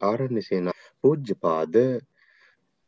ආරණ්‍යසේන 0.00 0.70
පූජ්‍යපාද 1.00 1.76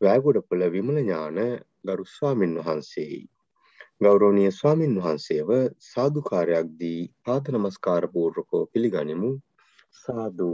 වෑගොඩපොළ 0.01 0.63
විමල 0.69 0.97
ඥාන 0.99 1.39
ගරු 1.85 2.05
ස්වාමින් 2.07 2.53
වහන්සේයි. 2.59 3.21
ගෞරවනීය 4.01 4.51
ස්වාමින් 4.51 4.95
වහන්සේව 4.97 5.49
සාදුකාරයක් 5.83 6.67
දී 6.79 7.01
පාද 7.25 7.51
නමස්කාර 7.51 8.07
පූර්වකව 8.13 8.65
පිළිගනිමු. 8.71 9.31
සාදු 9.95 10.49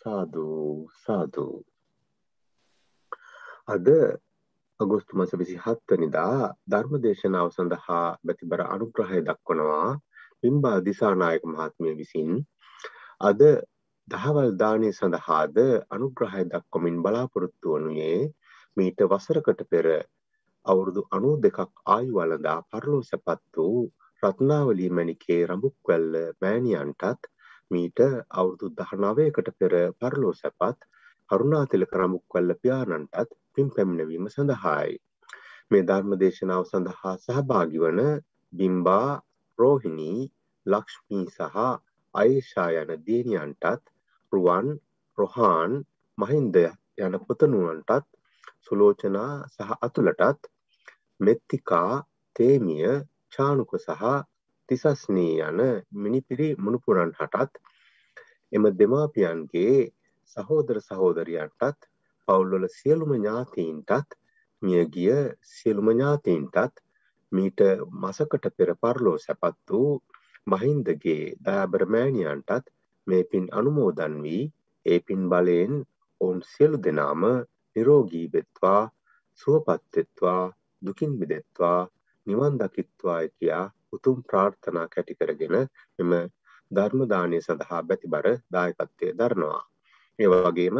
සාදු 0.00 0.46
සාදු. 0.98 1.46
අද 3.68 3.88
අගෝස්තු 4.80 5.16
මාස 5.16 5.32
27 5.34 5.90
වෙනිදා 5.90 6.54
ධර්ම 6.66 6.94
දේශනාව 7.00 7.48
සඳහා 7.50 8.06
බැතිබර 8.24 8.60
අනුග්‍රහය 8.66 9.20
දක්වනවා 9.22 9.90
පිම්බා 10.40 10.78
දිසානායක 10.80 11.42
මහත්මිය 11.46 11.94
විසින් 11.94 12.30
අද 13.20 13.40
දහවල් 14.10 14.48
දානය 14.56 14.88
සඳහාද 14.90 15.58
අනුග්‍රහය 15.90 16.42
දක්වමින් 16.46 16.96
බලාපොරොත්තු 17.02 17.74
වනුයේ 17.74 18.20
මීට 18.76 19.00
වසරකට 19.04 19.60
පෙර 19.66 19.86
අවුරුදු 20.66 21.02
අනු 21.10 21.30
දෙකක් 21.38 21.58
ආයු 21.86 22.14
වලදා 22.16 22.56
පරලෝ 22.68 23.02
සැපත් 23.02 23.42
වූ 23.56 23.82
රත්නාවලී 24.22 24.88
මැණිකේ 24.90 25.38
රඹුක්වැල්ල 25.46 26.16
මෑණියන්ටත් 26.38 27.28
මීට 27.70 28.00
අවුරුදු 28.32 28.72
දහනවයකට 28.78 29.52
පෙර 29.58 29.74
පරලෝ 30.00 30.34
සැපත් 30.34 30.88
කරුණාතිලක 31.30 31.94
රඹුක්වැල්ල 31.96 32.54
පියාණන්ටත් 32.62 33.36
පින් 33.54 33.70
පැමිණවීම 33.70 34.26
සඳහායි. 34.28 34.98
මේ 35.70 35.84
ධර්ම 35.84 36.18
දේශනාව 36.18 36.64
සඳහා 36.64 37.14
සහභාගි 37.18 37.84
වන 37.84 38.02
බිම්බා 38.52 39.10
රෝහිණී 39.58 40.18
ලක්ෂ්මී 40.66 41.24
සහ 41.28 41.64
අයිෂා 42.14 42.68
යන 42.78 42.92
දියණියන්ටත් 43.06 43.89
රුවන් 44.32 44.66
රොහාන් 45.18 45.72
මහින්ද 46.18 46.56
යන 46.98 47.14
පුතණුවන්ටත් 47.22 48.06
සුලෝචනා 48.62 49.30
සහ 49.48 49.70
අතුලටත් 49.80 50.50
මෙත්තිකා 51.20 51.92
තේමිය 52.36 52.90
චානුක 53.30 53.72
සහ 53.78 54.04
තිසස්නී 54.68 55.34
යන 55.42 55.60
මිනිපිරි 55.96 56.48
මුණුපුරන් 56.56 57.12
හටත් 57.14 57.52
එම 58.52 58.64
දෙමාපියන්ගේ 58.74 59.76
සහෝදර 60.36 60.78
සහෝදරියන්ටත් 60.82 61.88
පවුල්වල 62.28 62.66
සියලුම 62.70 63.12
ඥාතීන්ටත් 63.14 64.18
මියගිය 64.62 65.18
සියලුම 65.50 65.90
ඥාතීන්ටත් 65.90 66.82
මීට 67.32 67.60
මසකට 67.98 68.54
පෙර 68.56 68.70
පරලෝ 68.76 69.16
සැපත් 69.18 69.58
වූ 69.70 69.92
මහින්දගේ 70.46 71.22
දයාබර 71.40 71.84
මෑණියන්ටත් 71.88 72.70
මේ 73.10 73.24
පින් 73.24 73.46
අනුමෝදන් 73.52 74.14
වී 74.24 74.42
ඒ 74.86 74.98
පින් 75.00 75.22
බලයෙන් 75.28 75.74
ඔවුන් 76.20 76.40
සියලු 76.46 76.78
දෙනාම 76.78 77.22
නිරෝගී 77.76 78.26
වෙත්වා 78.32 78.82
සුවපත්වෙත්වා 79.40 80.42
දුකින් 80.82 81.12
මිදෙත්වා 81.14 81.80
නිවන් 82.26 82.54
දකිත්වාය 82.58 83.26
කියා 83.30 83.66
උතුම් 83.92 84.18
ප්‍රාර්ථනා 84.22 84.86
කැටි 84.88 85.14
කරගෙන 85.14 85.56
මෙම 85.98 86.12
ධර්මදානය 86.70 87.38
සඳහා 87.40 87.82
බැතිබර 87.82 88.26
දායකත්වය 88.52 89.08
දරනවා. 89.14 89.62
ඒ 90.18 90.28
වගේම 90.34 90.78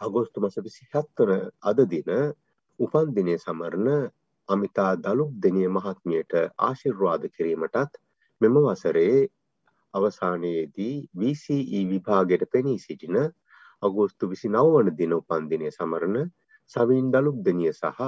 අගෝස්තු 0.00 0.38
මස 0.40 0.56
විසිහත්වන 0.58 1.32
අද 1.62 1.78
දින 1.86 2.10
උපන් 2.78 3.08
දිනය 3.16 3.34
සමරණ 3.36 3.88
අමිතා 4.48 4.92
දළුක් 4.96 5.32
දෙනිය 5.42 5.68
මහත්මියට 5.68 6.32
ආශිර්වාද 6.60 7.22
කිරීමටත් 7.28 7.92
මෙම 8.40 8.56
වසරේ 8.64 9.18
අවසානයේදී 9.94 10.94
VCE 11.14 11.80
විභාගයට 11.90 12.44
පෙනී 12.50 12.78
සිටින 12.78 13.18
අගෝස්තු 13.82 14.30
විසි 14.30 14.48
නවවන 14.50 14.90
දින 14.94 15.12
උපන්දිනය 15.12 15.70
සමරණ 15.70 16.30
සවින් 16.70 17.10
දළුක්දනිය 17.10 17.72
සහ 17.72 18.00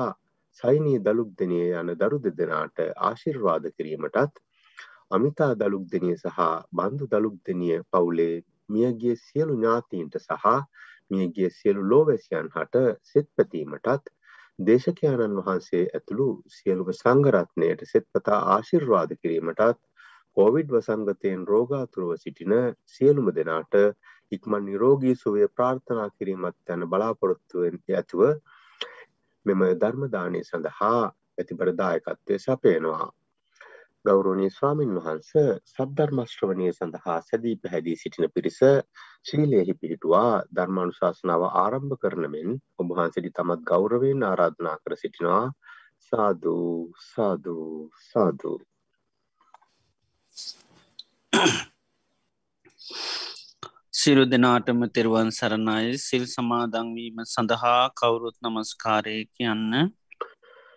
සයිනී 0.61 0.99
දළුක්දනය 1.01 1.61
යන 1.75 1.95
දරු 1.97 2.19
දෙදෙනාට 2.21 2.85
ආශිර්වාද 3.03 3.71
කිරීමටත් 3.73 4.43
අමිතා 5.11 5.53
දළුක්දනිය 5.57 6.17
සහ 6.17 6.39
බන්ධු 6.73 7.09
දළුක්දනිය 7.09 7.81
පවුලේ 7.89 8.35
මියගිය 8.69 9.17
සියලු 9.19 9.57
ඥාතීන්ට 9.57 10.21
සහ 10.21 10.55
මියගිය 11.11 11.51
සියලු 11.53 11.83
ලෝවැසියන් 11.85 12.49
හට 12.51 12.85
සෙත් 13.05 13.29
පැතීමටත් 13.33 14.15
දේශකයාණන් 14.61 15.41
වහන්සේ 15.41 15.85
ඇතුළු 15.91 16.29
සියලුම 16.53 16.91
සංගරත්නයට 16.95 17.85
සෙත්පතා 17.87 18.41
ආශිර්වාද 18.55 19.15
කිරීමටත් 19.17 19.86
කෝවිඩ් 20.37 20.71
වසංගතයෙන් 20.71 21.45
රෝගාතුරව 21.47 22.11
සිටින 22.19 22.55
සියලුම 22.87 23.29
දෙනාට 23.33 23.77
ඉක්මන් 24.33 24.65
නිරෝගී 24.65 25.15
සුවය 25.17 25.47
ප්‍රාර්ථනා 25.51 26.09
කිරීමත් 26.13 26.73
යන 26.75 26.83
බලාපොරොත්තුවෙන් 26.87 27.79
ඇතුව 27.91 28.25
මෙම 29.47 29.63
ධර්මදානය 29.77 30.43
සඳහා 30.43 31.05
ඇතිබරදායකත්වය 31.39 32.39
සපයනවා. 32.39 33.09
ගෞරෝණී 34.05 34.51
ස්වාමින් 34.51 34.93
වහන්ස 34.97 35.33
සද්ධර්මශ්‍රවණය 35.71 36.69
සඳහා 36.73 37.19
සැදී 37.23 37.57
පැහැදී 37.59 37.97
සිටින 37.97 38.31
පිරිස 38.31 38.61
ශීලයෙහි 39.27 39.75
පිහිටුවා 39.77 40.31
ධර්මානුශාසනාව 40.53 41.49
ආරම්භ 41.55 41.99
කරන 41.99 42.31
මෙන් 42.31 42.57
ඔබහන්සිටි 42.79 43.35
තමත් 43.35 43.67
ගෞරවයෙන් 43.67 44.23
ආරාධනා 44.25 44.79
කර 44.79 44.97
සිටිනවා 44.97 45.45
සාධූ 46.09 46.73
සාධූ 47.07 47.75
සාධූ 48.07 48.59
සිරු 53.97 54.25
දෙනාටම 54.25 54.81
තෙරුවන් 54.89 55.31
සරණයි. 55.31 55.99
සිල් 55.99 56.25
සමාදංවීම 56.27 57.17
සඳහා 57.25 57.85
කවුරුත් 57.95 58.37
නමස්කාරය 58.43 59.17
කියන්න. 59.35 59.73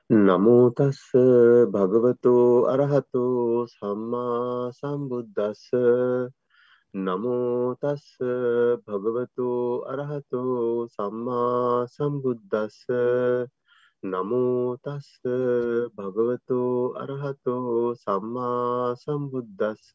නමෝතස්ස 0.09 1.01
භගවතු 1.73 2.33
අරහතු 2.65 3.23
සම්මා 3.67 4.71
සම්බුද්ධස්ස 4.71 5.65
නමෝතස්ස 6.93 8.07
භගවතු 8.85 9.49
අරහතු 9.85 10.41
සම්මා 10.89 11.85
සම්බුද්ධස්ස 11.87 12.79
නමෝතස්ස 14.03 15.07
භගවතු 15.95 16.59
අරහතෝ 16.95 17.95
සම්මා 17.95 18.95
සම්බුද්ධස්ස 18.95 19.91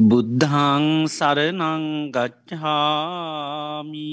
බුද්ධං 0.00 0.84
සරනං 1.08 2.12
ගච්ඡාමි. 2.12 4.04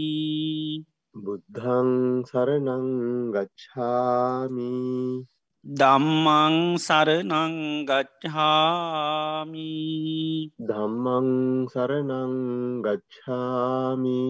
බුද්ධං 1.16 2.24
සරනං 2.24 2.88
ගච්ඡාමි. 3.36 4.72
දම්මං 5.66 6.56
සරනං 6.78 7.54
ගච්ඡාමි. 7.86 9.70
ධම්මං 10.62 11.30
සරනං 11.68 12.34
ගච්ඡාමි 12.82 14.24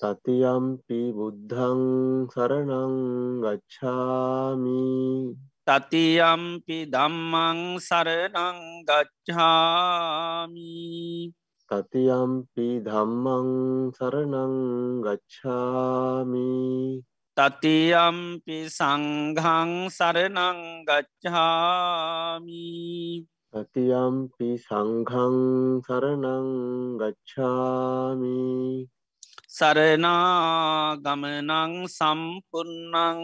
තතියම්පි 0.00 1.00
බුද්ධං 1.12 1.82
සරණං 2.28 2.94
ගච්ඡාමි। 3.44 4.84
තතියම්පි 5.66 6.78
දම්මං 6.86 7.58
සරණං 7.80 8.58
ගච්ඡාමි। 8.88 10.74
තතියම්පි 11.70 12.68
ධම්මං 12.86 13.48
සරණං 13.92 14.54
ගච්ඡාමි। 15.02 16.52
තතියම්පි 17.36 18.58
සංඝං 18.68 19.92
සරනංගච්ඡාමී 19.92 20.96
තතියම්පි 23.52 24.48
සංඝං 24.56 25.36
සරණං 25.84 26.48
ගච්ඡාමි 27.00 28.40
සරනාගමනං 29.56 31.50
සම්පන්නං 31.88 33.20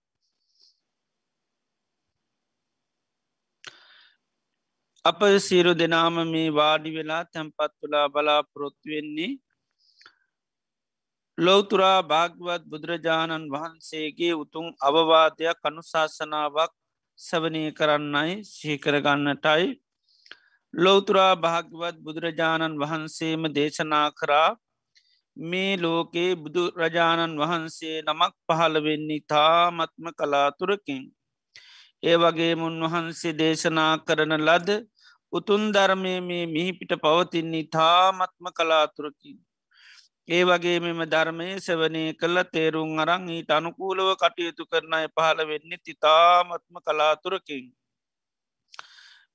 අප 5.04 5.20
සීරු 5.40 5.72
දෙනාම 5.75 6.16
මේ 6.26 6.48
වාඩි 6.52 6.90
වෙලා 6.90 7.22
තැන්පත් 7.26 7.72
තුලා 7.75 8.06
බලාපොරොත්තුවෙන්නේ 8.08 9.32
ලෝතුරා 11.38 12.00
භාගවත් 12.04 12.62
බුදුරජාණන් 12.66 13.50
වහන්සේගේ 13.50 14.34
උතුන් 14.34 14.66
අවවාදයක් 14.82 15.60
අනුශාසනාවක් 15.64 16.72
සවනය 17.19 17.62
කරන්නයි 17.72 18.32
සීකරගන්නටයි 18.46 19.66
ලෝතුරා 20.76 21.34
භාගවත් 21.37 21.96
බුදුරජාණන් 21.99 22.75
වහන්සේම 22.78 23.44
දේශනා 23.50 24.08
කරා 24.12 24.49
මේ 25.37 25.76
ලෝකේ 25.76 26.31
බුදුරජාණන් 26.37 27.38
වහන්සේ 27.38 27.94
නමක් 28.02 28.34
පහළ 28.46 28.76
වෙන්නේ 28.84 29.25
තාමත්ම 29.26 30.06
කලාතුරකින්. 30.19 31.02
ඒ 32.02 32.17
වගේ 32.17 32.52
මුන්වහන්සේ 32.55 33.32
දේශනා 33.34 33.93
කරන 34.00 34.34
ලද 34.38 34.69
උතුන් 35.32 35.64
ධර්මය 35.73 36.14
මේ 36.20 36.44
මිහිපිට 36.46 36.93
පවතින්නේ 36.99 37.70
තාමත්ම 37.70 38.46
කලාතුරකින්. 38.50 39.38
ඒ 40.28 40.43
වගේ 40.44 40.78
මෙම 40.81 41.00
ධර්මය 41.06 41.49
සවනය 41.61 42.05
කළ 42.14 42.38
තේරුම් 42.50 42.93
අරං 42.99 43.26
ඊට 43.31 43.50
අනුකූලව 43.50 44.08
කටයුතු 44.17 44.62
කරනය 44.67 45.02
පහළ 45.08 45.40
වෙන්නේ 45.46 45.82
තිතාමත්ම 45.84 46.76
කලාතුරකින්. 46.81 47.67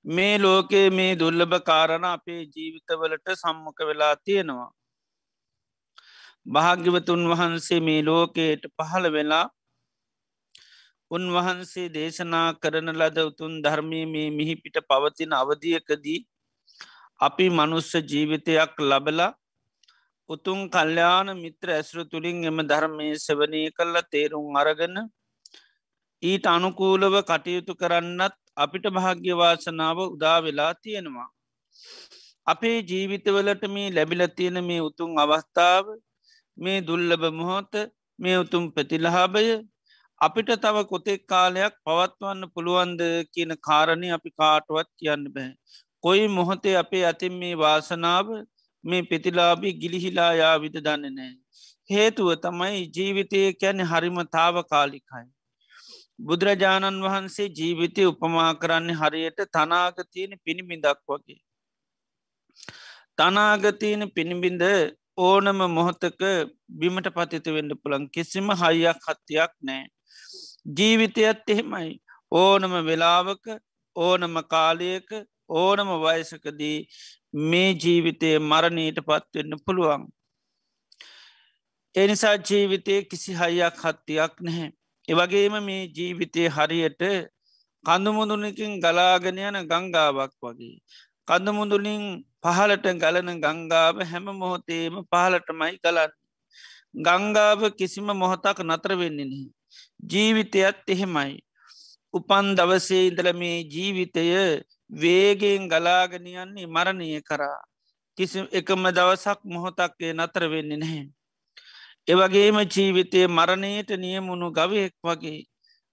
මේ 0.06 0.38
ලෝකයේ 0.38 0.90
මේ 0.92 1.16
දුර්ලභ 1.16 1.58
කාරණ 1.62 2.06
අපේ 2.06 2.42
ජීවිතවලට 2.48 3.28
සම්මක 3.34 3.80
වෙලා 3.82 4.16
තියෙනවා. 4.18 4.72
භාග්‍යවතුන් 6.46 7.28
වහන්සේ 7.30 7.80
මේ 7.80 8.02
ලෝකයට 8.02 8.64
පහළ 8.74 9.08
වෙලා 9.10 9.46
උන්වහන්සේ 11.12 11.88
දේශනා 11.90 12.48
කරන 12.56 12.90
ලද 12.94 13.18
උතුන් 13.22 13.54
ධර්මය 13.62 14.02
මේ 14.06 14.30
මිහිපිට 14.32 14.78
පවතින 14.84 15.34
අවධියකදී 15.34 16.20
අපි 17.20 17.46
මනුස්ස 17.52 17.92
ජීවිතයක් 18.04 18.74
ලබලා 18.82 19.32
උතුන් 20.30 20.60
කල්්‍යාන 20.70 21.30
මිත්‍ර 21.38 21.68
ඇසුරු 21.70 22.04
තුළින් 22.06 22.44
එම 22.44 22.60
ධර්මය 22.64 23.08
සවනය 23.18 23.62
කල්ල 23.72 23.96
තේරුම් 24.12 24.56
අරගන 24.56 24.96
ඊට 26.24 26.46
අනුකූලව 26.48 27.16
කටයුතු 27.24 27.74
කරන්නත් 27.76 28.41
අපිට 28.58 28.86
භාග්‍යවාසනාව 28.96 29.98
උදා 30.06 30.38
වෙලා 30.44 30.74
තියෙනවා. 30.76 31.30
අපේ 32.48 32.78
ජීවිතවලට 32.82 33.64
මේ 33.70 33.90
ලැබිල 33.90 34.24
තියෙන 34.38 34.58
මේ 34.64 34.82
උතුන් 34.82 35.12
අවස්ථාව 35.18 35.86
මේ 36.58 36.80
දුල්ලබ 36.82 37.24
මොහොත 37.34 37.74
මේ 38.20 38.38
උතුම් 38.38 38.64
ප්‍රතිලහාබය 38.74 39.46
අපිට 40.22 40.50
තව 40.64 40.78
කොතෙක් 40.86 41.22
කාලයක් 41.28 41.74
පවත්වන්න 41.86 42.52
පුළුවන්ද 42.54 43.02
කියන 43.34 43.52
කාරණය 43.60 44.08
අපි 44.12 44.30
කාටුවත් 44.40 44.90
කියන්න 45.00 45.24
බෑ. 45.36 45.52
කොයි 46.04 46.28
මොහොතේ 46.30 46.76
අපේ 46.76 47.06
අතින් 47.06 47.34
මේ 47.42 47.56
වාසනාව 47.56 48.28
මේ 48.84 49.04
පෙතිලාබී 49.04 49.78
ගිලිහිලා 49.82 50.34
යාවිද 50.34 50.76
දන්න 50.78 51.16
නෑ. 51.18 51.34
හේතුව 51.90 52.30
තමයි 52.44 52.82
ජීවිතය 52.96 53.40
කැනෙ 53.62 53.84
හරිම 53.84 54.18
තාව 54.36 54.56
කාලිකයි. 54.66 55.26
බුදුරජාණන් 56.22 57.04
වහන්සේ 57.04 57.48
ජීවිතය 57.52 58.04
උපමා 58.06 58.50
කරන්නේ 58.56 58.96
හරියට 58.96 59.40
තනාගතියන 59.52 60.34
පිණිබිඳක් 60.46 61.00
වගේ. 61.08 61.40
තනාගතියන 63.18 64.04
පිණිබිඳ 64.16 64.64
ඕනම 65.20 65.60
මොහොතක 65.70 66.22
බිමට 66.76 67.08
පතිත 67.16 67.48
වෙන්න 67.48 67.74
පුළන් 67.82 68.06
කිසිම 68.10 68.50
හයියක් 68.56 69.02
හත්තියක් 69.08 69.54
නෑ. 69.62 69.84
ජීවිතයත් 70.72 71.50
එහෙමයි 71.50 71.92
ඕනම 72.34 72.74
වෙලාවක 72.88 73.46
ඕනම 73.96 74.36
කාලයක 74.46 75.10
ඕනම 75.56 75.90
වයසකදී 76.04 76.78
මේ 77.46 77.70
ජීවිතය 77.76 78.30
මරණීට 78.42 79.00
පත්වෙන්න 79.02 79.58
පුළුවන්. 79.66 80.06
එනිසා 81.96 82.36
ජීවිතය 82.42 83.02
කිසි 83.06 83.32
හයියක් 83.36 83.84
හත්තියක් 83.84 84.36
නැහැ. 84.42 84.72
එවගේම 85.08 85.56
මේ 85.62 85.90
ජීවිතය 85.90 86.44
හරියට 86.48 87.02
කඳුමුදුනකින් 87.86 88.74
ගලාගෙන 88.80 89.38
යන 89.40 89.58
ගංගාවක් 89.66 90.34
වගේ. 90.40 90.78
කඳුමුදුලින් 91.28 92.04
පහලට 92.40 92.86
ගලන 92.96 93.30
ගංගාව 93.40 93.96
හැම 94.04 94.26
මොහොතේම 94.34 94.96
පහලටමයි 95.04 95.76
ගලන්න. 95.78 96.12
ගංගාව 96.98 97.62
කිසිම 97.74 98.08
මොහොතක් 98.14 98.60
නතර 98.62 98.92
වෙන්නේෙහි. 98.96 99.50
ජීවිතයත් 100.04 100.78
එහෙමයි. 100.88 101.42
උපන් 102.14 102.46
දවසේ 102.54 103.08
ඉදල 103.08 103.30
මේ 103.34 103.58
ජීවිතය 103.66 104.26
වේගෙන් 104.94 105.66
ගලාගෙනයන්නේ 105.68 106.68
මරණය 106.68 107.22
කරා. 107.22 107.60
කිසි 108.18 108.40
එකම 108.52 108.84
දවසක් 108.90 109.40
මොහොතක්ේ 109.46 110.14
නතර 110.14 110.44
වෙන්නේ 110.46 110.78
නැහැ. 110.78 111.21
එවගේම 112.08 112.58
ජීවිතය 112.66 113.28
මරණයට 113.30 113.90
නියමුණු 113.96 114.48
ගවයෙක් 114.52 114.94
වගේ 115.02 115.46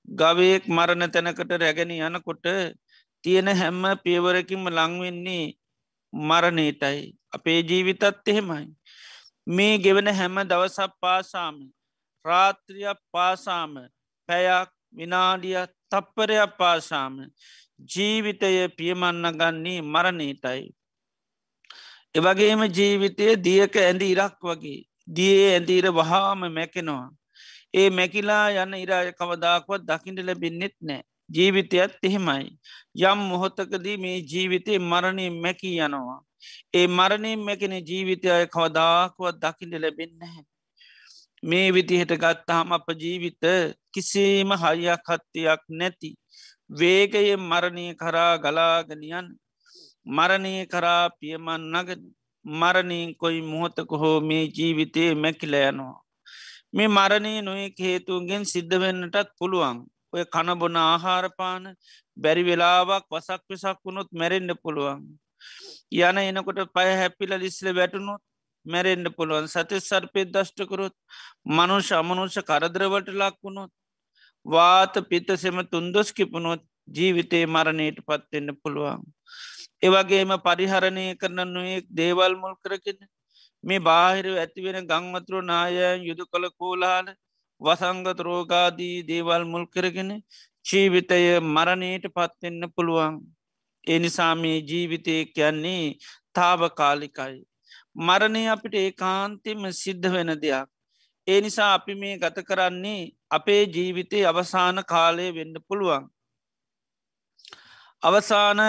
ගවයෙක් 0.08 0.64
මරණ 0.66 1.10
තැනකට 1.10 1.50
රැගෙන 1.54 1.90
යනකොට 1.92 2.46
තියෙන 3.24 3.48
හැම්ම 3.50 3.84
පියවරකින්ම 4.04 4.64
ලංවෙන්නේ 4.68 5.54
මරණීටයි 6.12 7.14
අපේ 7.30 7.60
ජීවිතත් 7.62 8.02
එහෙමයි. 8.26 8.66
මේ 9.46 9.78
ගෙවන 9.78 10.08
හැම 10.10 10.36
දවසක් 10.44 10.92
පාසාම 10.98 11.56
රාත්‍රියක් 12.24 13.00
පාසාම 13.12 13.72
පැයක් 14.28 14.70
විනාඩිය 14.92 15.60
තප්පරයක් 15.90 16.56
පාසාම 16.58 17.14
ජීවිතය 17.86 18.68
පියමන්න 18.70 19.24
ගන්නේ 19.34 19.80
මරණීටයි. 19.84 20.62
එවගේම 22.14 22.60
ජීවිතය 22.70 23.26
දියක 23.38 23.74
ඇඳ 23.78 24.02
ඉරක් 24.04 24.36
වගේ 24.42 24.80
දියේ 25.08 25.48
ඇඳීර 25.50 25.86
වහාම 25.92 26.40
මැකෙනවා. 26.50 27.08
ඒ 27.74 27.88
මැකිලා 27.90 28.46
යන්න 28.56 28.74
ඉරාය 28.76 29.12
කවදාක්වත් 29.12 29.86
දකිට 29.88 30.20
ලැබෙන්න්නෙත් 30.24 30.76
නෑ. 30.82 31.02
ජීවිතයත් 31.30 31.98
එහෙමයි. 32.02 32.46
යම් 33.02 33.20
මොහොත්තකදී 33.30 33.96
මේ 33.98 34.18
ජීවිතය 34.32 34.78
මරණය 34.82 35.26
මැකී 35.36 35.76
යනවා. 35.78 36.20
ඒ 36.74 36.86
මරණින් 36.88 37.40
මැකෙන 37.40 37.74
ජීවිතය 37.90 38.28
කවදාකුවත් 38.54 39.42
දකිට 39.42 39.74
ලැබෙන්න 39.84 40.22
හැ. 40.24 40.44
මේ 41.42 41.66
විදිහට 41.72 42.12
ගත්තාහම 42.14 42.72
අප 42.72 42.88
ජීවිත 43.02 43.44
කිසිීම 43.92 44.50
හයියක් 44.62 45.04
හත්තියක් 45.08 45.62
නැති. 45.70 46.10
වේගයේ 46.70 47.36
මරණය 47.42 47.86
කරා 47.94 48.32
ගලාගනියන් 48.38 49.28
මරණය 50.06 50.54
කරා 50.66 51.04
පියමන් 51.18 51.62
නග 51.72 51.88
මරණීන් 52.44 53.16
කොයි 53.16 53.40
මොහොතක 53.42 53.90
හෝ 53.92 54.20
මේ 54.22 54.44
ජීවිතය 54.48 55.14
මැකිලයනවා. 55.16 55.96
මේ 56.72 56.88
මරණය 56.88 57.32
නොයෙක් 57.42 57.78
හේතුන්ගෙන් 57.78 58.44
සිද්ධ 58.44 58.76
වෙන්නටත් 58.76 59.28
පුළුවන් 59.38 59.78
ඔය 60.12 60.24
කණබොන 60.26 60.76
ආහාරපාන 60.78 61.64
බැරි 62.16 62.42
වෙලාවක් 62.42 63.04
වසක් 63.10 63.42
වෙසක් 63.50 63.78
වුණොත් 63.84 64.08
මැරෙන්ඩ 64.12 64.52
පුළුවන්. 64.62 65.02
යන 66.00 66.18
එනකොට 66.20 66.60
පය 66.74 66.88
හැපිල 66.92 67.32
ලිස්ල 67.36 67.68
වැටුණොත් 67.72 68.22
මැරෙන්ඩ 68.66 69.08
පුළුවන් 69.16 69.48
සති 69.48 69.80
සර්පයත් 69.80 70.32
දෂ්ටකරොත් 70.34 70.94
මනුෂ 71.48 71.90
අමනුෂ 71.92 72.38
කරදරවට 72.42 73.12
ලක්වුණොත් 73.14 73.72
වාත 74.46 74.94
පිත්තසෙම 75.10 75.60
තුන්දොස් 75.66 76.12
කිපුණොත් 76.12 76.62
ජීවිතේ 76.88 77.44
මරණයට 77.46 77.98
පත්වෙන්න 78.00 78.50
පුළුවන්. 78.62 79.00
ඒවගේම 79.82 80.32
පරිහරණය 80.40 81.06
කරන 81.16 81.40
නොයෙක් 81.48 81.86
දේවල් 81.92 82.32
මුල් 82.36 82.54
කරගෙන 82.56 82.98
මේ 83.64 83.80
බාහිර 83.80 84.26
ඇතිවෙන 84.34 84.86
ගංවතුරු 84.86 85.40
නාය 85.42 85.76
යුදු 86.00 86.24
කළ 86.26 86.46
කෝලාල 86.52 87.06
වසංගත 87.60 88.18
රෝගාදී 88.20 88.96
දේවල් 89.04 89.42
මුල් 89.44 89.66
කරගෙන 89.66 90.10
ජීවිතය 90.66 91.20
මරණයට 91.46 92.06
පත්වෙන්න 92.10 92.62
පුළුවන්. 92.70 93.14
එනිසාමේ 93.86 94.58
ජීවිතය 94.62 95.16
කියන්නේ 95.26 95.96
තාවකාලිකයි. 96.32 97.38
මරණය 97.98 98.42
අපිට 98.48 98.74
ඒ 98.74 98.90
කාන්තෙම 98.94 99.62
සිද්ධ 99.72 100.08
වෙන 100.08 100.30
දෙයක්. 100.36 100.68
ඒ 101.26 101.40
නිසා 101.40 101.72
අපි 101.74 101.94
මේ 101.94 102.14
ගත 102.16 102.38
කරන්නේ 102.42 103.02
අපේ 103.30 103.62
ජීවිතය 103.68 104.18
අවසාන 104.24 104.78
කාලය 104.84 105.26
වෙන්න 105.30 105.56
පුළුවන්. 105.68 106.04
අවසාන 108.02 108.60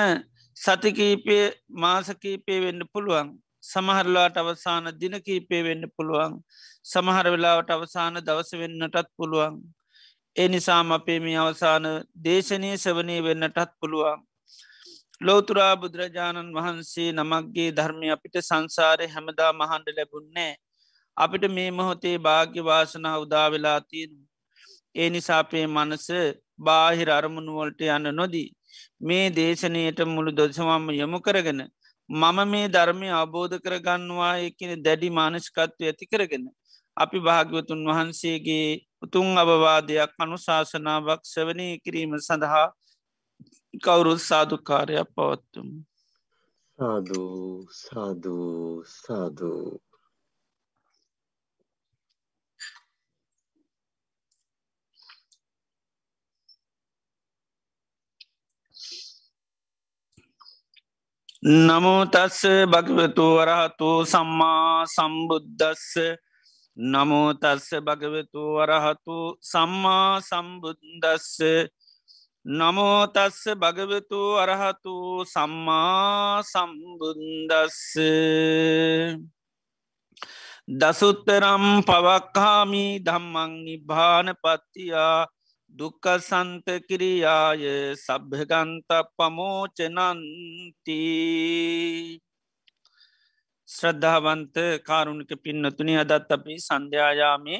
සතිකීපය 0.59 1.37
මාසකීපය 1.75 2.55
වෙන්න 2.59 2.81
පුළුවන්. 2.87 3.27
සමහරලාට 3.63 4.37
අවසාන 4.37 4.85
දිනකීපය 4.93 5.59
වෙන්න 5.63 5.83
පුළුවන්. 5.89 6.33
සමහර 6.83 7.27
වෙලාවට 7.27 7.69
අවසාන 7.69 8.15
දවස 8.19 8.51
වෙන්නටත් 8.53 9.07
පුළුවන්. 9.15 9.55
ඒ 10.35 10.47
නිසාම 10.47 10.91
අපේ 10.91 11.19
මේ 11.19 11.37
අවසාන 11.37 11.85
දේශනය 12.17 12.71
සවනය 12.77 13.15
වෙන්නටත් 13.21 13.71
පුළුවන්. 13.79 14.19
ලෝතුරා 15.21 15.73
බුදුරජාණන් 15.75 16.53
වහන්සේ 16.53 17.09
නමක්ගේ 17.13 17.69
ධර්මය 17.71 18.07
අපිට 18.09 18.35
සංසාරය 18.41 19.07
හැමදා 19.07 19.51
මහන්ඩ 19.53 19.97
ලැබුන්නේ 19.97 20.53
අපිට 21.17 21.43
මේ 21.49 21.71
මොහොතේ 21.71 22.17
භාග්‍යවාසනා 22.19 23.17
උදාවෙලා 23.17 23.79
තියෙන 23.81 24.13
ඒ 24.95 25.09
නිසාපේ 25.09 25.65
මනස 25.67 26.07
බාහිර 26.59 27.09
අරමුණුවලට 27.11 27.81
යන්න 27.89 28.15
නොදී 28.15 28.47
මේ 29.01 29.25
දේශනයට 29.31 29.99
මුළු 30.05 30.31
දොසවම්ම 30.31 30.85
යොමු 30.91 31.19
කරගෙන 31.19 31.61
මම 32.09 32.37
මේ 32.45 32.67
ධර්මය 32.67 33.07
අබෝධ 33.13 33.55
කරගන්නවා 33.59 34.35
එකන 34.39 34.71
දැඩි 34.81 35.09
මානස්කත්වය 35.11 35.83
ඇති 35.85 36.05
කරගෙන 36.05 36.45
අපි 36.97 37.17
භාග්‍යවතුන් 37.19 37.81
වහන්සේගේ 37.87 38.69
උතුන් 39.01 39.27
අවවාදයක් 39.37 40.11
අනුශාසනාවක් 40.19 41.21
සවනය 41.25 41.67
කිරීම 41.79 42.13
සඳහා 42.19 42.67
කවුරුත් 43.73 44.21
සාධකාරයක් 44.21 45.09
පවත්තුම්. 45.15 45.69
සාධූ 46.79 47.67
සාධූ 47.75 48.83
සාධූ 48.95 49.88
නමෝතස්ස 61.43 62.41
භගවතු 62.67 63.25
වරහතු 63.37 63.89
සම්මා 64.05 64.85
සම්බුද්ධස්ස 64.85 66.19
නමෝතස්ස 66.77 67.67
භගවතු 67.81 68.41
වරහතු 68.55 69.17
සම්මා 69.41 70.21
සම්බුද්දස්ස. 70.21 71.39
නමෝතස්ස 72.45 73.41
භගවතු 73.53 74.21
අරහතු 74.35 75.25
සම්මා 75.25 76.39
සම්බුන්දස්ස 76.41 77.79
දසුත්තරම් 80.71 81.83
පවක්කාමි 81.83 82.85
ධම්මං 83.01 83.51
නිභාන 83.65 84.27
පත්තියා. 84.35 85.27
දුක්ක 85.71 86.05
සන්ත 86.19 86.67
කිරියාය 86.87 87.63
සභ්‍යගන්ත 87.95 88.89
පමෝචනන්ති 89.17 90.97
ශ්‍රද්ධාවන්ත 93.67 94.55
කාරුණික 94.83 95.31
පින්නතුනි 95.43 95.93
අදත් 95.95 96.31
අපි 96.31 96.55
සන්ධ්‍යායාමේ 96.59 97.59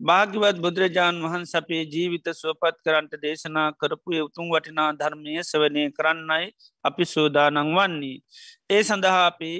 භාගිවත් 0.00 0.56
බුදුරජාණන් 0.58 1.24
වහන් 1.24 1.44
සපේ 1.44 1.82
ජීවිත 1.86 2.28
සුවපත් 2.32 2.76
කරන්ට 2.84 3.14
දේශනා 3.22 3.68
කරපු 3.74 4.10
උතුම් 4.20 4.46
වටිනා 4.48 4.90
ධර්මය 4.92 5.34
සවනය 5.42 5.84
කරන්නයි 5.90 6.46
අපි 6.84 7.04
සෝදානං 7.06 7.58
වන්නේ. 7.70 8.22
ඒ 8.70 8.82
සඳහා 8.82 9.26
අපි 9.26 9.52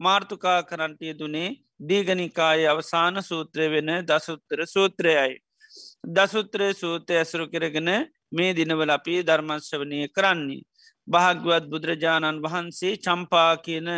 මාර්ථකා 0.00 0.60
කරන්ටය 0.62 1.14
දුනේ 1.14 1.50
දීගනිකාය 1.80 2.62
අවසාන 2.66 3.22
සූත්‍රය 3.22 3.66
වෙන 3.68 3.90
දසුත්තර 4.04 4.60
සූත්‍රයයි. 4.66 5.34
දසුත්‍රය 6.06 6.68
සූත්‍රය 6.72 7.16
ඇසුරු 7.16 7.44
කරගෙන 7.46 7.90
මේ 8.30 8.52
දිනවල 8.52 8.90
අපි 8.90 9.14
ධර්මශ්වනය 9.22 10.00
කරන්නේ. 10.08 10.66
භාග්‍යවත් 11.08 11.64
බුදුරජාණන් 11.66 12.42
වහන්සේ 12.42 12.94
චම්පා 12.98 13.52
කියන 13.58 13.88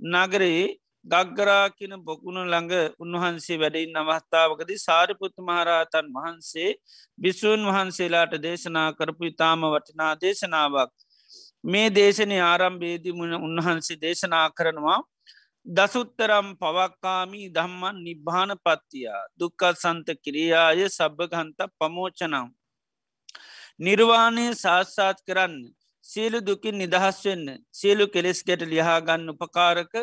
නගරයේ 0.00 0.66
ගග්ගරා 1.04 1.66
කියන 1.70 1.94
බොකුණු 2.00 2.42
ළඟ 2.44 2.74
උන්වහන්සේ 2.98 3.56
වැඩයින් 3.56 3.96
අවස්ථාවකද 3.96 4.70
සාරිපුත්තු 4.78 5.40
මහරහතන් 5.42 6.06
වහන්සේ 6.10 6.70
බිසූන් 7.18 7.62
වහන්සේලාට 7.68 8.34
දේශනා 8.40 8.88
කරපු 8.92 9.24
ඉතාම 9.24 9.62
වටිනා 9.66 10.12
දේශනාවක්. 10.16 10.92
මේ 11.64 11.88
දේශනය 11.90 12.38
ආරම්භේදී 12.42 13.12
මුණ 13.12 13.34
උන්වහන්සේ 13.40 14.00
දේශනා 14.00 14.46
කරනවා 14.50 15.00
දසුත්තරම් 15.66 16.48
පවක්කාමී 16.56 17.48
දම්මන් 17.48 17.96
නිබ්භාන 17.98 18.50
පත්තියා 18.58 19.22
දුක්කත් 19.34 19.76
සන්ත 19.76 20.08
කිරියාය 20.16 20.84
සබභගන්ත 20.88 21.58
පමෝචනම්. 21.78 22.48
නිර්වාණය 23.78 24.44
සාස්සාත් 24.54 25.18
කරන්න 25.26 25.54
සියලු 26.04 26.38
දුකින් 26.40 26.76
නිදහස් 26.76 27.18
වෙන්න 27.24 27.46
සියලු 27.72 28.06
කෙලෙස් 28.08 28.44
ගැට 28.44 28.62
ලියාගන්න 28.64 29.30
උපකාරක 29.30 29.94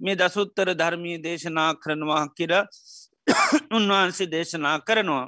මේ 0.00 0.16
දසුත්තර 0.16 0.68
ධර්මී 0.74 1.18
දේශනා 1.18 1.72
කරනවා 1.76 2.24
කියර 2.30 2.52
උන්වහන්සේ 3.76 4.28
දේශනා 4.28 4.78
කරනවා. 4.80 5.26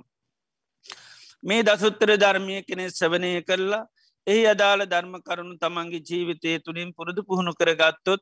මේ 1.45 1.63
දසුත්තර 1.65 2.11
ධර්මය 2.17 2.63
කෙනෙ 2.63 2.87
සවනය 2.91 3.35
කරලා 3.43 3.85
එහි 4.27 4.43
අදාළ 4.47 4.83
ධර්ම 4.87 5.15
කරුණු 5.21 5.55
තමන්ගේ 5.59 6.05
ජීවිතය 6.05 6.59
තුළින් 6.61 6.91
පුරුදු 6.93 7.21
පුහුණු 7.25 7.53
කරගත්තොත් 7.53 8.21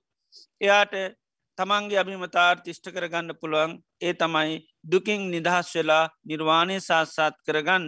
එයාට 0.61 0.95
තමන්ගේ 1.59 1.99
අභිමතාර් 1.99 2.57
තිෂ්ට 2.65 2.87
කරගන්න 2.89 3.35
පුළුවන් 3.41 3.73
ඒ 4.01 4.13
තමයි 4.15 4.55
දුකින් 4.85 5.23
නිදහස් 5.31 5.71
වෙලා 5.75 6.05
නිර්වාණය 6.25 6.77
සාස්සාත් 6.81 7.37
කරගන්න. 7.47 7.87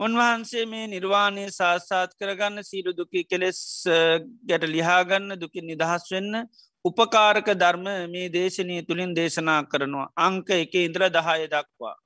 උන්වහන්සේ 0.00 0.64
මේ 0.66 0.86
නිර්වාණය 0.86 1.44
සාස්සාත් 1.50 2.10
කරගන්න 2.20 2.62
සීරු 2.62 2.92
දුකි 2.92 3.22
කෙලෙස් 3.24 3.60
ගැට 4.48 4.66
ලිහාගන්න 4.68 5.34
දුකින් 5.36 5.66
නිදහස් 5.66 6.04
වෙන්න 6.12 6.34
උපකාරක 6.84 7.48
ධර්ම 7.54 7.88
මේ 8.08 8.28
දේශනය 8.30 8.76
තුළින් 8.82 9.14
දේශනා 9.14 9.60
කරනවා 9.64 10.12
අංක 10.18 10.50
එක 10.56 10.74
ඉන්ද්‍ර 10.78 11.08
දහය 11.10 11.48
දක්වා. 11.48 11.96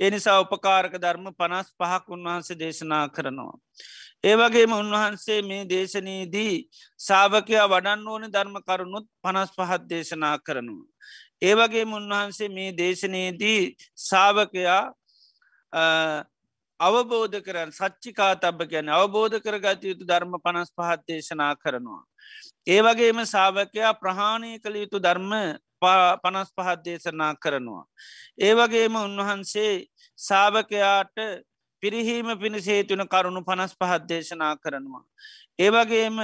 එනිසා 0.00 0.40
උපකාරක 0.40 0.94
ධර්ම 0.96 1.26
පනස් 1.34 1.68
පහක් 1.76 2.04
උන්වහන්සේ 2.08 2.58
දේශනා 2.58 3.04
කරනවා. 3.08 3.56
ඒවගේම 4.24 4.72
උන්වහන්සේ 4.72 5.40
මේ 5.42 5.62
දේශනයේදී 5.66 6.54
සාභකයා 7.00 7.66
වඩන්න 7.66 8.08
ඕන 8.08 8.24
ධර්ම 8.28 8.56
කරුණුත් 8.62 9.06
පනස් 9.22 9.52
පහත් 9.56 9.82
දේශනා 9.88 10.36
කරනවා. 10.38 10.88
ඒවගේ 11.42 11.84
උන්වහන්සේ 11.92 12.48
මේ 12.48 12.70
දේශනයේදී 12.72 13.62
සාභකයා 14.02 14.82
අවබෝධ 16.80 17.40
කරන්න 17.40 17.72
සච්චිකා 17.72 18.34
තබ 18.36 18.68
ගැන 18.68 18.88
අවබෝධ 18.90 19.36
කරගත 19.38 19.82
යුතු 19.84 20.04
ධර්ම 20.04 20.36
පනස් 20.38 20.70
පහත් 20.72 21.00
දේශනා 21.08 21.54
කරනවා. 21.56 22.02
ඒවගේම 22.66 23.20
සාභකයා 23.26 23.92
ප්‍රහාණය 23.94 24.52
කළ 24.58 24.76
යුතු 24.76 24.98
ධර්ම 24.98 25.32
පනස් 25.82 26.50
පහත් 26.52 26.84
දේශනා 26.84 27.32
කරනවා. 27.36 27.84
ඒවගේම 28.40 28.96
උන්වහන්සේ 28.98 29.72
සාභකයාට 30.18 31.16
පිරිහීම 31.82 32.28
පිණිසේතුන 32.38 33.06
කරුණු 33.06 33.42
පනස් 33.42 33.74
පහත් 33.74 34.08
දේශනා 34.08 34.54
කරනවා. 34.56 35.04
ඒවගේම 35.58 36.18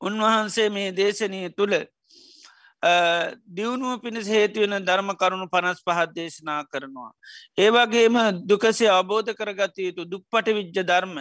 උන්වහන්සේ 0.00 0.68
මේ 0.70 0.92
දේශනය 0.92 1.50
තුළ 1.52 1.74
දියුණුව 3.48 4.00
පිණිස 4.00 4.26
හේතුවෙන 4.28 4.84
ධර්ම 4.84 5.10
කරුණු 5.14 5.46
පනස් 5.48 5.80
පහත් 5.80 6.10
දේශනා 6.12 6.64
කරනවා. 6.64 7.12
ඒවගේම 7.58 8.16
දුකසේ 8.44 8.90
අබෝධ 8.90 9.32
කරගත 9.32 9.78
යුතු 9.78 10.04
දුක්පට 10.06 10.48
විජ්ජ 10.50 10.82
ධර්ම 10.82 11.16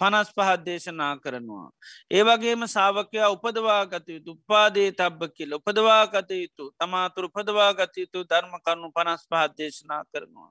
පනස් 0.00 0.28
පහත් 0.30 0.60
දේශනා 0.66 1.14
කරනවා. 1.18 1.68
ඒවගේම 2.10 2.66
සාාවකයා 2.66 3.30
උපදවාගත 3.30 4.08
යුතු 4.08 4.30
උපාදේ 4.32 4.90
තබ්බ 4.92 5.30
කියල 5.30 5.54
උපදවාගත 5.54 6.30
යුතු 6.32 6.64
තමාතුර 6.78 7.24
උපදවාගත 7.24 7.96
යුතු 7.96 8.24
ධර්ම 8.24 8.54
කරුණු 8.60 8.92
පනස් 8.92 9.22
පහත් 9.26 9.58
දේශනා 9.58 10.02
කරනවා. 10.06 10.50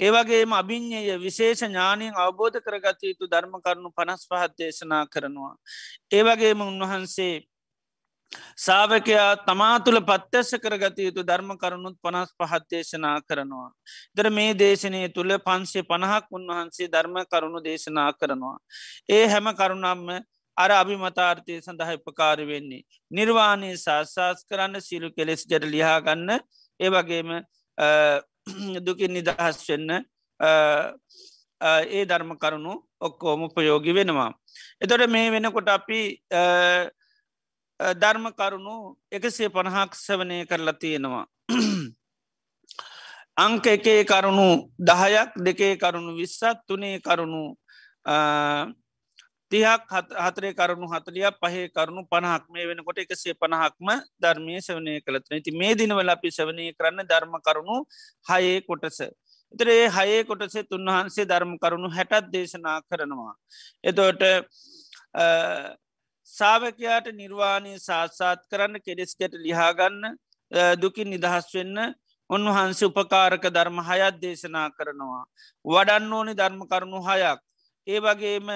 ඒවගේම 0.00 0.52
අභිං්ඥය 0.52 1.16
විශේෂ 1.18 1.62
ඥානයෙන් 1.62 2.14
අවබෝධ 2.16 2.58
කරගත 2.60 3.02
යුතු 3.02 3.24
ධර්ම 3.26 3.54
කරුණු 3.60 3.90
පනස් 3.92 4.22
පහත් 4.26 4.52
දේශනා 4.58 5.04
කරනවා. 5.06 5.54
ඒවගේම 6.10 6.60
උන්වහන්සේ 6.62 7.34
සාාවකයා 8.56 9.28
තමා 9.46 9.76
තුළ 9.80 10.00
පත්්‍යස්ස 10.02 10.50
කරගත 10.62 10.98
යුතු 10.98 11.22
ධර්ම 11.22 11.50
කරුණුත් 11.56 11.96
පනස් 11.98 12.30
පහත්දේශනා 12.36 13.16
කරනවා. 13.22 13.70
දර 14.16 14.30
මේ 14.30 14.52
දේශනය 14.54 15.00
තුළ 15.10 15.32
පන්සේ 15.40 15.82
පණහක් 15.82 16.26
උන්වහන්සේ 16.30 16.88
ධර්ම 16.88 17.16
කරුණු 17.26 17.60
දේශනා 17.60 18.10
කරනවා. 18.14 18.56
ඒ 19.08 19.24
හැම 19.26 19.50
කරුණම්ම 19.54 20.10
අර 20.56 20.70
අභිමතාර්ථය 20.72 21.58
සඳහ 21.58 21.90
උපකාර 21.98 22.38
වෙන්නේ. 22.44 22.84
නිර්වාණය 23.10 23.72
සාස්සාස් 23.78 24.44
කරන්න 24.44 24.80
සිරු 24.80 25.10
කෙලෙස් 25.10 25.42
ජට 25.44 25.64
ලිහාගන්න 25.66 26.30
ඒ 26.80 26.90
වගේම 26.90 27.30
දුකින් 28.80 29.12
නිදහස් 29.12 29.58
වෙන්න 29.68 29.90
ඒ 30.40 32.04
ධර්ම 32.04 32.32
කරුණු 32.36 32.74
ඔක්කෝම 33.00 33.42
උපයෝගි 33.42 33.92
වෙනවා. 33.92 34.30
එතොට 34.80 35.06
මේ 35.08 35.30
වෙනකොට 35.30 35.68
අපි 35.70 36.00
ධර්ම 37.80 38.26
කරුණු 38.32 38.96
එකසේ 39.10 39.48
පණහක් 39.48 39.94
සවනය 39.96 40.44
කරලා 40.46 40.74
තියෙනවා. 40.74 41.24
අංක 43.36 43.66
එකේ 43.66 44.04
කරුණු 44.04 44.48
දහයක් 44.80 45.30
දෙකේ 45.38 45.72
කරුණු 45.76 46.12
විස්සත් 46.14 46.44
තුනේ 46.68 47.00
කරුණු 47.00 47.42
තිහක් 49.52 49.82
හතරේ 50.18 50.52
කරුණු 50.52 50.86
හතලිය 50.86 51.26
පහේ 51.34 51.64
කරුණු 51.70 52.04
පණහක් 52.04 52.44
මේ 52.48 52.66
වෙනකොට 52.66 52.98
එකසේ 52.98 53.34
පණහක්ම 53.34 53.88
ධර්මය 54.18 54.60
සවනය 54.60 54.94
කළතන 55.00 55.40
ති 55.40 55.50
මේ 55.52 55.74
දිනවල 55.74 56.08
අපි 56.08 56.28
සවනය 56.30 56.70
කරන්න 56.72 57.08
ධර්ම 57.08 57.34
කරුණු 57.40 57.76
හයේ 58.26 58.60
කොටස. 58.62 59.00
එතරේ 59.54 59.88
හයේ 59.88 60.24
කොටසේ 60.24 60.64
තුන්වහන්සේ 60.64 61.24
ධර්ම 61.24 61.56
කරුණු 61.58 61.88
හැටත් 61.90 62.28
දේශනා 62.30 62.78
කරනවා. 62.82 63.34
එතෝට 63.84 64.22
සාාවකයාට 66.34 67.06
නිර්වාණය 67.12 67.72
සාත්සාත් 67.80 68.40
කරන්න 68.46 68.80
කෙඩෙස්කට 68.80 69.34
ලිහාගන්න 69.36 70.02
දුකින් 70.78 71.10
නිදහස් 71.10 71.46
වෙන්න 71.52 71.78
උන්වහන්සේ 72.30 72.88
උපකාරක 72.88 73.44
ධර්ම 73.48 73.78
හයත් 73.82 74.20
දේශනා 74.20 74.68
කරනවා. 74.70 75.24
වඩන්න 75.64 76.12
ඕනි 76.12 76.34
ධර්ම 76.34 76.62
කරුණු 76.64 77.00
හයක්. 77.00 77.40
ඒ 77.86 78.00
වගේම 78.00 78.48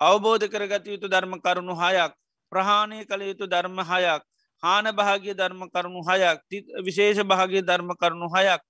අවබෝධ 0.00 0.46
කරගත 0.46 0.86
යුතු 0.86 1.08
ධර්ම 1.08 1.36
කරුණු 1.38 1.74
හයක් 1.74 2.12
ප්‍රහාණය 2.52 3.04
කළ 3.04 3.22
යුතු 3.22 3.46
ධර්ම 3.46 3.78
හයක් 3.82 4.22
හාන 4.62 4.86
භාගිය 4.92 5.34
ධර්ම 5.34 5.62
කරුණු 5.68 6.02
හයක් 6.02 6.38
විශේෂ 6.82 7.20
භාගිය 7.24 7.62
ධර්ම 7.62 7.90
කරුණු 7.94 8.28
හයක් 8.28 8.62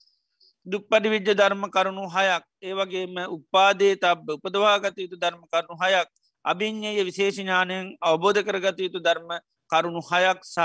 දුක්පටි 0.67 1.09
විජ්ජ 1.09 1.31
ධර්ම 1.33 1.63
කරුණු 1.69 2.07
හයක් 2.09 2.45
ඒවගේම 2.63 3.17
උපාදේ 3.29 3.95
තබ 3.97 4.37
උපදවාගත 4.37 4.99
යුතු 4.99 5.17
ධර්ම 5.17 5.43
කරුණු 5.47 5.77
හයක් 5.83 6.09
අභිං්ඥය 6.45 7.05
විශේෂඥානයෙන් 7.05 7.97
අවබෝධ 8.03 8.43
කරගත 8.43 8.79
යුතු 8.79 9.01
ධර්ම 9.01 9.31
කරුණු 9.71 10.01
හයක් 10.03 10.41
සහ 10.45 10.61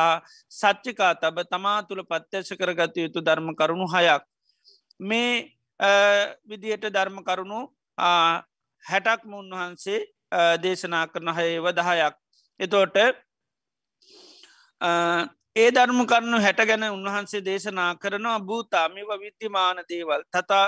සච්චිකා 0.52 1.14
තබ 1.16 1.46
තමා 1.46 1.84
තුළ 1.84 2.04
පත්්‍යශ 2.04 2.54
කරගත 2.56 2.98
යුතු 2.98 3.20
ධර්ම 3.22 3.54
කරුණු 3.54 3.88
හයක්. 3.88 4.24
මේ 5.00 5.52
විදියට 6.46 6.86
ධර්ම 6.88 7.18
කරුණු 7.22 7.60
හැටක්ම 8.86 9.32
උන්වහන්සේ 9.34 10.00
දේශනා 10.58 11.06
කරන 11.08 11.30
හයව 11.32 11.66
දහයක්. 11.74 12.16
එතෝට 12.60 12.98
ඒ 15.56 15.70
ධර්ම 15.72 16.00
කරනු 16.06 16.38
හැට 16.40 16.60
ගැන 16.62 16.84
උන්වහන්සේ 16.90 17.42
දේශනා 17.42 17.92
කරනවා 17.96 18.40
භූතාමිව 18.42 19.10
විද්‍යමාන 19.20 19.78
දේවල් 19.90 20.24
තතා 20.32 20.66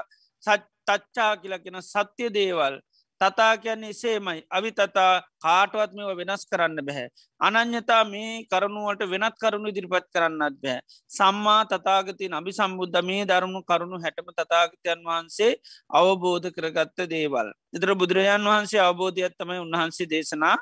තච්චා 0.88 1.32
කියලකෙන 1.38 1.82
සත්‍ය 1.84 2.30
දේවල්. 2.32 2.80
තතා 3.22 3.58
කියන්නේ 3.58 3.94
සේමයි 3.94 4.42
අවි 4.50 4.72
තතා 4.72 5.22
කාටවත් 5.38 5.92
මෙව 5.94 6.10
වෙනස් 6.20 6.44
කරන්න 6.46 6.80
බැහැ. 6.80 7.08
අනං්‍යතා 7.42 8.04
මේ 8.06 8.46
කරුණුවට 8.46 9.02
වෙනත් 9.06 9.36
කරුණු 9.36 9.70
ඉදිරිපත් 9.70 10.08
කරන්නත් 10.14 10.58
බෑ. 10.64 10.80
සම්මා 11.10 11.62
තතාගතින් 11.66 12.34
අභි 12.34 12.54
සම්බුද්ධ 12.54 13.02
මේ 13.04 13.26
දරුණු 13.26 13.62
කරුණු 13.64 13.98
හැටම 14.00 14.30
තතාගතයන් 14.32 15.02
වහන්සේ 15.04 15.52
අවබෝධ 15.92 16.50
කරගත්ත 16.52 17.00
දේවල්. 17.08 17.48
එතර 17.74 17.96
බුදුරජාන් 17.96 18.44
වහන්සේ 18.44 18.82
අවබෝධයත්තමයි 18.82 19.64
උන්වහන්සේ 19.66 20.08
දේශනා 20.08 20.58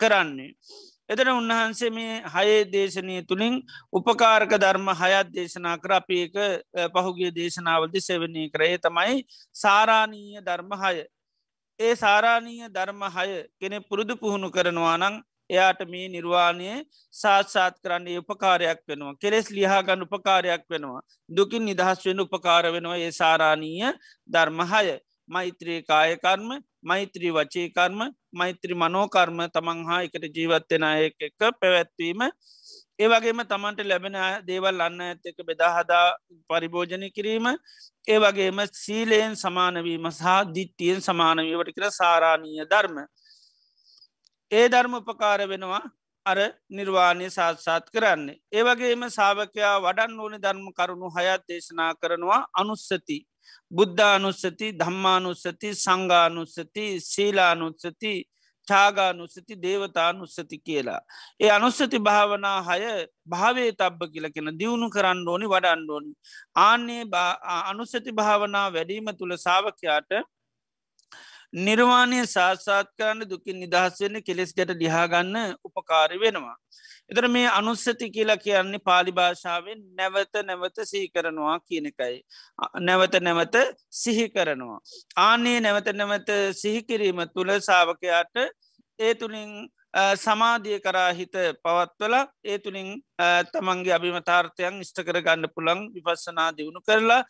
කරන්නේ. 0.00 0.52
එතන 1.08 1.28
උන්වහන්සේ 1.30 1.90
මේ 1.90 2.16
හයේ 2.26 2.64
දේශනය 2.66 3.14
තුළින් 3.24 3.54
උපකාරක 3.92 4.50
ධර්ම 4.56 4.88
හයත් 4.94 5.28
දේශනා 5.32 5.76
කර 5.78 5.92
අපි 5.92 6.18
එක 6.24 6.34
පහුගේ 6.96 7.30
දේශනාවලදි 7.32 8.00
සෙවනී 8.00 8.50
කරේ 8.50 8.76
තමයි 8.78 9.22
සාරාණීය 9.56 10.42
ධර්ම 10.42 10.74
හය 10.82 10.96
ඒ 11.80 11.94
සාරාණීය 11.94 12.68
ධර්ම 12.70 13.02
හය 13.08 13.26
කෙනෙ 13.60 13.78
පුරුදු 13.82 14.14
පුහුණු 14.16 14.48
කරනවා 14.50 14.94
නං 14.98 15.16
එයාට 15.50 15.82
මේ 15.86 16.06
නිර්වාණය 16.08 16.70
සාත්සාත් 17.14 17.76
කරන්නේ 17.80 18.16
උපකාරයක් 18.18 18.80
වෙනවා. 18.84 19.14
කෙලෙස් 19.16 19.50
ලිහාගන්න 19.50 20.06
උපකාරයක් 20.06 20.64
වෙනවා. 20.68 21.02
දුකින් 21.30 21.64
නිදහස් 21.64 22.00
වෙන 22.06 22.20
උපකාර 22.20 22.64
වෙනවා 22.68 22.98
ඒ 22.98 23.12
සාරාණීය 23.12 23.92
ධර්මහය 24.28 24.96
මෛත්‍රී 25.28 25.80
කායකර්ම 25.84 26.48
මෛත්‍රී 26.82 27.32
වචේකර්ම 27.32 28.00
මෛත්‍රී 28.32 28.76
මනෝකර්ම 28.76 29.38
තමන් 29.54 29.80
හා 29.88 30.02
එකට 30.02 30.28
ජීවත්වෙන 30.36 30.88
එක 30.88 31.16
එක 31.22 31.40
පැවැත්වීම 31.60 32.20
ඒවගේම 32.98 33.40
තමන්ට 33.44 33.84
ලැබෙන 33.84 34.16
දේවල් 34.46 34.80
අන්න 34.80 35.00
ඇත්තක 35.00 35.38
බෙදාහදා 35.46 36.06
පරිභෝජනය 36.50 37.10
කිරීම 37.10 37.46
ඒ 38.08 38.18
වගේම 38.18 38.58
සීලයෙන් 38.74 39.36
සමානවීම 39.36 40.08
සහ 40.10 40.34
දිට්ටියෙන් 40.54 41.00
සමානවීවට 41.00 41.70
කර 41.76 41.86
සාරාණීය 41.92 42.66
ධර්ම. 42.66 42.96
ඒ 44.50 44.66
ධර්ම 44.68 44.94
උපකාර 44.94 45.40
වෙනවා 45.46 45.82
අර 46.26 46.38
නිර්වාණය 46.70 47.28
සාත්සාත් 47.30 47.86
කරන්නේ. 47.90 48.38
ඒවගේම 48.52 49.02
සාාවකයා 49.10 49.74
වඩන් 49.80 50.20
ඕන 50.20 50.34
ධර්ම 50.38 50.66
කරුණු 50.72 51.08
හයත් 51.16 51.42
දේශනා 51.48 51.92
කරනවා 51.94 52.40
අනුස්සති. 52.54 53.18
බුද්ධානුස්සති 53.70 54.72
ධම්මානුස්සති 54.74 55.70
සංගානුස්සති 55.76 56.84
සීලානුස්සති 58.68 59.38
චාගානුස්සති 59.48 59.56
දේවතානුස්සති 59.56 60.58
කියලා. 60.58 61.00
ඒ 61.40 61.50
අනුස්සති 61.50 61.98
භාවනා 61.98 62.62
හය 62.62 62.80
භාවේ 63.28 63.72
තබ්බ 63.72 64.10
කියලකෙන 64.12 64.58
දියුණු 64.58 64.90
කරන්න 64.90 65.28
ඕනි 65.28 65.46
වඩන්න 65.46 65.90
ඕනි. 65.90 66.12
ආන්නේ 66.56 67.04
අනුස්සති 67.64 68.12
භාවනා 68.12 68.72
වැඩීම 68.72 69.08
තුළ 69.18 69.36
සාාවකයාට 69.36 70.10
නිර්වාණය 71.52 72.26
සාත්සාත් 72.26 72.88
කරන්න 72.94 73.24
දුකින් 73.24 73.60
නිදහස්වෙන්න 73.60 74.22
කෙලෙස් 74.22 74.52
ගැට 74.52 74.72
ලිහාගන්න 74.74 75.36
උපකාරි 75.64 76.20
වෙනවා. 76.20 76.56
එතර 77.10 77.28
මේ 77.28 77.46
අනුස්සති 77.50 78.10
කියලා 78.10 78.36
කියන්නේ 78.38 78.84
පාලි 78.84 79.12
භාෂාවෙන් 79.12 79.80
නැවත 79.94 80.34
නැවත 80.44 80.78
සිහි 80.84 81.08
කරනවා 81.08 81.56
කියනකයි. 81.60 82.20
නැවත 82.80 83.14
නැවත 83.20 83.56
සිහි 83.92 84.28
කරනවා. 84.28 84.80
ආනේ 85.18 85.60
නැවත 85.60 85.88
නැවත 85.94 86.30
සිහිකිරීම 86.54 87.24
තුළ 87.28 87.50
සාාවකයාට 87.60 88.36
ඒ 88.98 89.14
තුළින් 89.14 89.52
සමාධිය 90.16 90.80
කරා 90.80 91.12
හිත 91.12 91.36
පවත්වල 91.62 92.14
ඒ 92.44 92.58
තුළින් 92.58 92.88
තමන්ගේ 93.52 93.94
අභිමතාර්ථයන් 93.94 94.80
ඉෂ්ට 94.80 95.00
කර 95.02 95.22
ගන්න 95.22 95.48
පුළන් 95.50 95.80
විපස්සනා 95.94 96.50
දියුණු 96.52 96.80
කරලා 96.82 97.22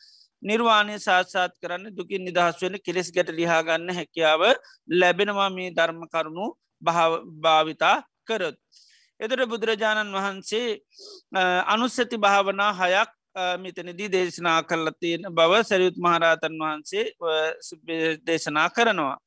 නිර්වාණය 0.42 0.96
සාත්සාත් 0.98 1.53
කරන්න 1.62 1.94
දුකින් 1.94 2.24
නිදහස් 2.24 2.62
වෙන 2.62 2.79
කෙලෙස් 2.81 3.11
ගැට 3.11 3.31
ලිහාගන්න 3.31 3.90
හැකියාව 3.90 4.42
ලැබෙනවා 4.92 5.51
මේ 5.51 5.70
ධර්ම 5.70 6.01
කරුණු 6.07 6.46
භාවිතා 7.42 7.96
කරොත්. 8.24 8.59
එතට 9.20 9.44
බුදුරජාණන් 9.46 10.14
වහන්සේ 10.14 10.68
අනුස්සති 11.66 12.16
භාවනා 12.18 12.72
හයක් 12.74 13.11
මිතනදී 13.57 14.09
දේශනා 14.09 14.62
කරලා 14.62 14.98
තියෙන 15.01 15.27
බව 15.31 15.62
සැරියුත් 15.62 15.98
මහරහතන් 15.98 16.55
වහන්සේ 16.61 17.05
දේශනා 18.27 18.68
කරනවා. 18.70 19.18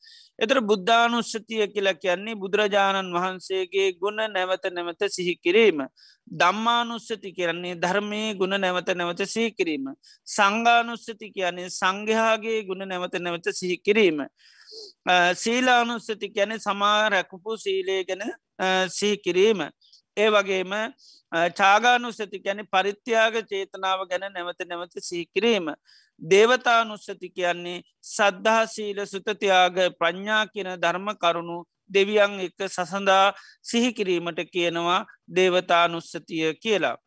එතර 0.42 0.58
බුද්ධානුස්සතිය 0.62 1.66
කියලා 1.68 1.94
කියන්නේ 1.96 2.36
බුදුරජාණන් 2.36 3.14
වහන්සේගේ 3.16 3.88
ගුණ 3.94 4.22
නැවත 4.28 4.64
නැවත 4.72 5.04
සිහිකිරීම. 5.08 5.84
දම්මානුස්සති 6.32 7.34
කරන්නේ 7.34 7.76
ධර්මය 7.76 8.22
ගුණ 8.36 8.58
නැවත 8.58 8.90
නැවත 8.94 9.22
සිහිකිරීම. 9.26 9.86
සංගානුස්සති 10.28 11.32
කියන්නේ 11.32 11.70
සංඝයාගේ 11.72 12.64
ගුණ 12.64 12.88
නැවත 12.88 13.20
නැවත 13.20 13.52
සිහිකිරීම. 13.54 14.26
සීලානුස්සති 15.36 16.30
ගැන 16.30 16.58
සමා 16.60 17.10
රැකපු 17.10 17.58
සීලේ 17.58 18.02
ගැන 18.04 18.24
සිහිකිරීම. 18.90 19.62
ඒ 20.18 20.30
වගේම 20.30 20.74
චාගානුස්සති 21.54 22.40
ගැන 22.40 22.62
පරිත්‍යයාග 22.68 23.36
චේතනාව 23.46 24.08
ගැන 24.10 24.26
නැවත 24.30 24.64
නැවත 24.66 24.96
සිහිකිරීම. 25.00 25.68
දේවතානුස්සති 26.22 27.30
කියන්නේ 27.30 27.84
සද්ධහසීල 28.06 29.00
සුතතියාග 29.06 29.78
ප්‍රඥා 30.00 30.44
කියන 30.48 30.70
ධර්ම 30.78 31.08
කරුණු 31.16 31.58
දෙවියන් 31.90 32.40
එක 32.40 32.68
සසඳා 32.68 33.34
සිහිකිරීමට 33.64 34.42
කියනවා 34.48 35.06
දේවතානුස්සතිය 35.30 36.54
කියලා. 36.56 36.98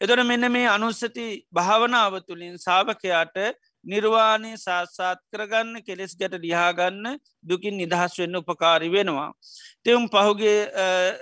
එතොට 0.00 0.26
මෙන්න 0.26 0.52
මේ 0.52 0.66
අනුස්සති 0.68 1.26
භාවනාව 1.52 2.14
තුළින් 2.22 2.56
සාභකයාට 2.58 3.36
නිර්වාණය 3.84 4.52
සාත්සාත් 4.56 5.18
කරගන්න 5.28 5.82
කෙලෙස් 5.82 6.14
ගැට 6.14 6.34
ලිහාගන්න 6.36 7.18
දුකින් 7.42 7.76
නිදහස් 7.76 8.18
වෙන්න 8.18 8.36
උපකාරි 8.36 8.88
වෙනවා. 8.88 9.30
තෙවුම් 9.84 10.06
පහුගේ 10.08 10.58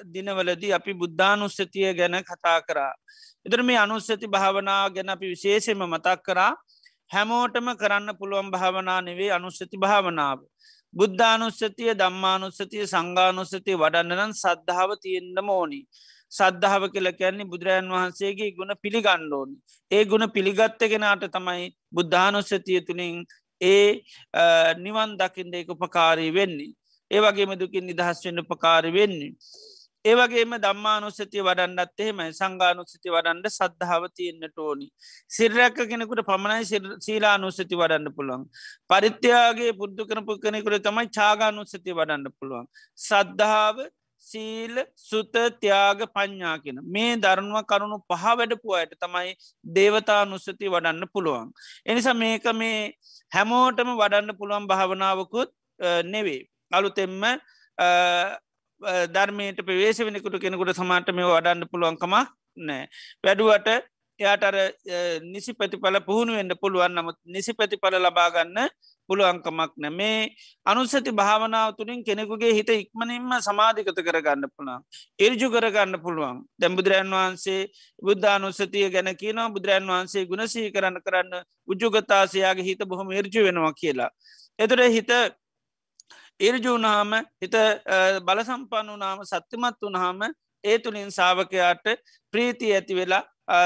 දිනවලදී 0.07 0.73
අපි 0.73 0.95
බුද්ධානුස්සතිය 0.95 1.95
ගැන 1.95 2.17
කතා 2.23 2.59
කරා. 2.63 2.93
එතර 3.47 3.63
මේ 3.63 3.79
අනුස්සති 3.79 4.27
භාවනා 4.29 4.91
ගැන 4.91 5.09
අපි 5.09 5.27
විශේෂෙම 5.27 5.83
මතක් 5.85 6.19
කරා 6.23 6.53
හැමෝටම 7.11 7.69
කරන්න 7.75 8.17
පුළුවන් 8.19 8.51
භාවනා 8.51 9.01
නෙවේ 9.01 9.33
අනුස්සති 9.33 9.77
භාවනාව. 9.79 10.39
බුද්ධානුස්සතිය 10.95 11.93
දම්මානුස්සතිය 11.95 12.85
සංගානුස්සතිය 12.87 13.77
වඩන්නනම් 13.77 14.33
සද්ධාව 14.35 14.91
තියෙන්න්න 15.03 15.39
මෝනි. 15.43 15.81
සද්ධාව 16.31 16.85
කියල 16.95 17.11
කියන්නේ 17.13 17.51
බුදුරජන් 17.53 17.93
වහන්සේගේ 17.95 18.51
ගුණ 18.59 18.75
පිළිගණ්ඩෝන්. 18.83 19.51
ඒ 19.91 20.05
ගුණ 20.05 20.27
පිළිගත්ත 20.31 20.83
කෙනාට 20.93 21.25
තමයි 21.29 21.71
බුද්ධානුස්සතිය 21.93 22.81
තුළින් 22.83 23.25
ඒ 23.61 23.89
නිවන් 24.77 25.17
දකිින්ද 25.21 25.55
එක 25.55 25.75
උපකාරී 25.77 26.31
වෙන්නේ. 26.33 26.71
ඒ 27.11 27.21
වගේම 27.21 27.59
දුකින් 27.59 27.87
නිදහස් 27.87 28.25
වෙන්න 28.25 28.43
උපකාරි 28.45 28.93
වෙන්නේ. 28.93 29.35
ඒවගේම 30.05 30.53
දම්මානුස්සතිය 30.57 31.43
වඩන්නත් 31.47 32.03
එහෙම 32.03 32.21
සංගානුස්සති 32.33 33.13
වඩන්ඩ 33.15 33.49
සද්ධාව 33.51 34.05
තියෙන්න්නට 34.17 34.59
ඕනි. 34.59 34.87
සිරරැක්ක 35.29 35.81
කෙනෙකුට 35.91 36.23
පමණයි 36.29 36.81
සීලානුස්සති 37.07 37.81
වඩන්න 37.81 38.15
පුළුවන්. 38.17 38.47
පරිත්‍යයාගේ 38.91 39.73
පුද්දු 39.81 40.07
කරපු 40.07 40.39
කෙනෙකුට 40.45 40.87
තමයි 40.87 41.13
චාගානුස්සති 41.19 41.97
වඩන්න 41.99 42.33
පුළුවන්. 42.39 42.67
සද්ධාව 42.99 43.85
සීල් 44.23 44.75
සුත 44.99 45.37
ත්‍යයාග 45.61 46.01
පඤ්ඥා 46.09 46.57
කියෙන 46.59 46.81
මේ 46.87 47.13
ධර්නුව 47.17 47.65
කරුණු 47.65 47.99
පහ 48.05 48.25
වැඩපු 48.33 48.75
අයට 48.75 48.93
තමයි 48.97 49.31
දේවතා 49.65 50.21
නුස්සති 50.25 50.67
වඩන්න 50.67 51.07
පුළුවන්. 51.09 51.49
එනිසා 51.87 52.15
මේක 52.15 52.47
මේ 52.55 52.79
හැමෝටම 53.33 53.93
වඩන්න 53.95 54.39
පුළුවන් 54.39 54.69
භාවනාවකුත් 54.69 55.51
නෙවේ. 56.05 56.43
අලුතෙම්ම 56.71 57.25
ධර්මයට 59.15 59.59
ප්‍රවේශ 59.61 60.01
වෙනකුට 60.01 60.37
කෙනෙකුට 60.39 60.75
සමාට 60.75 61.09
මේ 61.11 61.31
වඩන්න 61.31 61.71
පුළුවන්කම 61.73 62.15
නෑ. 62.59 62.85
වැඩුවට 63.25 63.69
එයාට 64.21 64.45
අර 64.45 64.57
නිසි 65.25 65.53
ප්‍රතිඵල 65.53 65.99
පුහුණු 66.03 66.33
වෙන්ඩ 66.33 66.55
පුළුවන් 66.61 66.93
නමුත් 66.93 67.19
නිසි 67.27 67.53
ප්‍රතිඵල 67.53 67.97
ලබාගන්න 67.99 68.59
පුළුවන්කමක් 69.11 69.73
නැ 69.77 69.93
මේ 69.93 70.19
අනුසති 70.67 71.13
භාවනාව 71.13 71.71
තුළින් 71.75 72.01
කෙනෙකුගේ 72.03 72.53
හිත 72.53 72.71
ඉක්මනින්ම 72.75 73.33
සමාධිකත 73.41 73.99
කරගන්න 73.99 74.47
පුළා. 74.51 74.79
එරජු 75.19 75.49
කරගන්න 75.51 75.97
පුළුවන් 75.99 76.39
දැම් 76.57 76.77
බුදුරන් 76.77 77.13
වහන්සේ 77.13 77.61
බුද්ධානුස්සතිය 78.03 78.87
ගැන 78.91 79.11
කියනවා 79.15 79.49
බුදුරන් 79.51 79.87
වහන්සේ 79.89 80.27
ගුණසී 80.27 80.69
කරන්න 80.71 80.99
කරන්න 81.01 81.33
උජුගතාසයාගේ 81.69 82.65
හිත 82.65 82.83
බොහොම 82.87 83.13
එරජු 83.13 83.47
වෙනවා 83.47 83.73
කියලා. 83.75 84.11
එතුර 84.59 84.81
හිත 84.89 85.11
ඉරජූනාම 86.41 87.11
හිත 87.39 87.57
බල 88.27 88.39
සම්පන්න 88.43 88.95
වනාම 88.95 89.19
සත්‍යමත් 89.25 89.83
වනහාම 89.83 90.23
ඒ 90.65 90.79
තුළින් 90.79 91.11
සාාවකයාට 91.11 91.87
ප්‍රීති 92.35 92.73
ඇති 92.73 92.95
වෙලා 92.95 93.23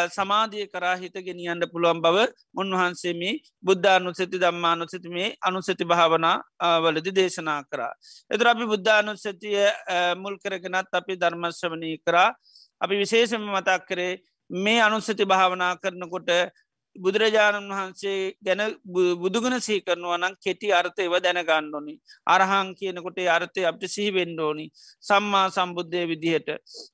සමාධිය 0.09 0.67
කරා 0.67 0.97
හිත 0.97 1.17
ගෙනියන්ට 1.21 1.67
පුළුවන් 1.73 2.01
බව 2.01 2.27
උන්වහන්සේම 2.55 3.23
බුද්ධානුසති 3.63 4.27
දම්මානුසති 4.35 5.09
මේ 5.09 5.29
අනුසති 5.43 5.85
භාවනා 5.85 6.37
වලදි 6.81 7.13
දේශනා 7.13 7.61
කරා. 7.65 7.93
එතුර 8.31 8.49
අපි 8.49 8.67
බුද්ධානුසතිය 8.67 9.59
මුල් 10.17 10.37
කරගෙනත් 10.39 10.93
අපි 10.93 11.17
ධර්මශ්‍රවනී 11.17 11.97
කරා 12.01 12.29
අපි 12.81 12.95
විශේෂම 12.97 13.43
මතක් 13.49 13.81
කරේ 13.87 14.13
මේ 14.51 14.81
අනුසති 14.81 15.25
භාවනා 15.25 15.77
කරනකොට 15.77 16.31
බුදුරජාණන් 16.97 17.71
වහන්සේ 17.71 18.35
ගැන 18.41 18.63
බුදුගුණ 19.23 19.59
සහි 19.59 19.77
කරනවා 19.81 20.19
නම් 20.19 20.35
කෙටි 20.39 20.73
අර්ථයව 20.73 21.15
දැනගණ්ඩෝනි 21.19 21.95
අරහං 22.27 22.75
කියනකොට 22.75 23.19
අර්ථය 23.29 23.65
අපට 23.65 23.85
සිහිවෙන්ඩෝනි 23.89 24.67
සම්මා 25.05 25.47
සම්බුද්ධය 25.51 26.05
විදිහට. 26.07 26.49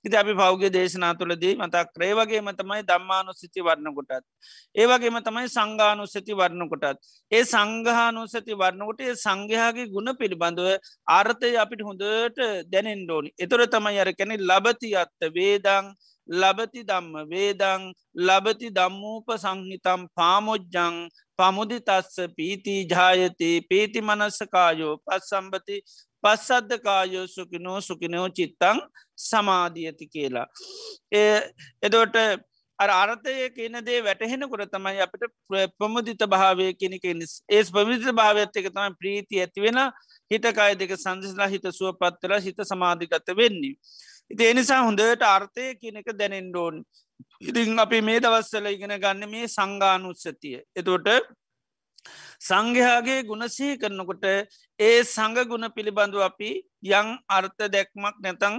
ඉති 0.05 0.17
අපි 0.17 0.35
පෞගේ 0.35 0.71
දේශනා 0.71 1.15
තුළදී 1.15 1.55
මතක් 1.57 1.87
ක්‍රේවගේ 1.95 2.43
මතමයි 2.43 2.83
දම්මානු 2.85 3.33
සිති 3.35 3.61
වරණකොටත් 3.61 4.27
ඒවගේම 4.75 5.19
තමයි 5.21 5.49
සංගානු 5.49 6.07
සති 6.07 6.33
වරණකොටත් 6.35 7.01
ඒ 7.33 7.43
සංගහානුසති 7.45 8.55
වරණකොට 8.55 9.01
ඒ 9.03 9.15
සංඝයාගේ 9.17 9.87
ගුණ 9.87 10.11
පිළිබඳව 10.15 10.69
ආර්ථය 11.09 11.51
අපිට 11.57 11.83
හොඳට 11.83 12.39
දැනෙන්ඩෝනි 12.73 13.31
එතොර 13.39 13.63
තමයි 13.67 13.99
අර 13.99 14.11
කැනෙ 14.13 14.37
ලබති 14.41 14.91
අත්ත 14.97 15.29
වේදං 15.31 15.91
ලබති 16.31 16.83
දම්ම 16.85 17.29
වේදං 17.29 17.87
ලබති 18.17 18.71
දම්මූප 18.71 19.33
සංහිතම් 19.37 20.07
පාමොජ්ජං 20.15 21.01
පමුදි 21.39 21.81
තස්ස 21.81 22.31
පීති 22.37 22.77
ජායති 22.87 23.51
පීති 23.69 24.01
මනස්සකායෝ 24.03 24.95
පස් 24.99 25.29
සම්බති 25.29 25.83
පස්සද්ධකායෝ 26.25 27.27
සුකිනෝ 27.29 27.81
සුකිනෝ 27.81 28.29
චිත්තං 28.31 28.79
සමාධියති 29.19 30.07
කියලා. 30.07 30.47
එදෝට 31.83 32.17
අර්ථය 32.79 33.51
කියන 33.51 33.81
දේ 33.85 34.01
වැටහෙනකොට 34.01 34.71
තමයි 34.73 35.01
අපට 35.01 35.25
ප්‍රමුදිත 35.79 36.23
භාවය 36.27 36.73
කෙනෙක 36.75 37.05
ඒස් 37.05 37.71
ප්‍රමිත 37.71 38.07
භාවඇත් 38.13 38.57
එක 38.57 38.69
තමයි 38.69 38.95
ප්‍රීති 38.95 39.41
ඇතිවෙන 39.41 39.81
හිතකාය 40.31 40.77
දෙක 40.77 40.95
සංසිලා 40.97 41.49
හිත 41.49 41.67
සුව 41.73 41.99
පත්වල 42.01 42.41
හිත 42.41 42.65
සමාධිගත 42.65 43.37
වෙන්නේ. 43.37 43.77
ඉති 44.31 44.45
එනිසා 44.45 44.81
හොඳට 44.83 45.23
අර්ථය 45.29 45.67
කියනක 45.75 46.09
දැනෙන්ඩෝන් 46.15 46.77
ඉතිං 47.43 47.79
අපි 47.79 48.01
මේ 48.01 48.21
දවස්සල 48.21 48.67
ඉගෙන 48.69 48.97
ගන්න 48.97 49.31
මේ 49.31 49.47
සංගානුත්සතිය 49.49 50.59
එතොට 50.77 51.09
සංඝයාගේ 52.41 53.21
ගුණසී 53.23 53.73
කරනකොට 53.77 54.27
ඒ 54.81 54.99
සංග 55.05 55.39
ගුණ 55.47 55.67
පිළිබඳු 55.71 56.23
අපි 56.23 56.51
යං 56.91 57.09
අර්ථ 57.31 57.65
දැක්මක් 57.69 58.17
නැතං 58.19 58.55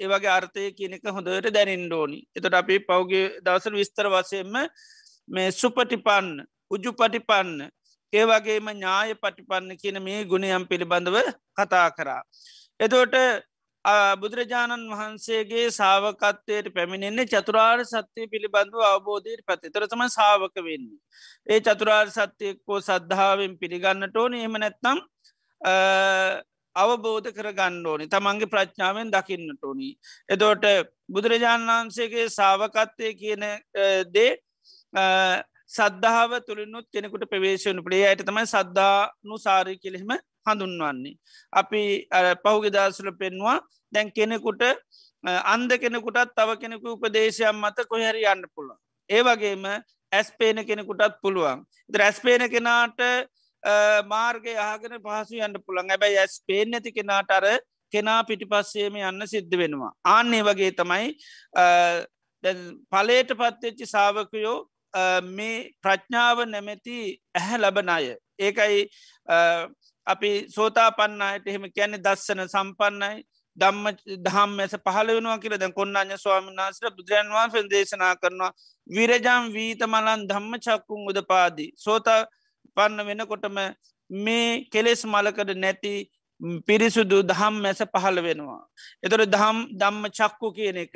ඒවගේ 0.00 0.30
අර්ථය 0.30 0.64
කියනක 0.72 1.06
හොඳට 1.08 1.48
දැනින්ඩෝනි 1.50 2.18
එතට 2.36 2.54
අපි 2.54 2.78
පෞගේ 2.82 3.26
දවසර 3.40 3.74
විස්තර 3.74 4.08
වසයෙන්ම 4.08 4.58
මේ 5.28 5.48
සුපටිපන්න 5.52 6.28
උජු 6.70 6.92
පටිපන්න 6.94 7.54
ඒවගේම 8.12 8.68
ඥාය 8.70 9.14
පටිපන්න 9.16 9.72
කියන 9.76 9.98
මේ 10.00 10.20
ගුණයම් 10.24 10.64
පිළිබඳව 10.66 11.16
කතා 11.54 11.88
කරා. 11.92 12.20
එතෝට 12.80 13.14
බුදුරජාණන් 13.84 14.90
වහන්සේගේ 14.90 15.70
සාාවකත්වයට 15.70 16.68
පැමිණෙන්නේ 16.70 17.26
චතුරාර් 17.26 17.84
සත්‍යය 17.84 18.28
පිළිබඳව 18.28 18.78
අවබෝධයට 18.84 19.42
පැති 19.44 19.70
තරතම 19.70 20.02
සාාවක 20.08 20.56
වෙන්නේ. 20.58 21.00
ඒ 21.46 21.60
චතුරාර් 21.60 22.06
සත්‍යයක්කෝ 22.10 22.80
සද්ධාවෙන් 22.80 23.58
පිළිගන්නට 23.58 24.16
ඕන 24.16 24.34
එම 24.36 24.54
නැත්නම් 24.54 24.98
අවබෝධ 26.76 27.28
කර 27.30 27.48
ගණ්ඩෝනි 27.52 28.08
තමන්ගේ 28.08 28.46
ප්‍රඥාවෙන් 28.46 29.10
දකින්නට 29.10 29.64
ඕනි. 29.64 29.90
එදෝට 30.28 30.64
බුදුරජාණන් 31.08 31.68
වහන්සේගේ 31.68 32.28
සාාවකත්වය 32.30 33.14
කියන 33.14 33.44
දේ 34.08 34.30
සද්ධාව 35.70 36.32
තුළිනුත් 36.42 36.86
කෙනෙකුට 36.88 37.26
ප්‍රවේශවන 37.26 37.82
පලේ 37.82 38.04
අයට 38.06 38.22
තමයි 38.22 38.46
සද්ධානු 38.48 39.38
සාරය 39.40 39.76
කෙළෙම 39.76 40.12
හඳුන්වන්නේ. 40.46 41.16
අපි 41.52 41.82
පහුගෙ 42.44 42.70
දසල 42.76 43.10
පෙන්වා 43.22 43.58
දැන් 43.92 44.12
කෙනෙකුට 44.18 44.62
අන්ද 45.24 45.70
කෙනෙකුටත් 45.82 46.32
තව 46.38 46.56
කෙනෙකු 46.62 46.96
උපදේශයක් 46.96 47.52
මත 47.54 47.88
කොහැරි 47.90 48.24
යන්න 48.32 48.46
පුළුව. 48.54 48.78
ඒ 49.10 49.22
වගේම 49.22 49.64
ඇස් 50.12 50.28
පේන 50.38 50.64
කෙනෙකුටත් 50.70 51.20
පුළුවන් 51.22 51.60
රැස් 52.00 52.18
පේන 52.20 52.44
කෙනාට 52.54 53.00
මාර්ගය 54.12 54.54
ආගෙන 54.68 54.96
පහසු 55.04 55.44
යන්න 55.46 55.60
පුළන් 55.66 55.92
ඇබැයි 55.94 56.18
ඇස් 56.22 56.34
පේෙන් 56.48 56.70
නැති 56.72 56.92
කෙනාට 56.98 57.30
අර 57.30 57.46
කෙනා 57.92 58.20
පිටිපස්සේම 58.28 58.98
යන්න 58.98 59.26
සිද්ධ 59.32 59.56
වෙනවා. 59.60 59.92
ආන්නේ 60.16 60.42
වගේ 60.48 60.72
තමයි 60.80 61.08
පලේට 62.92 63.32
පත්වෙච්චි 63.40 63.86
සාාවකයෝ 63.94 64.58
මේ 65.36 65.56
ප්‍රඥාව 65.84 66.38
නැමැති 66.52 66.96
ඇහැ 67.38 67.58
ලබන 67.62 67.92
අය. 67.96 68.06
ඒකයි 68.38 68.80
අපි 70.06 70.30
සෝතා 70.48 70.90
පන්නයට 70.92 71.46
එහෙම 71.46 71.64
කියැනෙ 71.68 71.98
දස්සන 71.98 72.42
සම්පන්නයි 72.46 73.22
දම්ම 73.56 73.86
දහම් 74.18 74.50
මැස 74.50 74.74
පහල 74.78 75.08
වෙනවා 75.08 75.38
කියල 75.38 75.56
දැ 75.58 75.72
කොන්නඥ 75.72 76.16
ස්වාමි 76.16 76.54
නාසර 76.54 76.90
බුදුරන් 76.90 77.28
වහන්සේ 77.28 77.68
දේශනා 77.68 78.14
කරනවා 78.16 78.52
විරජම් 78.86 79.52
වීත 79.52 79.82
මලන් 79.86 80.26
ධම්ම 80.26 80.54
චක්කුන් 80.58 81.08
උද 81.08 81.18
පාදී. 81.24 81.70
සෝතා 81.76 82.20
පන්න 82.76 83.06
වෙනකොටම 83.06 83.58
මේ 84.10 84.64
කෙලෙස් 84.66 85.04
මලකට 85.06 85.54
නැති 85.56 85.94
පිරිසුදු 86.60 87.18
දහම් 87.22 87.54
මැස 87.62 87.80
පහළ 87.86 88.18
වෙනවා. 88.20 88.62
එතොර 89.02 89.22
දහම් 89.26 89.58
දම්ම 89.72 90.04
චක්කු 90.10 90.48
කියන 90.52 90.76
එක. 90.76 90.94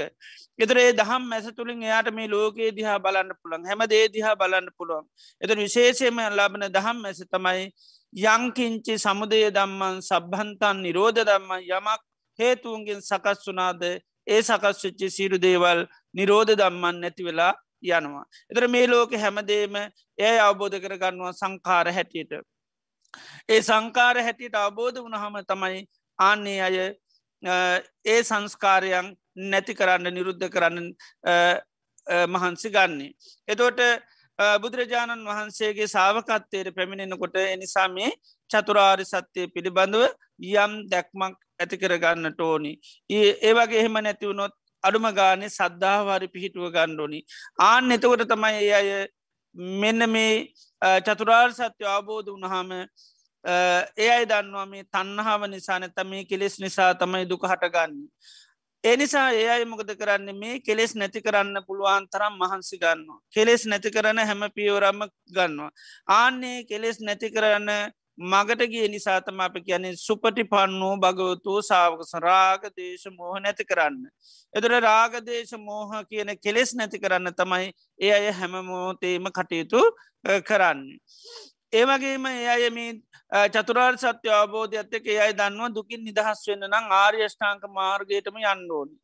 එතර 0.58 0.76
ඒ 0.76 0.92
දහම් 0.92 1.22
මැස 1.24 1.46
තුළින් 1.52 1.82
එයාට 1.82 2.10
මේ 2.10 2.28
ලෝකයේ 2.28 2.72
දිහා 2.72 2.98
බලන්න 2.98 3.30
පුළන් 3.40 3.62
හැම 3.64 3.84
දේ 3.86 4.08
දිහා 4.08 4.34
බලන්න 4.34 4.68
පුළුවන්. 4.76 5.04
එත 5.40 5.50
විශේෂයම 5.56 6.18
ලබන 6.30 6.66
දහම් 6.68 6.96
මැස 6.98 7.22
තමයි 7.28 7.70
යංකිංචි 8.16 8.96
සමුදය 8.98 9.50
දම්මන් 9.50 10.00
සබ්හන්තන් 10.02 10.82
නිරෝධ 10.82 11.20
දම්ම 11.20 11.52
යමක් 11.60 12.02
හේතුවන්ගෙන් 12.38 13.00
සකස් 13.02 13.44
වනාද 13.46 13.82
ඒ 14.26 14.42
සකස් 14.42 14.84
වෙච්චි 14.84 15.10
සිරු 15.10 15.38
දේවල් 15.38 15.86
නිරෝධ 16.14 16.54
දම්මන් 16.54 17.00
නැති 17.00 17.24
වෙලා 17.24 17.52
යනවා. 17.84 18.24
එතර 18.50 18.68
මේ 18.68 18.86
ලෝක 18.86 19.12
හැමදේම 19.14 19.76
එය 20.18 20.36
අවබෝධ 20.40 20.78
කරගන්නවා 20.78 21.32
සංකාර 21.32 21.92
හැටියට. 21.92 22.32
ඒ 23.48 23.60
සංකාර 23.62 24.16
හැටියට 24.18 24.56
අවබෝධ 24.56 24.98
වුණහම 24.98 25.36
තමයි 25.44 25.84
ආන්නේ 26.18 26.60
අය 26.62 26.76
ඒ 28.06 28.20
සංස්කාරයන් 28.22 29.12
නැති 29.44 29.74
කරන්න 29.74 30.14
නිරුද්ධ 30.14 30.48
කරන්න 30.48 30.88
මහන්සි 32.28 32.70
ගන්නේ. 32.70 33.12
එතෝට 33.48 33.80
බුදුරජාණන් 34.38 35.24
වහන්සේගේ 35.24 35.88
සාාවකත්තයට 35.88 36.74
පැමිණෙනකොට 36.74 37.36
එනිසා 37.36 37.88
මේ 37.88 38.10
චතුරාරි 38.50 39.04
සත්‍යය 39.04 39.48
පිළිබඳව 39.48 40.04
යම් 40.54 40.72
දැක්මක් 40.90 41.36
ඇති 41.60 41.76
කරගන්න 41.78 42.32
ටෝනි. 42.32 42.72
ඒවගේ 43.10 43.80
එහෙම 43.80 43.98
නැතිවුණොත් 43.98 44.54
අඩුම 44.84 45.08
ගානේ 45.12 45.48
සද්ධාවාරි 45.50 46.28
පිහිටුව 46.28 46.70
ගණ්ඩෝනි. 46.70 47.20
ආන 47.60 47.92
එතකොට 47.92 48.24
තමයි 48.26 48.54
ඒ 48.62 48.72
අය 48.74 48.90
මෙන්න 49.54 50.10
මේ 50.10 50.32
චතුරාර් 51.00 51.50
සත්‍ය 51.52 51.84
අවබෝධ 51.88 52.30
වනහම 52.30 52.72
ඒ 53.96 54.10
අයි 54.10 54.26
දන්නවා 54.26 54.66
මේ 54.66 54.84
තන්නහාව 54.86 55.48
නිසා 55.48 55.78
නැත 55.78 56.04
මේ 56.06 56.24
කෙලෙස් 56.24 56.60
නිසා 56.60 56.90
තමයි 56.94 57.24
දුක 57.24 57.42
හටගන්න. 57.44 57.94
ඒ 58.84 58.96
නිසා 58.96 59.28
ඒ 59.32 59.46
අයි 59.50 59.64
මොකද 59.64 59.90
කරන්න 59.92 60.28
මේ 60.36 60.56
කෙලෙස් 60.60 60.92
නැති 60.94 61.20
කරන්න 61.20 61.58
පුළුවන් 61.66 62.04
තරම් 62.08 62.34
මහන්සි 62.38 62.76
ගන්නවා. 62.78 63.20
කෙලෙස් 63.34 63.62
නැති 63.66 63.90
කරන්න 63.90 64.18
හැම 64.20 64.42
පියවරම්ම 64.56 65.00
ගන්නවා. 65.30 65.70
ආන්නේ 66.08 66.58
කෙලෙස් 66.64 67.00
නැති 67.00 67.30
කරන්න 67.30 67.70
මගට 68.18 68.62
ගිය 68.66 68.88
නිසාතම 68.88 69.40
අප 69.40 69.56
කියන්නේ 69.60 69.96
සුපටි 69.96 70.44
පන්නෝ 70.44 70.94
භගවතු 70.96 71.56
සාවකස 71.62 72.12
රාග 72.18 72.62
දේශ 72.76 73.06
මෝහ 73.12 73.36
නැති 73.38 73.64
කරන්න. 73.64 73.98
එතුර 74.54 74.72
රාගදේශ 74.80 75.52
මෝහ 75.58 75.90
කියන 76.08 76.32
කෙලෙස් 76.38 76.72
නැති 76.74 76.98
කරන්න 76.98 77.34
තමයි 77.34 77.72
ඒ 78.00 78.12
අය 78.12 78.32
හැම 78.32 78.54
මෝතේම 78.62 79.28
කටයුතු 79.30 79.82
කරන්න. 80.42 80.80
ඒවගේම 81.76 82.26
ඒ 82.26 82.46
අය 82.48 82.70
මේ 82.70 82.92
චතුරාර් 83.48 83.94
සත්‍ය 83.96 84.28
අවබෝධ 84.32 84.74
ඇත්තක 84.74 85.06
ඒ 85.06 85.18
අයි 85.20 85.34
දන්නවා 85.34 85.70
දුකින් 85.70 86.02
නිදහස් 86.02 86.40
වෙන්න 86.48 86.66
නම් 86.66 86.86
ආර්යෂ්ඨාංක 86.94 87.62
මාර්ගයටම 87.72 88.40
යන්නඕනි. 88.44 88.94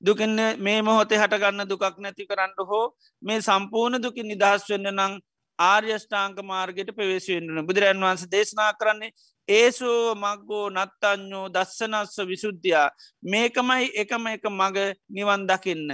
දුකන්න 0.00 0.40
මේ 0.60 0.80
මොහොතේ 0.82 1.18
හටගන්න 1.18 1.68
දුකක් 1.68 1.96
නැති 1.98 2.26
කරන්න 2.26 2.52
හෝ 2.64 2.86
මේ 3.22 3.40
සම්පූර්ණ 3.42 4.02
දුකින් 4.02 4.28
නිදහස් 4.28 4.68
වෙන්න 4.70 4.90
නං 4.90 5.14
ආර්යෂ්ඨාංක 5.58 6.38
මාර්ගයට 6.44 6.90
පවේශවෙන්ටන 6.92 7.66
බුදුරන් 7.66 8.00
වහන්ස 8.00 8.24
දේශනා 8.28 8.72
කරන්නේ 8.74 9.12
ඒසෝ 9.48 10.14
මක්ගෝ 10.16 10.66
නත්තඥෝ 10.70 11.46
දස්සනස්ස 11.48 12.16
විසුද්ධයා 12.24 12.88
මේකමයි 13.24 13.90
එකම 13.96 14.26
එක 14.28 14.46
මග 14.50 14.76
නිවන් 15.10 15.46
දකින්න. 15.46 15.90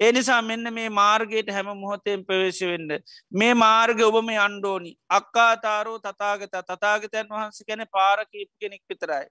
ඒ 0.00 0.12
නිසා 0.12 0.40
මෙන්න 0.42 0.72
මේ 0.72 0.88
මාර්ගයට 0.90 1.50
හැම 1.50 1.70
මොහොතයෙන් 1.76 2.24
ප්‍රවේශවෙන්න. 2.24 2.88
මේ 3.32 3.54
මාර්ග 3.56 3.98
ඔබම 4.02 4.30
අන්්ඩෝනි 4.40 4.92
අක්කාතාරෝ 5.10 5.98
තතාගත 6.00 6.56
තතාගතයන් 6.70 7.28
වහන්ස 7.30 7.60
කැන 7.68 7.84
පාරකීප 7.92 8.50
කෙනෙක් 8.60 8.82
පිතරයි. 8.88 9.26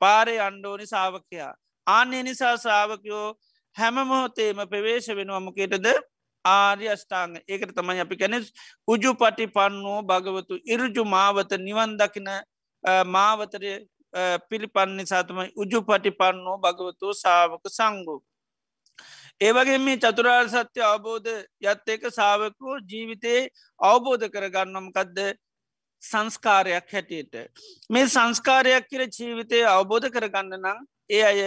පාරය 0.00 0.38
අන්්ඩෝනි 0.40 0.86
සාාවකයා. 0.86 1.52
ආන්‍ය 1.86 2.22
නිසා 2.22 2.54
සාාවකයෝ 2.58 3.26
හැම 3.76 3.94
මොහොතේම 4.04 4.64
ප්‍රවේශ 4.70 5.10
වෙනවමකේටද 5.12 5.86
ආර්ය 6.44 6.88
අෂ්ඨාංග 6.88 7.36
ඒකට 7.44 7.74
තමයි 7.74 8.00
අපි 8.00 8.16
කැනෙ 8.16 8.38
උජු 8.88 9.14
පටි 9.14 9.46
පන්නෝ 9.48 9.98
භගවතු 10.04 10.60
ඉරුජු 10.66 11.04
මාවත 11.06 11.52
නිවන් 11.60 11.96
දකින 11.98 12.28
මාවතරය 13.08 13.72
පිළිපන්නේ 14.48 15.06
සාතමයි 15.06 15.52
උජු 15.56 15.82
පටි 15.82 16.10
පන්නෝ 16.12 16.56
භගවතු 16.58 17.14
සාාවක 17.14 17.66
සංගු. 17.70 18.16
ඒවගේ 19.42 19.78
මේ 19.78 19.98
චතුරාර් 19.98 20.46
සත්‍ය 20.48 20.82
අවබෝධ 20.84 21.30
යත් 21.64 21.88
ඒක 21.88 22.02
සාාවකෝ 22.10 22.76
ජීවිතයේ 22.90 23.40
අවබෝධ 23.80 24.26
කරගන්නමකදද 24.34 25.18
සංස්කාරයක් 26.02 26.92
හැටියට. 26.92 27.34
මේ 27.90 28.06
සංස්කාරයක් 28.08 28.88
කියර 28.90 29.06
ජීවිතය 29.08 29.62
අවබෝධ 29.68 30.08
කරගන්න 30.10 30.58
නම් 30.58 30.78
ඒ 31.10 31.22
අය 31.24 31.40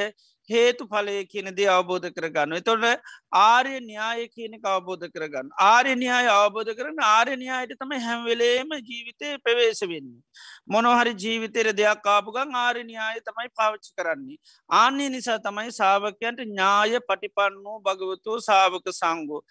හේතු 0.49 0.87
පලය 0.87 1.15
කියන 1.25 1.49
දේ 1.55 1.67
අවබෝධ 1.67 2.07
කරගන්න. 2.09 2.55
එතොට 2.59 3.01
ආර්ය 3.33 3.79
න්‍යාය 3.81 4.27
කියනක 4.27 4.65
අවබෝධ 4.65 5.05
කරගන්න. 5.07 5.49
ආර්ය 5.59 5.95
න්‍යාය 5.95 6.29
අවබෝධ 6.29 6.71
කරන 6.71 7.01
ආර්ය 7.05 7.35
න්‍යායට 7.35 7.75
තම 7.75 7.93
හැම්වෙලේම 7.99 8.73
ජීවිතය 8.81 9.35
ප්‍රවේශ 9.39 9.83
වෙන්නේ. 9.83 10.21
මොනොහරි 10.67 11.13
ජීවිතයට 11.15 11.71
දෙයක් 11.73 12.01
කාපුගන් 12.01 12.55
ආර්ය 12.55 12.83
න්‍යාය 12.85 13.21
තමයි 13.21 13.53
පාවිච්චි 13.53 13.93
කරන්නේ. 13.93 14.41
ආන්නේ 14.69 15.09
නිසා 15.09 15.39
තමයි 15.39 15.71
සාාවකයන්ට 15.71 16.43
ඥාය 16.43 16.99
පටිපන්නෝ 17.09 17.77
භගවතු 17.81 18.41
සාාවක 18.41 18.91
සංගෝ. 18.93 19.41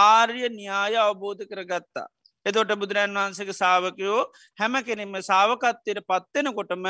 ආර්ය 0.00 0.48
න්‍යාය 0.50 0.94
අවබෝධ 0.98 1.42
කරගත්තා. 1.50 2.08
එතොට 2.46 2.72
බුදුරන් 2.76 3.14
වහන්සක 3.16 3.50
සාාවකයෝ 3.54 4.22
හැම 4.58 4.74
කෙනෙම 4.86 5.14
සාාවකත්තයට 5.22 6.00
පත්වෙනකොටම 6.08 6.86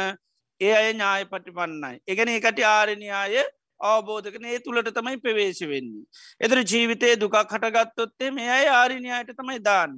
ඒ 0.64 0.72
අය 0.72 0.88
ඥාය 0.88 1.24
පටිපන්නයි. 1.26 1.94
එකන 2.06 2.30
එකට 2.30 2.60
ආරණයාය 2.68 3.38
අවබෝධකන 3.80 4.44
ඒ 4.46 4.58
තුළට 4.60 4.90
තමයි 4.90 5.16
පවේශ 5.18 5.62
වෙන්නේ. 5.70 6.04
එතර 6.40 6.60
ජීවිතය 6.64 7.14
දුකක් 7.16 7.38
හටගත්තොත්තේ 7.46 8.30
මේ 8.32 8.50
අයි 8.50 8.68
ආරණයායට 8.72 9.34
තමයි 9.34 9.58
දාන්න. 9.60 9.96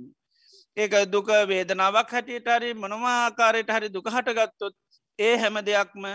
ඒක 0.77 0.97
දුක 1.09 1.29
වේදනාවක් 1.49 2.11
හැටියට 2.11 2.49
හරි 2.49 2.73
මොනවාආකාරයට 2.77 3.71
හරි 3.71 3.89
දුක 3.91 4.09
හටගත්තොත් 4.09 4.75
ඒ 5.19 5.37
හැම 5.37 5.61
දෙයක්ම 5.65 6.09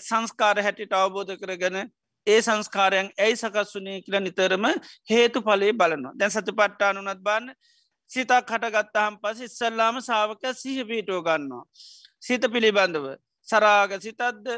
සංස්කාර 0.00 0.62
හැටිට 0.62 0.94
අවබෝධ 0.94 1.34
කරගෙන 1.36 1.80
ඒ 2.26 2.40
සංස්කාරයන් 2.42 3.10
ඇයි 3.18 3.36
සකස්වනේ 3.36 4.00
කියල 4.02 4.20
නිතරම 4.20 4.66
හේතු 5.10 5.42
පලේ 5.42 5.72
බලනවා 5.74 6.14
දැන් 6.14 6.32
සතු 6.32 6.52
පට්ටානුනත් 6.52 7.22
බන්න 7.22 7.54
සිතක් 8.10 8.52
හටගත්තාහම් 8.52 9.18
පස 9.22 9.40
ඉස්සල්ලාම 9.40 10.00
සාාවක 10.02 10.44
සිහ 10.54 10.78
පීටෝ 10.84 11.20
ගන්නවා. 11.22 11.64
සිත 12.20 12.44
පිළිබඳව 12.52 13.06
සරාග 13.50 13.94
සිතද්ද 14.00 14.50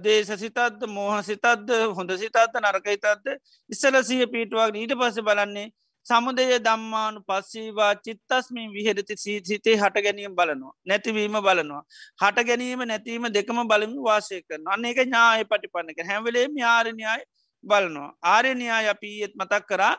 දේශ 0.00 0.34
සිතත්ද 0.38 0.84
මෝහ 0.88 1.16
සිතත්ද 1.22 1.72
හොඳ 1.96 2.12
සිතත්ද 2.16 2.60
නරකයිතත්ද 2.60 3.32
ඉස්සල 3.70 4.02
සිය 4.02 4.26
පීටුවක් 4.28 4.76
ඊට 4.76 4.94
පස 4.96 5.22
බලන්නේ 5.22 5.70
සමුදය 6.06 6.58
දම්මානු 6.60 7.20
පස්සීවා 7.22 7.94
චිත්තස්මින් 7.96 8.72
විහෙරති 8.72 9.14
සීසිතේ 9.16 9.76
හට 9.76 10.02
ගැනීම 10.04 10.34
බලනවා 10.36 10.74
නැතිවීම 10.84 11.38
බලනවා. 11.40 11.82
හට 12.20 12.44
ගැනීම 12.46 12.82
නැතිවීම 12.84 13.28
දෙකම 13.32 13.60
බලම 13.64 13.94
වාසය 14.00 14.42
කරන 14.42 14.68
අන්න 14.68 14.84
එක 14.84 15.00
ඥාය 15.00 15.44
පටිපන්නක 15.44 16.00
හැවලේ 16.04 16.46
ආරණයාය 16.66 17.22
බලනවා. 17.64 18.10
ආරණයා 18.24 18.80
අපි 18.90 19.12
ඒත් 19.20 19.34
මතක් 19.34 19.64
කරා. 19.66 19.96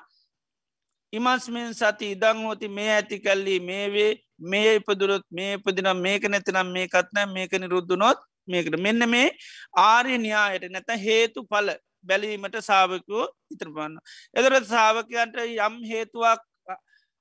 ඉමස්මෙන් 1.14 1.74
සති 1.74 2.12
ඉදං 2.12 2.46
හෝති 2.46 2.68
මේ 2.70 2.92
ඇති 2.92 3.20
කල්ලි 3.20 3.60
මේවේ 3.62 4.12
මේ 4.40 4.76
ඉපදුරොත් 4.76 5.26
මේ 5.32 5.58
ඉපදිනම් 5.58 6.02
මේක 6.02 6.24
නැතිනම් 6.26 6.72
මේකත්න 6.72 7.34
මේක 7.34 7.52
නිරුද්ධනොත් 7.54 8.20
මේකට. 8.48 8.78
මෙන්න 8.80 9.10
මේ 9.10 9.32
ආර්ය 9.78 10.18
න්‍යායට 10.18 10.70
නැත 10.72 10.90
හේතු 11.00 11.46
පල 11.46 11.72
බැලීමට 12.04 12.58
සාාවකෝ 12.62 13.26
ඉතරපන්න. 13.52 13.98
එදරත් 14.34 14.68
සාාවකයන්ට 14.68 15.38
යම් 15.58 15.76
හේතුවක් 15.84 16.42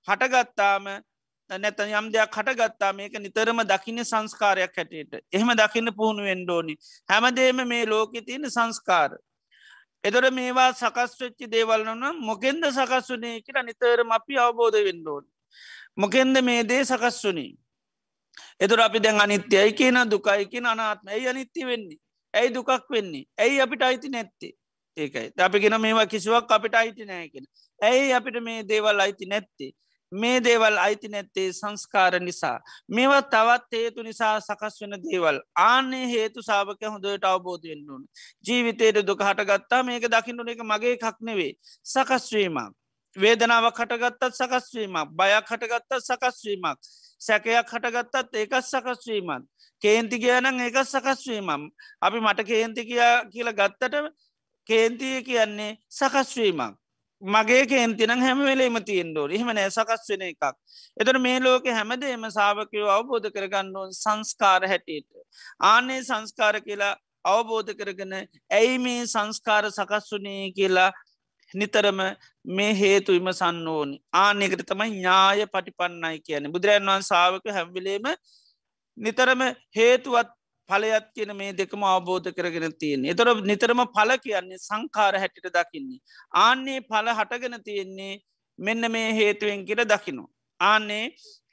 හටගත්තාම 0.08 0.88
නැත 1.50 1.80
යම් 1.80 2.10
දෙයක් 2.12 2.32
හටගත්තා 2.32 2.92
මේක 2.92 3.14
නිතරම 3.18 3.62
දකින්න 3.64 4.04
සංස්කාරයක් 4.04 4.74
හැටියට. 4.76 5.22
එහෙම 5.32 5.54
දකින්න 5.54 5.92
පුහුණු 5.92 6.22
වෙන්ඩෝනි 6.22 6.74
හැමදේම 7.08 7.62
මේ 7.68 7.86
ලෝකෙ 7.86 8.22
තියෙන 8.22 8.50
සංස්කාර. 8.50 9.16
එදොට 10.04 10.32
මේවා 10.32 10.72
සකස් 10.72 11.20
වෙච්චි 11.20 11.46
දේවල්න 11.48 12.02
මොකෙන්ද 12.20 12.64
සකස් 12.68 13.08
වනේ 13.10 13.40
කියලා 13.40 13.62
නිතරම 13.62 14.10
අපි 14.12 14.38
අවබෝධ 14.38 14.80
වෙන්ඩෝන් 14.88 15.24
මොකෙන්ද 15.96 16.42
මේ 16.42 16.62
දේ 16.64 16.84
සකස් 16.84 17.24
වුණේ 17.24 17.52
එතුර 18.60 18.80
අපි 18.80 19.00
දැන් 19.00 19.20
අනිත්‍යයි 19.20 19.72
කියන 19.72 19.98
දුකයිකි 20.10 20.58
අනාත්ම 20.64 21.08
ඇයි 21.08 21.28
අනිත්‍ය 21.28 21.66
වෙන්නේ? 21.66 21.98
ඇයි 22.34 22.54
දුකක් 22.54 22.90
වෙන්නේ? 22.90 23.24
ඇයි 23.38 23.60
අපිට 23.60 23.82
අයිති 23.82 24.08
නැත්තේ? 24.08 24.52
ඒකයි. 24.96 25.32
අපිගෙන 25.38 25.80
මේවා 25.80 26.06
කිසිවක් 26.06 26.50
අපිට 26.50 26.74
අයිති 26.74 27.04
නෑකෙන 27.04 27.46
ඇයි 27.80 28.12
අපිට 28.12 28.42
මේ 28.42 28.62
දේවල් 28.68 29.00
අයිති 29.00 29.26
නැත්තේ? 29.26 29.72
මේ 30.12 30.38
දේවල් 30.40 30.78
අයිති 30.78 31.08
නැත්තේ 31.08 31.48
සංස්කාර 31.52 32.20
නිසා. 32.20 32.58
මේවා 32.88 33.22
තවත් 33.24 33.72
හේතු 33.72 34.02
නිසා 34.02 34.40
සකස් 34.40 34.80
වෙන 34.82 34.96
දේවල්. 35.02 35.40
ආනේ 35.56 36.06
හේතු 36.06 36.42
සාාවක 36.42 36.86
හොඳට 36.86 37.24
අවබෝධයෙන් 37.24 37.90
ඕන. 37.90 38.06
ජීවිතයට 38.46 39.06
දුක 39.06 39.20
හටගත්තා 39.20 39.82
මේක 39.82 40.08
දකින්නන 40.08 40.48
එක 40.48 40.64
මගේ 40.64 40.96
කක් 40.96 41.16
නෙවේ 41.20 41.52
සකස්වීමක් 41.84 42.83
වේදනාවක් 43.16 43.78
හටගත්තත් 43.78 44.34
සකස්වීමක් 44.34 45.10
බයක් 45.12 45.50
හටගත්තත් 45.50 45.98
සකස්වීමක් 46.02 46.78
සැකයක් 47.20 47.72
හටගත්තත් 47.72 48.34
ඒකත් 48.34 48.64
සකස්වීමත් 48.64 49.50
කේන්ති 49.82 50.18
කියනං 50.18 50.60
ඒකත් 50.60 50.86
සකස්වීමම් 50.86 51.68
අපි 52.00 52.20
මට 52.20 52.46
කේන්ති 52.46 52.86
කියා 52.86 53.26
කියල 53.26 53.52
ගත්තට 53.52 54.08
කේන්තිය 54.66 55.22
කියන්නේ 55.22 55.76
සකස්වීමක් 55.90 56.80
මගේ 57.22 57.66
කේන්තිනම් 57.66 58.20
හැමවෙලේම 58.20 58.76
තියෙන්ඩෝ 58.84 59.28
එහෙම 59.28 59.50
නෑ 59.50 59.70
සකස් 59.70 60.08
වෙන 60.10 60.22
එකක්. 60.22 60.44
එතට 60.96 61.18
මේ 61.20 61.38
ලෝක 61.40 61.66
හැමදේම 61.68 62.26
සාාවකයෝ 62.30 62.90
අවබෝධ 62.90 63.28
කරගන්නුවන් 63.30 63.94
සංස්කාර 63.94 64.66
හැටියට. 64.66 65.08
ආනේ 65.62 66.02
සංස්කාර 66.02 66.60
කියලා 66.60 66.92
අවබෝධ 67.24 67.72
කරගෙන 67.72 68.12
ඇයි 68.50 68.78
මේ 68.78 69.06
සංස්කාර 69.06 69.70
සකස් 69.70 70.10
වනේ? 70.12 70.52
කියලා 70.52 70.90
නිතරම 71.54 72.00
මේ 72.44 72.72
හේතු 72.74 73.12
විමසන්න 73.12 73.68
ඕනි. 73.68 73.96
ආනෙකට 74.14 74.64
තමයි 74.66 74.90
ඥාය 74.92 75.46
පටිපන්නයි 75.46 76.18
කියන 76.20 76.50
බුදුරන් 76.52 76.88
වන් 76.88 77.02
සාාවක 77.02 77.46
හැම්විලේම 77.50 78.08
නිතරම 78.98 79.42
හේතුවත් 79.76 80.30
පලයත් 80.68 81.06
කියන 81.14 81.32
මේ 81.36 81.52
දෙකම 81.52 81.82
අවබෝධ 81.84 82.30
කරගෙන 82.32 82.74
තියෙන්නේ. 82.74 83.10
එතොර 83.10 83.28
නිතරම 83.42 83.80
පල 83.96 84.10
කියන්නේ 84.18 84.58
සංකාර 84.58 85.14
හැටිට 85.16 85.50
දකින්නේ. 85.50 86.00
ආන්නේ 86.36 86.80
පල 86.82 87.08
හටගෙන 87.10 87.58
තියෙන්නේ 87.62 88.20
මෙන්න 88.58 88.90
මේ 88.90 89.08
හේතුවෙන් 89.12 89.66
කියර 89.66 89.84
දකිනු 89.84 90.24
ආන්නේ 90.60 91.04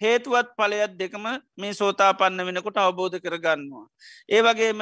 හේතුවත් 0.02 0.54
පලයත් 0.58 0.94
දෙකම 0.98 1.26
මේ 1.58 1.74
සෝතාපන්න 1.74 2.46
වෙනකොට 2.48 2.78
අවබෝධ 2.78 3.18
කරගන්නවා. 3.20 3.86
ඒ 4.30 4.42
වගේම 4.42 4.82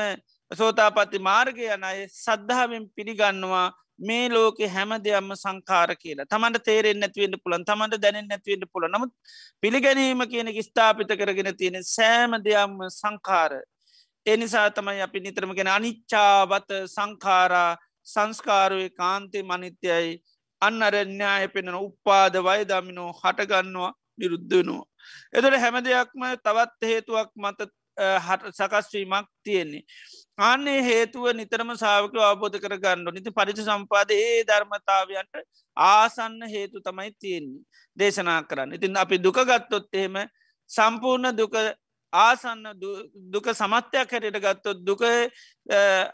සෝතාපත්ති 0.52 1.20
මාර්ගය 1.20 1.66
යන 1.68 1.84
අය 1.84 2.08
සද්ධාවෙන් 2.08 2.90
පිළිගන්නවා. 2.96 3.68
මේ 4.00 4.30
ලෝකෙ 4.30 4.68
හැම 4.68 4.92
දෙයක්ම 5.00 5.32
සංකාර 5.36 5.96
කියලා. 5.96 6.26
තමන්ට 6.26 6.64
තේරෙන් 6.64 7.00
නැතිවෙන්ට 7.00 7.44
පුළන් 7.44 7.66
තමන්ට 7.66 8.02
දැනෙන් 8.02 8.28
නැතිවෙන්ට 8.28 8.72
පුළ 8.74 8.88
නමුත් 8.88 9.12
පිළිගැනීම 9.62 10.24
කියන 10.32 10.50
ස්ථාපිත 10.62 11.12
කරගෙන 11.16 11.52
තියෙන 11.56 11.84
සෑම 11.86 12.40
දෙයක්ම 12.40 12.80
සංකාර 12.92 13.60
එනිසා 14.26 14.70
තමයි 14.72 15.02
අපි 15.02 15.20
නිතරම 15.20 15.54
ගෙන 15.56 15.68
අනිච්චාවත 15.70 16.70
සංකාරා 16.88 17.78
සංස්කාරුවේ 18.08 18.90
කාන්තය 18.92 19.44
මනිත්‍යයයි 19.44 20.22
අන්න 20.62 20.84
අරඥාය 20.84 21.48
පෙනෙන 21.48 21.76
උපාද 21.78 22.36
වයදමිනෝ 22.40 23.12
හටගන්නවා 23.14 23.92
නිරුද්ධනවා. 24.18 24.86
එතට 25.34 25.60
හැම 25.64 25.78
දෙයක්ම 25.84 26.24
තවත් 26.46 26.82
හේතුවක් 26.84 27.32
මත 27.36 27.70
හට 28.20 28.54
සකස්වීමක් 28.54 29.28
තියෙන්නේ. 29.44 29.84
ආන්නේ 30.40 30.80
හේතුව 30.82 31.26
නිතරම 31.34 31.72
සාාවක 31.76 32.16
අවබෝධ 32.22 32.58
කර 32.58 32.76
ගණ්ඩු 32.78 33.12
නිති 33.12 33.32
පරිච 33.32 33.60
සම්පාද 33.62 34.12
ඒ 34.14 34.44
ධර්මතාවයන්ට 34.44 35.36
ආසන්න 35.78 36.40
හේතු 36.48 36.82
තමයි 36.82 37.12
තියෙන්නේ 37.20 37.64
දේශනා 37.98 38.42
කරන්න. 38.44 38.74
ඉතින් 38.74 38.98
අපි 38.98 39.16
දුකගත්තොත් 39.20 39.88
එහෙම 39.94 40.18
සම්පූර්ණ 40.70 41.36
දුක 41.36 41.56
ආසන්න 42.14 42.64
දුක 43.34 43.48
සමත්‍යයක් 43.54 44.12
හැටට 44.12 44.40
ගත්තොත් 44.40 44.80
දුක 44.82 45.04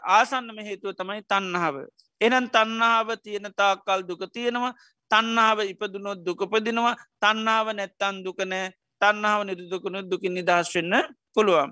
ආසන්නම 0.08 0.58
හේතුව 0.60 0.92
තමයි 0.94 1.22
තන්නහාව. 1.24 1.76
එනන් 2.20 2.48
තන්නාව 2.48 3.08
තියෙන 3.22 3.48
තාකල් 3.54 4.02
දුක 4.02 4.22
තියෙනවා 4.32 4.74
තන්නාව 5.10 5.58
ඉපදුනොත් 5.64 6.20
දුකපදිනවා 6.20 6.96
තන්නාව 7.20 7.66
නැත්තන් 7.72 8.24
දුකනෑ 8.24 8.72
තන්නාව 9.00 9.40
නිරුදුකුණු 9.44 10.02
දුකින් 10.10 10.34
නිදහස් 10.34 10.72
වෙන්න 10.74 10.94
පුළුවන්. 11.34 11.70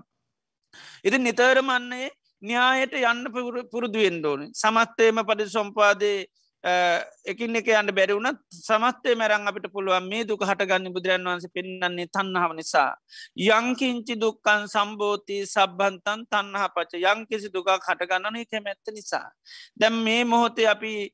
ඉති 1.05 1.19
නිතරමන්නේ 1.19 2.09
න්‍යායට 2.43 2.95
යන්න 3.03 3.27
පුරුදුුවෙන් 3.73 4.17
ඕන 4.25 4.41
සමත්තේම 4.55 5.21
පඩි 5.29 5.45
සොම්පාදේ 5.49 6.19
එකින් 6.65 7.57
එක 7.57 7.69
යන්න 7.69 7.93
බැරිවුණත් 7.93 8.41
සමත්තේ 8.49 9.15
මැරං 9.15 9.49
අපිට 9.49 9.69
පුළුවන් 9.69 10.09
මේ 10.09 10.25
දුක 10.25 10.41
හටගන්න 10.41 10.95
බුදුරන් 10.95 11.27
වන්ස 11.29 11.53
පෙන්න්නන්නේ 11.53 12.09
තන්නාව 12.09 12.55
නිසා. 12.57 12.97
යංකින්චි 13.37 14.17
දුක්කන් 14.17 14.65
සම්බෝධී 14.67 15.45
සබ්බන්තන් 15.45 16.25
තන්නහා 16.27 16.73
පච 16.73 17.03
යංකිසි 17.05 17.53
දුකක් 17.53 17.69
හටගන්නන 17.69 18.41
කැමැත්ත 18.47 18.93
නිසා. 18.93 19.29
දැම් 19.77 20.01
මේ 20.01 20.25
මොහොතේ 20.25 20.67
අපි 20.67 21.13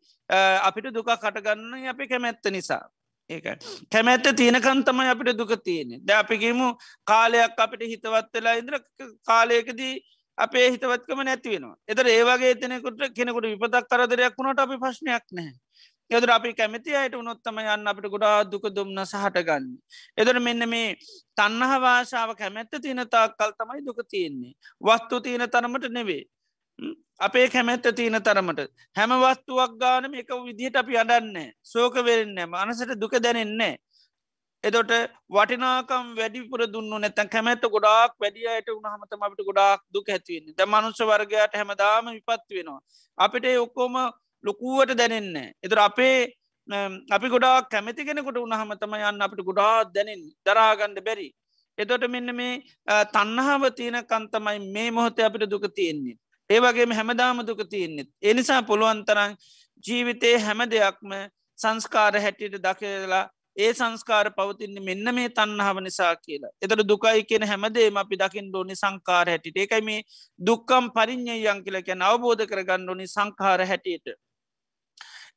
අපිට 0.62 0.94
දුක 0.94 1.10
කටගන්න 1.16 1.88
අපි 1.88 2.06
කැමැත්ත 2.06 2.46
නිසා. 2.48 2.84
ඒක 3.30 3.46
කැමැත්ත 3.92 4.30
තියෙනකන්තමයි 4.34 5.10
අපිට 5.12 5.36
දුක 5.36 5.52
තියෙන 5.62 5.96
ද 6.00 6.10
අපිගේමු 6.12 6.68
කාලයක් 7.06 7.58
අපිට 7.58 7.86
හිතවත් 7.92 8.32
වෙලා 8.34 8.56
ඉදිර 8.60 8.76
කාලයකදී 9.24 9.94
අපේ 10.38 10.66
හිතවත්කම 10.68 11.22
නැතිවෙනවා 11.22 11.76
එතර 11.88 12.06
ඒවාගේ 12.08 12.52
එතනෙකුට 12.54 13.02
කෙනෙකුට 13.16 13.50
විපතක් 13.52 13.90
කරදරයක් 13.90 14.38
වුණට 14.38 14.64
අපි 14.64 14.82
ප්‍රශ්නයක් 14.84 15.26
නැහැ 15.30 15.58
යදර 16.10 16.30
අපි 16.30 16.50
කැමති 16.52 16.94
අයට 16.96 17.14
උනොත්තම 17.14 17.58
යන්න 17.62 17.90
අපිට 17.90 18.10
ගොඩා 18.10 18.42
දුක 18.44 18.64
දුම්න්න 18.68 19.02
සහටගන්න. 19.02 19.66
එදර 20.18 20.40
මෙන්න 20.40 20.66
මේ 20.66 20.96
තන්නහ 21.38 21.74
වාශාව 21.78 22.32
කැමැත්ත 22.34 22.74
තියනතාක් 22.76 23.36
කල් 23.38 23.52
තමයි 23.54 23.84
දුක 23.86 24.00
තියෙන්නේ. 24.04 24.54
වස්තු 24.80 25.20
තියෙන 25.20 25.46
තරමට 25.46 25.86
නෙවේ. 25.88 26.24
අපේ 27.20 27.46
කැමැත්ත 27.48 27.86
තියෙන 27.92 28.18
තරමට 28.20 28.60
හැම 28.96 29.12
වස්තුවක් 29.18 29.72
ගානම 29.76 30.14
එක 30.14 30.32
විදිහට 30.40 30.76
අපි 30.76 30.96
අඩන්නේ 30.96 31.48
සෝක 31.64 31.94
වෙරෙන්නේ 32.00 32.48
අනසට 32.56 32.92
දුක 32.96 33.14
දැනෙන්නේ 33.18 33.74
එදොට 34.64 34.90
වටිනාකම් 35.30 36.08
වැඩිපුර 36.16 36.62
දුන්න 36.68 36.90
නැතැන් 36.96 37.28
කැමැත්ත 37.28 37.62
ගොඩාක් 37.66 38.12
වැඩියට 38.20 38.68
උනහමතම 38.70 39.22
අපිට 39.22 39.42
ගොඩාක් 39.42 39.80
දුක 39.88 40.08
ඇතිවන්නේ 40.08 40.54
ද 40.54 40.66
මනුස්ස 40.66 41.00
වර්ගයට 41.02 41.54
හැමදාම 41.54 42.10
විපත් 42.10 42.50
වෙනවා. 42.50 42.80
අපිට 43.18 43.46
ඔක්කෝම 43.56 43.96
ලොකුවට 44.44 44.92
දැනෙන්නේ. 44.94 45.48
එතර 45.62 45.80
අපේ 45.80 46.18
අපි 47.10 47.28
ගොඩා 47.28 47.56
කැමති 47.64 48.04
කෙනෙකුට 48.04 48.38
උනහමතම 48.38 48.96
යන්න 49.00 49.22
අපිට 49.22 49.40
ගොඩාත් 49.42 49.94
දැනෙන් 49.94 50.20
දරාගණ්ඩ 50.46 51.00
බැරි. 51.02 51.28
එතොට 51.78 52.04
මෙන්න 52.08 52.34
මේ 52.34 52.60
තන්නහාව 53.14 53.64
තියෙන 53.72 53.98
කන්තමයි 54.04 54.58
මේ 54.68 54.90
මොහොතේ 54.90 55.24
අපිට 55.24 55.48
දුක 55.48 55.64
තියෙන්නේ. 55.74 56.16
ඒවගේම 56.50 56.92
හැමදාම 56.92 57.42
දුක 57.46 57.60
තියෙන්නෙත්. 57.68 58.08
එනිසා 58.22 58.62
පුළුවන්තරන් 58.62 59.36
ජීවිතයේ 59.84 60.38
හැම 60.38 60.60
දෙයක්ම 60.70 61.12
සංස්කාර 61.58 62.14
හැටියට 62.16 62.56
දකලා 62.58 63.24
ඒ 63.56 63.72
සංස්කාර 63.72 64.30
පවතින්නේ 64.30 64.84
මෙන්න 64.84 65.14
මේ 65.14 65.28
තන්නහාව 65.30 65.78
නිසා 65.80 66.14
කියලා. 66.16 66.50
එතට 66.62 66.82
දුකයි 66.88 67.24
කියෙන 67.24 67.44
හැමදේම 67.44 67.96
අපි 67.96 68.16
දකිින් 68.16 68.48
ඩෝනි 68.48 68.76
සංකාර 68.76 69.26
හැටිට 69.28 69.56
ඒකයි 69.56 69.82
මේ 69.82 70.00
දුක්කම් 70.40 70.90
පරිින්්ඥයන් 70.96 71.62
කියල 71.64 71.78
කැන 71.82 72.02
අවබෝධ 72.02 72.44
කරගන්න 72.46 72.88
ඕනි 72.88 73.06
සංකාර 73.06 73.60
හැටියට. 73.64 74.06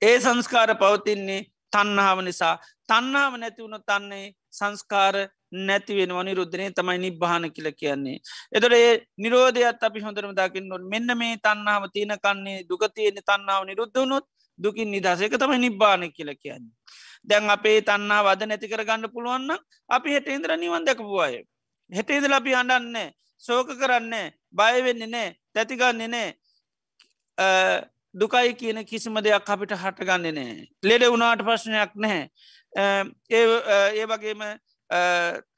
ඒ 0.02 0.18
සංස්කාර 0.20 0.76
පවතින්නේ 0.76 1.42
තන්නාව 1.74 2.20
නිසා 2.22 2.56
තන්නාව 2.90 3.34
නැතිවුණු 3.38 3.80
තන්නේ 3.82 4.26
සංස්කාර 4.52 5.16
නැතිවෙන 5.54 6.14
නිරුද්ධනය 6.26 6.72
තමයි 6.74 6.98
නිබ්භාන 6.98 7.46
කියල 7.52 7.72
කියන්නේ. 7.72 8.18
එතොට 8.52 8.74
ඒ 8.74 9.06
නිරෝධයත් 9.18 9.84
අපි 9.84 10.00
හොඳරම 10.02 10.34
දකින්න 10.34 10.68
නොට 10.68 10.86
මෙන්න 10.94 11.18
මේ 11.18 11.38
තන්නාව 11.38 11.90
තියෙන 11.94 12.18
කන්නේ 12.20 12.66
දුකතියන 12.70 13.22
තන්නාව 13.22 13.66
නිරුද්ධවනොත් 13.66 14.26
දුකින් 14.60 14.92
නිදසක 14.92 15.34
තමයි 15.38 15.60
නිබ්භාන 15.60 16.12
කියල 16.12 16.32
කියන්නේ. 16.36 16.74
දැන් 17.24 17.50
අපේ 17.50 17.82
තන්නා 17.82 18.22
වද 18.26 18.48
නැති 18.48 18.68
කරගන්න 18.68 19.12
පුළුවන්න 19.14 19.52
අපි 19.90 20.10
හෙට 20.16 20.28
ඉන්ද්‍ර 20.28 20.58
නිවන් 20.58 20.86
දැකපු 20.86 21.20
අය. 21.20 21.44
හෙට 21.92 22.10
ඉදල 22.10 22.34
අපි 22.34 22.56
අඩන්න 22.56 22.98
සෝක 23.44 23.68
කරන්න 23.80 24.14
බයවෙන්නේ 24.52 25.08
නෑ 25.08 25.30
තැතිගන්නේ 25.54 26.08
නෑ 26.08 26.30
දුකයි 28.16 28.54
කියන 28.60 28.86
කිසිම 28.86 29.16
දෙයක් 29.22 29.50
අපිට 29.50 29.74
හටගන්න 29.76 30.36
නෑ 30.36 30.68
ලෙඩ 30.84 31.10
වුණාට 31.12 31.46
ප්‍රශ්නයක් 31.48 31.96
නැහැ. 31.96 32.30
ඒ 33.30 34.06
වගේම 34.12 34.44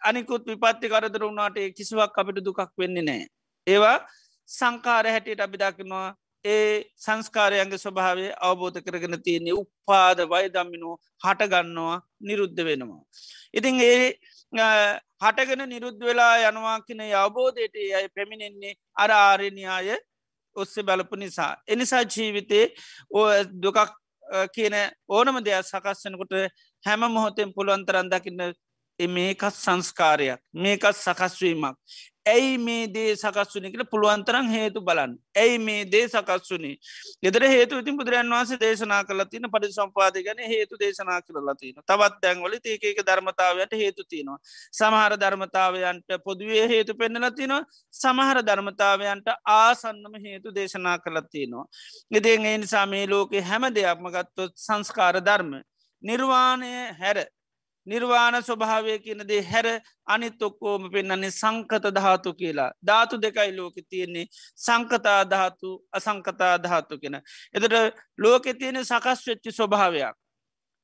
අනිකුත් 0.01 0.45
විපත්ති 0.45 0.89
කරදර 0.89 1.21
වුණාට 1.21 1.57
කිසිවක් 1.77 2.19
අපිට 2.19 2.45
දුකක් 2.45 2.61
වෙන්නේ 2.77 3.03
නෑ 3.03 3.25
ඒවා 3.67 3.97
සංකාර 4.49 5.05
හැටියට 5.07 5.41
අපි 5.41 5.57
දකිනවා 5.57 6.07
ඒ 6.45 6.83
සංස්කාරයන්ගේ 6.97 7.77
ස්වභාවය 7.77 8.25
අවබෝධ 8.39 8.79
කරගෙන 8.81 9.17
තියන්නේ 9.21 9.55
උපාද 9.55 10.19
වයදම්මිනෝ 10.25 10.95
හටගන්නවා 11.23 11.97
නිරුද්ධ 12.21 12.61
වෙනවා. 12.63 13.01
ඉතින් 13.53 13.79
ඒ 13.81 14.05
හටගෙන 15.21 15.63
නිරුද්ධ 15.69 16.01
වෙලා 16.01 16.33
යනවා 16.41 16.77
කියන 16.81 17.01
අවබෝධයට 17.15 17.75
අය 17.99 18.07
පැමිණෙන්නේ 18.09 18.73
අර 18.95 19.11
ආරණයාය 19.13 19.89
ඔස්සේ 20.55 20.83
බලපු 20.83 21.15
නිසා. 21.15 21.51
එනිසා 21.67 22.03
ජීවිතේ 22.05 22.65
දුකක් 23.63 23.79
කියන 24.53 24.75
ඕනම 25.09 25.41
දෙයක් 25.43 25.65
සකස්සනකොට 25.65 26.33
හැම 26.83 27.01
මොහොතෙන් 27.09 27.53
පුළුවන්තරන් 27.53 28.09
දකින්න 28.09 28.53
මේකත් 28.99 29.55
සංස්කාරයක්. 29.55 30.39
මේකත් 30.55 30.95
සකස්වීමක් 30.95 31.77
ඇයි 32.25 32.57
මේ 32.57 32.85
දේ 32.87 33.15
සකස්වනි 33.15 33.69
කියල 33.71 33.83
පුළුවන්තරන් 33.85 34.47
හේතු 34.47 34.81
බලන්න. 34.81 35.11
ඇයි 35.37 35.57
මේ 35.59 35.81
දේ 35.85 36.07
සකස්වනේ 36.07 36.77
ෙදර 37.23 37.43
හේතු 37.45 37.81
ඉතින් 37.81 37.97
බුදුරන් 37.97 38.31
වන්සේ 38.31 38.57
දේශනා 38.57 39.01
කල 39.03 39.23
තින 39.25 39.45
පඩි 39.45 39.69
සම්පාද 39.69 40.17
ගැන 40.19 40.41
හේතු 40.45 40.79
දේශනා 40.79 41.19
කරලා 41.21 41.55
තින 41.55 41.75
තවත් 41.83 42.17
දැන්වල 42.23 42.55
ඒකක 42.55 43.01
ධර්මතාවයට 43.01 43.73
හේතු 43.73 44.03
තියෙනවා. 44.05 44.39
සමහර 44.71 45.17
ධර්මතාවයන්ට 45.17 46.17
පොදුවේ 46.23 46.65
හේතු 46.67 46.95
පෙන්නල 46.95 47.29
තිනවා 47.31 47.61
සමහර 47.93 48.41
ධර්මතාවයන්ට 48.41 49.29
ආසන්නම 49.57 50.19
හේතු 50.25 50.55
දේශනා 50.57 50.97
කළත් 50.99 51.29
තියෙනවා. 51.29 51.65
ඉතින් 52.11 52.45
ඒ 52.45 52.57
නිසා 52.57 52.85
මේ 52.87 53.05
ලෝකෙ 53.07 53.41
හැම 53.43 53.69
දෙයක්ම 53.71 54.09
ගත්තොත් 54.09 54.57
සංස්කාර 54.57 55.21
ධර්ම 55.21 55.55
නිර්වාණය 56.03 56.75
හැර 56.99 57.17
නිර්වාණ 57.87 58.37
ස්වභාවය 58.41 58.99
කියනදේ 58.99 59.41
හැර 59.43 59.67
අනිත් 60.05 60.41
ඔක්කෝම 60.41 60.89
පෙන්න්නන්නේ 60.91 61.31
සංකත 61.31 61.91
ධාතු 61.91 62.33
කියලා 62.33 62.71
ධාතු 62.81 63.17
දෙකයි 63.17 63.55
ලෝකෙ 63.57 63.81
තියෙන්නේ 63.83 64.25
සංකතා 64.57 65.21
ධාතු 65.25 65.69
අසංකතා 65.91 66.55
ධාතු 66.57 66.99
කෙන. 66.99 67.21
එතට 67.53 67.75
ලෝකෙ 68.17 68.53
තියෙන 68.53 68.81
සකස් 68.83 69.27
වෙච්චි 69.27 69.51
ස්වභාවයක්. 69.51 70.15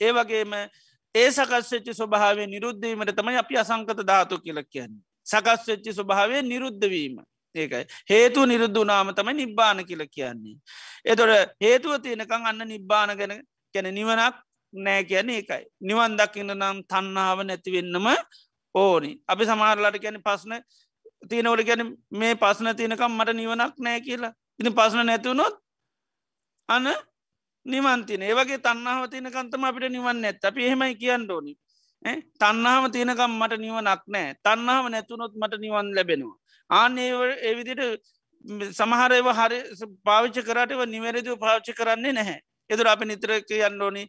ඒ 0.02 0.12
වගේම 0.12 0.54
ඒ 1.16 1.32
සකස් 1.32 1.72
වෙච්චි 1.72 1.94
ස්වභාවේ 1.94 2.48
නිරුද්ධීමට 2.48 3.16
තමයි 3.16 3.38
අපි 3.38 3.58
අසංකත 3.58 4.00
ධාතු 4.04 4.40
කියල 4.40 4.64
කියන්නේ. 4.66 5.02
සකස් 5.26 5.68
වෙච්චි 5.68 5.94
ස්වභාවය 5.94 6.42
නිරුද්ධවීම. 6.44 7.18
ඒකයි 7.56 7.86
හේතු 8.10 8.46
නිරුද්ධ 8.46 8.86
නාම 8.86 9.14
තමයි 9.14 9.34
නිබ්බාන 9.36 9.86
කියල 9.86 10.06
කියන්නේ. 10.08 10.56
එතොට 11.06 11.58
හේතුව 11.60 12.00
තියෙනකං 12.00 12.46
අන්න 12.46 12.68
නිබ්බාන 12.68 13.18
ගැන 13.18 13.34
කැන 13.74 13.90
නිවනක් 13.92 14.36
නෑ 14.74 15.04
කියන 15.04 15.30
එකයි. 15.30 15.64
නිවන් 15.82 16.18
දකින්න 16.20 16.54
නම් 16.56 16.78
තන්නාව 16.92 17.40
නැතිවෙන්නම 17.44 18.08
ඕනි. 18.76 19.12
අපි 19.28 19.44
සමාරලාට 19.46 19.98
ගැන 20.04 20.20
පස්න 20.28 20.54
තියනවල 21.30 21.64
ගැන 21.64 21.98
මේ 22.12 22.36
පස්න 22.36 22.76
තියනකම් 22.80 23.18
මට 23.18 23.36
නිවනක් 23.36 23.76
නෑ 23.80 24.00
කියලා. 24.08 24.34
ඉති 24.60 24.72
පස්න 24.80 25.06
නැතිවුණොත් 25.06 25.56
අන 26.70 26.88
නිවන්තින 27.66 28.22
ඒවගේ 28.22 28.64
තන්නාව 28.68 29.10
තියනකන්තම 29.12 29.64
අපිට 29.64 29.92
නිවන්න 29.92 30.26
ඇත් 30.26 30.46
අපි 30.46 30.66
එහෙමයි 30.68 30.96
කියන්න 31.02 31.32
ඕනි. 31.32 31.54
තන්නාව 32.42 32.88
තියනකම් 32.96 33.34
මට 33.40 33.60
නිවනක් 33.66 34.02
නෑ 34.08 34.34
තන්නාව 34.46 34.90
නැතුනොත් 34.90 35.34
මට 35.36 35.62
නිවන් 35.66 35.94
ලැබෙනවා. 35.98 36.38
ආන 36.70 36.98
ඒවිදිට 36.98 37.84
සමහරව 38.78 39.28
හරි 39.40 39.60
පාවිච්ච 40.08 40.38
කරටව 40.48 40.82
නිවැරදිව 40.94 41.36
පාච්චි 41.44 41.74
කරන්නේ 41.74 42.14
නැහැ. 42.18 42.40
එතුර 42.72 42.88
අපි 42.88 43.06
නිතර 43.06 43.32
කියන්න 43.50 43.82
ඕනි. 43.82 44.04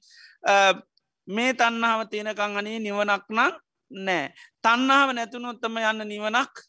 මේ 1.29 1.53
තන්නාව 1.55 2.07
තියෙනකං 2.11 2.59
අනේ 2.61 2.79
නිවනක් 2.79 3.27
නං. 3.31 3.53
නෑ 3.91 4.25
තන්නාව 4.63 5.09
නැතුනොත්තම 5.19 5.77
යන්න 5.83 6.09
නිවනක් 6.13 6.65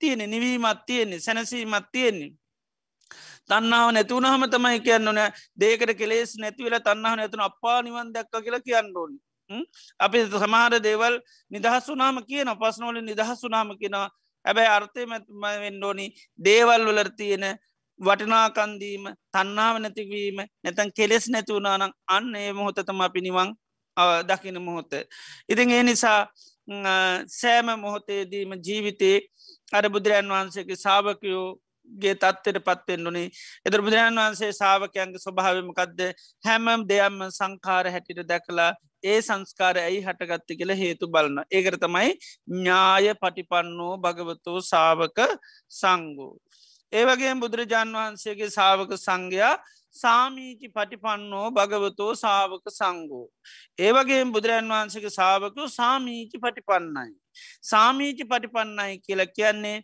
තියෙන 0.00 0.30
නිවීමත් 0.30 0.84
තියෙන්නේ 0.86 1.20
සැනසීමත් 1.20 1.88
තියෙන්නේ. 1.92 2.30
තන්නාව 3.48 3.92
නැතුවනහම 3.92 4.44
තමයි 4.50 4.80
කියන්න 4.80 5.08
ඕන. 5.08 5.20
දේකට 5.60 5.96
කෙලෙස් 5.98 6.36
නැතිවෙල 6.36 6.78
තන්නාව 6.80 7.16
නැතුන 7.16 7.40
අපා 7.40 7.82
නිවන් 7.82 8.12
දැක්ක 8.14 8.34
කියලා 8.44 8.66
කියන්න 8.66 8.96
ඕනි. 8.96 9.18
අපි 9.98 10.18
සමහර 10.26 10.82
දේවල් 10.82 11.20
නිදහස් 11.50 11.88
වනාම 11.88 12.20
කියන 12.28 12.50
පස්නෝල 12.60 13.00
නිදහස් 13.02 13.40
වනාම 13.44 13.72
කියෙනවා. 13.80 14.10
ඇබැයි 14.44 14.74
අර්ථය 14.76 15.06
මැත්ම 15.06 15.46
වෙන්ඩෝනි 15.62 16.06
දේවල් 16.38 16.84
වලර 16.88 17.10
තියෙන 17.16 17.44
වටනාකන්දීම 18.00 19.04
තන්නාව 19.32 19.78
නැතිවීම 19.78 20.38
නැතන් 20.64 20.90
කෙලෙස් 20.92 21.28
නැතිවුණනං 21.28 21.92
අන්න 22.08 22.34
ඒ 22.36 22.52
මොහොතතම 22.52 23.00
පිනිවන් 23.12 23.54
දකින 24.24 24.58
මොහොත. 24.60 24.92
ඉතින් 25.48 25.70
ඒ 25.70 25.82
නිසා 25.82 26.20
සෑම 27.30 27.68
මොහොතේදීම 27.76 28.52
ජීවිතේ 28.60 29.16
අර 29.72 29.84
බුදුරන් 29.88 30.28
වහන්සේගේ 30.28 30.76
සාාවකයෝ 30.76 31.46
ගේ 31.88 32.14
තත්වට 32.14 32.64
පත්වෙන්නුනේ 32.66 33.28
එදර 33.66 33.80
බුදුරන් 33.80 34.18
වහන්සේ 34.18 34.52
සාාවකයන්ගේ 34.52 35.24
ස්වභාවමකක්ද 35.24 36.00
හැමම් 36.44 36.84
දෙයම්ම 36.88 37.18
සංකාර 37.30 37.88
හැටිට 37.88 38.20
දැකලා 38.28 38.70
ඒ 39.04 39.18
සංස්කාර 39.20 39.76
ඇයි 39.78 40.00
හටගත්ත 40.00 40.58
කියල 40.58 40.72
හේතු 40.74 41.08
බලන්න 41.08 41.44
ඒකර 41.50 41.76
තමයි 41.78 42.10
ඥාය 42.52 43.08
පටිපන්නෝ 43.14 43.92
භගවතෝ 43.98 44.58
සාාවක 44.62 45.18
සංගෝ. 45.72 46.34
ඒවගේ 46.92 47.34
බුදුරජාන් 47.36 47.92
වහන්සේගේ 47.92 48.50
සාාවක 48.50 48.92
සංඝයා 48.98 49.54
සාමීචි 49.94 50.68
පටිපන්නෝ 50.68 51.46
භගවතෝ 51.50 52.12
සාාවක 52.14 52.66
සංගෝ. 52.70 53.26
ඒවගේ 53.78 54.24
බුදුරන් 54.26 54.68
වහන්සක 54.68 55.06
සාාවකු 55.10 55.68
සාමීචි 55.70 56.38
පටිපන්නයි. 56.38 57.10
සාමීචි 57.62 58.24
පටිපන්නයි 58.24 59.00
කියල 59.00 59.24
කියන්නේ 59.28 59.78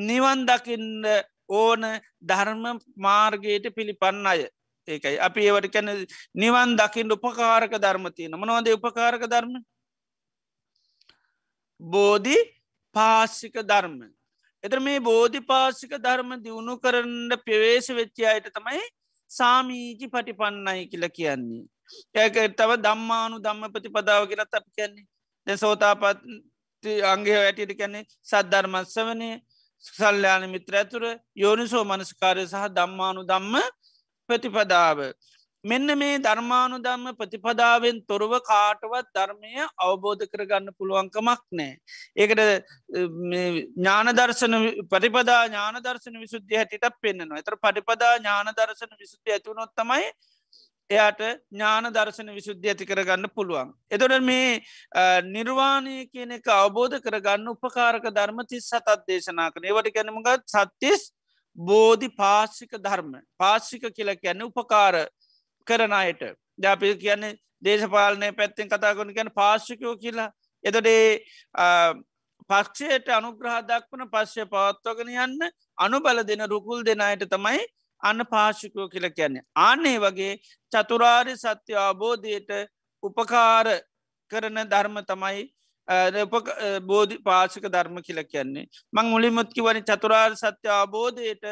නිවන් 0.00 0.46
දකින්න 0.46 1.04
ඕන 1.50 1.82
ධර්ම 2.22 2.64
මාර්ගයට 2.98 3.74
පිළිපන්න 3.76 4.26
අය. 4.26 4.40
ඒකයි 4.88 5.18
අපි 5.18 5.40
ඒවට 5.42 5.72
කැන 5.72 5.90
නිවන් 6.34 6.70
දකිින් 6.76 7.12
උපකාරක 7.12 7.74
ධර්මතියන 7.76 8.32
මනවද 8.34 8.76
උපකාරක 8.76 9.26
ධර්ම 9.26 9.54
බෝධි 11.80 12.38
පාසික 12.94 13.60
ධර්ම 13.62 13.98
එතර 14.64 14.80
මේ 14.80 15.00
බෝධිපාසික 15.00 15.92
ධර්ම 15.98 16.32
දියුණු 16.44 16.74
කරන්න 16.78 17.30
පෙවේශ 17.44 17.90
වෙච්චි 17.98 18.26
අයට 18.26 18.48
තමයි 18.50 18.82
සාමීජි 19.30 20.06
පටිපන්නයි 20.08 20.88
කියල 20.90 21.06
කියන්නේ. 21.10 21.64
ඒක 22.14 22.34
තව 22.56 22.70
දම්මානු 22.78 23.36
දම්ම 23.38 23.72
ප්‍රතිපදාව 23.74 24.28
කියලත් 24.28 24.54
අප 24.54 24.66
කියන්නේ 24.76 25.06
දැ 25.46 25.56
සෝතාපත් 25.56 26.20
අංගේ 27.04 27.38
වැටියට 27.38 27.74
කැන්නේ 27.78 28.04
සද්ධර්මත්ස 28.22 28.96
වනේ 29.08 29.34
සල්්‍යාන 29.84 30.44
මිත්‍ර 30.50 30.74
ඇතුර 30.74 31.04
යෝනිසෝ 31.36 31.84
මනස්කාරය 31.84 32.44
සහ 32.46 32.68
දම්මානු 32.76 33.24
දම්ම 33.24 33.54
ප්‍රතිපදාව. 34.28 34.98
මෙන්න 35.64 35.86
මේ 35.94 36.18
ධර්මානු 36.18 36.78
ධම්ම 36.78 37.16
ප්‍රතිපදාවෙන් 37.16 38.00
තොරව 38.04 38.32
කාටවත් 38.42 39.12
ධර්මය 39.12 39.52
අවබෝධ 39.78 40.24
කරගන්න 40.26 40.72
පුළුවන්කමක් 40.74 41.44
නෑ. 41.52 41.76
ඒකට 42.16 42.40
ඥානදර්ශන 43.76 44.58
පරිපදා 44.88 45.42
ඥානදර්ශන 45.46 46.18
විසුද්ධිය 46.18 46.56
හැටිට 46.56 46.90
පෙන්න්නවා 47.00 47.40
එතර 47.40 47.56
පටිපදා 47.58 48.12
ඥානදර්ශන 48.16 48.92
විසුද්ධිය 48.96 49.34
ඇතුනොත්තමයි 49.34 50.12
එයාට 50.90 51.20
ඥාන 51.22 51.86
දර්ශන 51.90 52.32
විසුද්ධිය 52.32 52.70
ඇති 52.70 52.86
කරගන්න 52.86 53.30
පුළුවන්. 53.30 53.70
එතොට 53.88 54.16
මේ 54.22 54.60
නිර්වාණය 55.26 55.96
කියන 56.06 56.36
එක 56.38 56.50
අවබෝධ 56.52 56.98
කරගන්න 57.00 57.48
උපකාරක 57.48 58.10
ධර්ම 58.10 58.42
තිස් 58.46 58.68
සතත් 58.68 58.98
දේශනා 59.06 59.50
කන 59.50 59.68
ඒවට 59.68 59.92
ගැනමගත් 59.92 60.46
සත්තිස් 60.48 61.10
බෝධි 61.58 62.10
පාශික 62.16 62.78
ධර්ම 62.78 63.12
පාශික 63.38 63.86
කියල 63.90 64.14
කියන්න 64.16 64.42
උපකාර 64.42 64.98
කරන 65.66 65.92
අයට 65.92 66.22
ජාපි 66.58 66.94
කියන්නේ 66.96 67.34
දේශපාලනය 67.62 68.32
පැත්තෙන් 68.32 68.68
කතා 68.68 68.94
කොන 68.94 69.14
ගැන 69.14 69.32
පාශිකයෝ 69.32 69.96
කියලා 69.96 70.30
එතොඩේ 70.64 71.04
පක්ෂයට 72.50 73.12
අනුග්‍රහ 73.16 73.58
දක්වන 73.68 74.08
පශ්‍ය 74.08 74.46
පවත්වගෙන 74.46 75.12
යන්න 75.16 75.50
අනුබල 75.78 76.24
දෙන 76.24 76.46
රුකුල් 76.48 76.82
දෙනයට 76.84 77.28
තමයි 77.28 77.60
අන්න 78.02 78.24
පාශිකෝ 78.26 78.88
කියල 78.88 79.06
කියන්නේ. 79.10 79.44
අන්නේ 79.56 79.98
වගේ 79.98 80.32
චතුරාරි 80.72 81.36
සත්‍ය 81.36 81.76
අබෝධයට 81.78 82.50
උපකාර 83.02 83.66
කරන 84.30 84.62
ධර්ම 84.66 85.00
තමයි 85.04 85.44
බෝධි 86.82 87.18
පාශික 87.20 87.68
ධර්ම 87.68 88.02
කියල 88.02 88.22
කියන්නේ. 88.24 88.66
මං 88.92 89.06
මුලිමුත්කි 89.06 89.60
වනි 89.60 89.82
චතුරාර් 89.82 90.36
සත්‍ය 90.36 90.68
අබෝධයට 90.74 91.44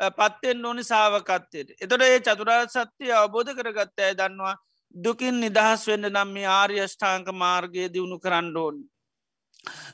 පත්තෙන් 0.00 0.64
ඕනි 0.64 0.84
සාාවකත්තයට. 0.84 1.68
එතොට 1.80 2.02
ඒ 2.02 2.20
චතුරා 2.20 2.66
සත්‍යය 2.68 3.12
අවබෝධ 3.12 3.52
කරගත්ත 3.54 4.00
ඇය 4.00 4.14
දන්නවා 4.14 4.56
දුකින් 4.94 5.40
නිදහස් 5.40 5.86
වෙන්න 5.86 6.06
නම් 6.06 6.28
මේ 6.28 6.46
ආර්යෂ්ඨාංක 6.48 7.28
මාර්ගය 7.34 7.88
දියුණු 7.88 8.18
කරන්න 8.18 8.56
ඕනි. 8.56 8.84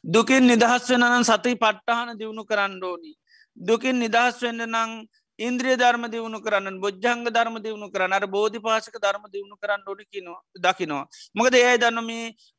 දුකින් 0.07 0.47
නිදහස් 0.47 0.91
වෙනනම් 0.91 1.25
සති 1.25 1.57
පට්ටහන 1.57 2.19
දියුණු 2.19 2.45
කරන්න 2.45 2.85
ඕනි. 2.85 3.13
දුකින් 3.57 3.99
නිදහස් 3.99 4.43
වෙන්න 4.43 4.67
නං 4.67 4.93
ඉන්ද්‍රිය 5.39 5.77
ධර්ම 5.77 6.05
දියුණු 6.07 6.39
කරන්න 6.39 6.77
බොජ්ජංග 6.79 7.25
ධර්ම 7.27 7.57
දියුණු 7.59 7.89
කරන්න 7.89 8.13
අර 8.13 8.27
බෝධි 8.27 8.61
පාසක 8.61 8.97
ධර්ම 8.97 9.25
දියුණු 9.33 9.57
කරන්න 9.57 9.85
ඩි 9.87 10.05
කිනවා 10.07 10.41
දකිනවා. 10.57 11.05
මොකද 11.35 11.55
ඒ 11.57 11.79
දන්නම 11.79 12.11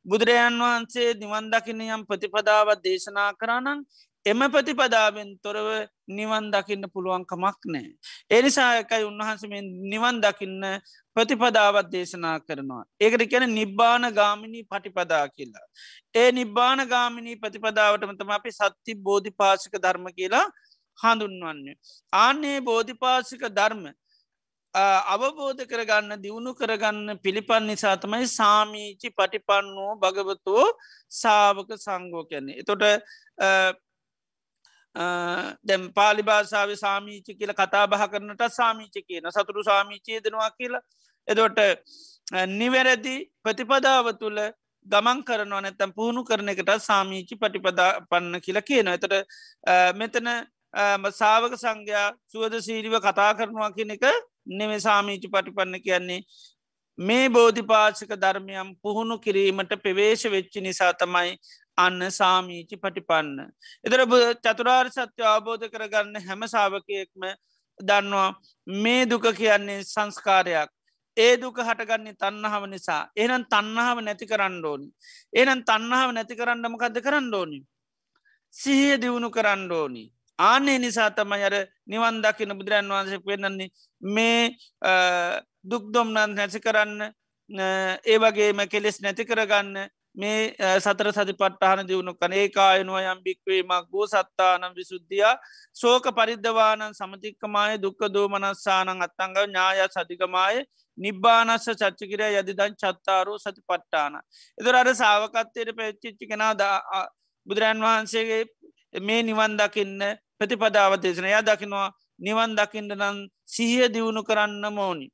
බුදුරජාන් 0.06 0.58
වහන්සේ 0.58 1.14
නිවන් 1.14 1.46
දකින 1.48 1.82
යම් 1.88 2.02
ප්‍රතිපදාවත් 2.04 2.82
දේශනා 2.82 3.30
කරනන් 3.34 3.84
එම 4.26 4.40
ප්‍රතිපදාවෙන් 4.54 5.30
තොරව 5.42 5.68
නිවන් 6.08 6.50
දකින්න 6.50 6.84
පුළුවන්කමක් 6.94 7.60
නෑ. 7.66 7.88
එනිසායකයි 8.30 9.04
උන්වහන්සමෙන් 9.04 9.70
නිවන් 9.92 10.20
දකින්න 10.20 10.66
ප්‍රතිපදාවත් 11.16 11.88
දේශනා 11.94 12.36
කරනවා. 12.40 12.84
ඒකට 13.00 13.24
කියන 13.30 13.46
නිබ්බාන 13.52 14.04
ගාමිණී 14.12 14.64
පටිපදා 14.64 15.24
කියලා. 15.28 15.66
ඒ 16.14 16.28
නිබ්බාන 16.32 16.86
ගාමිණී 16.88 17.36
ප්‍රතිපදාවටමතම 17.36 18.30
අපි 18.30 18.52
සත්ති 18.52 18.94
බෝධි 18.96 19.32
පාසික 19.32 19.74
ධර්ම 19.78 20.06
කියලා 20.12 20.46
හඳුන්වන්නේ. 20.98 21.76
ආන්නේ 22.12 22.60
බෝධිපාසික 22.60 23.44
ධර්ම 23.50 23.84
අවබෝධ 24.74 25.62
කරගන්න 25.66 26.22
දියුණු 26.22 26.54
කරගන්න 26.54 27.18
පිළිපන් 27.18 27.66
නිසා 27.66 27.96
තමයි 27.96 28.26
සාමීචි 28.28 29.08
පටිපන්නෝ 29.10 29.92
භගවතුෝ 29.96 30.66
සාවක 31.12 31.70
සංගෝ 31.76 32.24
කැන්නේ. 32.24 32.60
එතොට 32.60 32.82
දැම් 34.94 35.92
පාලි 35.92 36.22
භාසාාව 36.22 36.74
සාමීචි 36.76 37.34
කියල 37.34 37.52
කතා 37.54 37.86
බහ 37.86 38.08
කරනට 38.12 38.42
සාමීච 38.52 38.96
කියන 39.02 39.30
සතුරු 39.30 39.64
සාමීචය 39.64 40.20
දෙනවා 40.20 40.50
කියලා. 40.52 40.82
එදොට 41.28 41.58
නිවැරදි 42.50 43.16
ප්‍රතිපදාව 43.42 44.12
තුළ 44.18 44.40
ගමන් 44.86 45.22
කරනවා 45.24 45.60
නැතැම් 45.60 45.92
පුහුණු 45.92 46.24
කරන 46.24 46.48
එකට 46.48 46.72
සාමීචි 46.80 47.36
පටිපදා 47.36 47.90
පන්න 48.10 48.40
කියලා 48.40 48.62
කියන 48.62 48.88
එතට 48.88 49.14
මෙතන 49.94 50.28
සාවක 51.12 51.54
සංඝයා 51.56 52.08
සුවද 52.26 52.54
සීරිව 52.60 52.96
කතා 53.00 53.32
කරනවා 53.34 53.72
කියන 53.72 53.90
එක 53.90 54.04
නෙම 54.48 54.72
සාමීචි 54.80 55.28
පටිපන්න 55.28 55.80
කියන්නේ. 55.80 56.20
මේ 56.98 57.28
බෝධිපාචක 57.28 58.10
ධර්මයම් 58.16 58.76
පුහුණු 58.82 59.18
කිරීමට 59.18 59.72
පෙවේශ 59.82 60.24
වෙච්චි 60.26 60.60
නිසා 60.60 60.92
තමයි 60.94 61.38
අන්න 61.78 62.10
සාමීචි 62.10 62.76
පටිපන්න. 62.76 63.48
එදර 63.84 64.00
චතුරාර් 64.36 64.90
සත්‍ය 64.90 65.22
අවබෝධ 65.24 65.66
කරගන්න 65.68 66.20
හැම 66.20 66.46
සාාවකයෙක්ම 66.46 67.24
දන්නවා 67.80 68.30
මේ 68.66 69.06
දුක 69.06 69.26
කියන්නේ 69.32 69.82
සංස්කාරයක් 69.84 70.70
ඒ 71.16 71.36
දුක 71.36 71.56
හටගන්නේ 71.58 72.14
තන්නහාව 72.14 72.64
නිසා 72.66 73.02
එහනම් 73.16 73.44
තන්නහාව 73.44 73.98
නැති 74.00 74.26
කරන්න 74.26 74.64
ඕනි. 74.64 74.88
ඒනම් 75.32 75.60
තන්නහාව 75.62 76.10
නැති 76.12 76.34
කරන්නමකද 76.34 76.96
කරන්න 77.00 77.34
ඕනි. 77.34 77.58
සිහිය 78.54 78.96
දියුණු 78.96 79.30
කරන්න 79.30 79.72
ඕනි. 79.72 80.04
ආනේ 80.38 80.78
නිසා 80.78 81.10
තමයි 81.10 81.44
අර 81.44 81.56
නිවන් 81.86 82.22
දකින 82.22 82.56
බුදුරන් 82.58 82.88
වහන්සේ 82.88 83.20
පෙන්න්නේ 83.20 83.68
මේ 84.02 84.56
දුක්දොම්නන් 85.64 86.34
නැසි 86.34 86.60
කරන්න 86.60 87.12
ඒ 88.04 88.18
වගේම 88.18 88.60
කෙලෙස් 88.68 89.00
නැති 89.00 89.24
කරගන්න 89.24 89.76
මේ 90.14 90.52
සතර 90.78 91.08
සති 91.10 91.32
පට්ටහන 91.34 91.86
දියුණු 91.86 92.12
කන 92.14 92.32
ඒ 92.34 92.48
කායනුව 92.48 92.98
යම් 93.02 93.20
බික්වීමක් 93.24 93.88
ගෝ 93.88 94.06
සත්තානම් 94.06 94.74
විසුද්ධිය 94.74 95.24
සෝක 95.74 96.04
පරිද්ධවානන් 96.10 96.92
සමතික්කමය 96.92 97.78
දුක්ක 97.78 98.00
දෝමනස්සානං 98.08 98.92
අත්තංග 98.98 99.36
ඥාය 99.38 99.80
සතිකමය 99.88 100.64
නිබ්බානස්ස 100.98 101.68
චච්චිකිර 101.72 102.22
යදිදන් 102.32 102.76
චත්තාරෝ 102.76 103.38
සති 103.38 103.62
පට්ටාන. 103.62 104.20
එදර 104.58 104.74
අර 104.74 104.88
සාාවකත්තයට 104.94 105.72
පැච්චිච්චි 105.74 106.28
කෙනා 106.28 106.52
බුදුරන් 107.46 107.80
වහන්සේගේ 107.80 108.44
මේ 109.00 109.22
නිවන් 109.22 109.56
දකින්න 109.56 109.98
ප්‍රතිපදාව 110.38 111.00
දේශන 111.00 111.26
යා 111.26 111.42
දකිනවා 111.42 111.88
නිවන් 112.20 112.52
දකිින්ට 112.54 112.94
නම් 112.94 113.16
සිහිය 113.46 113.88
දියුණු 113.88 114.22
කරන්න 114.22 114.64
මෝනි. 114.70 115.08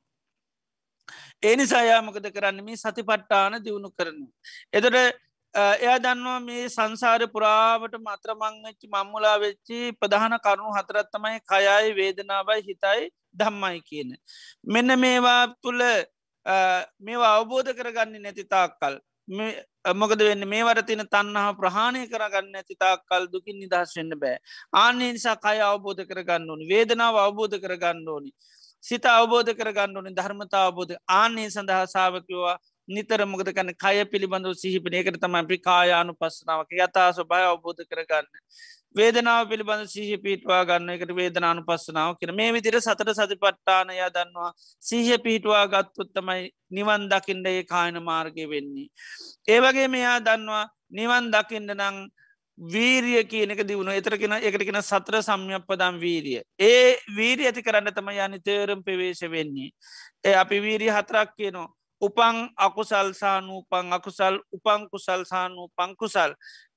ඒනි 1.43 1.65
සයාමකද 1.67 2.29
කරන්න? 2.37 2.61
මේ 2.65 2.77
සති 2.77 3.03
පට්ටාන 3.03 3.59
දියුණු 3.65 3.91
කරන. 3.99 4.21
එතට 4.73 4.97
එයා 5.55 5.99
දන්නවා 5.99 6.41
මේ 6.41 6.69
සංසාර 6.69 7.23
පුරාවට 7.35 7.95
මත්‍රමංච්චි 8.07 8.93
මම්මුලා 8.95 9.37
වෙච්චි 9.45 9.79
ප්‍රධාන 10.01 10.37
කරුණු 10.45 10.75
හතරත්තමයි 10.77 11.41
කයයි 11.51 11.97
වේදනාවයි 11.99 12.67
හිතයි 12.69 13.11
දම්මයි 13.35 13.81
කියන. 13.89 14.11
මෙන්න 14.65 14.99
මේවා 14.99 15.43
තුළ 15.63 15.83
මේවා 17.01 17.33
අවබෝධ 17.39 17.73
කරගන්න 17.79 18.23
නැති 18.23 18.45
තාක්කල්. 18.45 18.95
මොකද 20.01 20.21
වෙන්න? 20.21 20.45
මේ 20.49 20.65
වරතින 20.65 21.03
තන්නහා 21.15 21.57
ප්‍රහණය 21.61 22.05
කරගන්න 22.13 22.61
ඇති 22.61 22.77
තාක්කල් 22.85 23.27
දුකින් 23.33 23.59
නිදහස් 23.63 23.97
වෙන්න 23.97 24.15
බෑ. 24.23 24.39
ආන්නේ 24.83 25.13
නිසා 25.13 25.37
කය 25.37 25.59
අවබෝධ 25.71 26.05
කරගන්න 26.11 26.51
ඕනි. 26.51 26.69
වේදනාව 26.73 27.17
අවබෝධ 27.25 27.57
කරගන්න 27.65 28.09
ඕනි. 28.09 28.33
සිත 28.85 29.05
අවබෝධ 29.09 29.53
කරගන්න 29.53 29.97
ඕනි 29.97 30.15
ධර්මතා 30.15 30.65
අවබෝධ. 30.69 30.95
ආන්නේ 31.11 31.49
සඳහා 31.51 31.85
සාාවකවා 31.87 32.57
නිතර 32.89 33.21
මොකද 33.27 33.51
කන්න 33.51 33.75
කය 33.75 34.05
පිළිබඳව 34.13 34.55
සිහිපන. 34.55 34.95
එකට 34.95 35.21
තම 35.21 35.35
අපි 35.35 35.59
කායානු 35.59 36.13
පස්සනාවක 36.15 36.71
යතා 36.79 37.09
ස්වභය 37.13 37.45
අවබෝධ 37.53 37.83
කරගන්න. 37.85 38.29
වේදනාව 38.95 39.49
පිළිබඳ 39.51 39.85
සිහ 39.87 40.17
පිටවා 40.17 40.63
ගන්න 40.65 40.95
එකට 40.95 41.13
වේදනානු 41.15 41.63
පස්සනාව 41.69 42.17
කියෙන. 42.19 42.35
මේ 42.35 42.53
විදිර 42.53 42.81
සතර 42.81 43.11
සති 43.13 43.37
පට්ටානය 43.37 43.99
දන්නවා. 44.09 44.53
සීහ 44.83 45.19
පිහිටවා 45.19 45.65
ගත්තුත්තමයි 45.67 46.49
නිවන් 46.71 47.09
දකිින්ට 47.13 47.47
ඒ 47.47 47.63
කායන 47.65 47.99
මාර්ගය 48.03 48.47
වෙන්නේ. 48.49 48.89
ඒවගේ 49.49 49.89
මෙයා 49.89 50.19
දන්නවා 50.21 50.65
නිවන් 50.91 51.31
දකිින්ට 51.31 51.77
නං 51.77 51.97
වීරිය 52.59 53.23
කියනක 53.25 53.63
දියුණු 53.63 53.93
එතරකෙන 53.93 54.33
එකටකෙන 54.41 54.83
සත්‍ර 54.83 55.23
සම්යප්පදම් 55.23 55.99
වීරිය. 55.99 56.43
ඒ 56.61 56.99
වීරි 57.17 57.47
ඇති 57.47 57.63
කරන්න 57.63 57.95
තම 57.95 58.09
යනි 58.11 58.39
තේරම් 58.41 58.83
පවේශ 58.83 59.23
වෙන්නේ. 59.31 59.71
ඒ 60.25 60.35
අපි 60.35 60.61
වීරී 60.61 60.91
හතරක් 60.91 61.35
කියනවා. 61.37 61.71
උපං 62.03 62.37
අකුසල් 62.59 63.13
සානූපං 63.13 63.93
අකුසල් 63.93 64.41
උපං 64.53 64.89
කුසල් 64.91 65.25
සානූපං 65.25 65.97
කුසල්. 65.97 66.35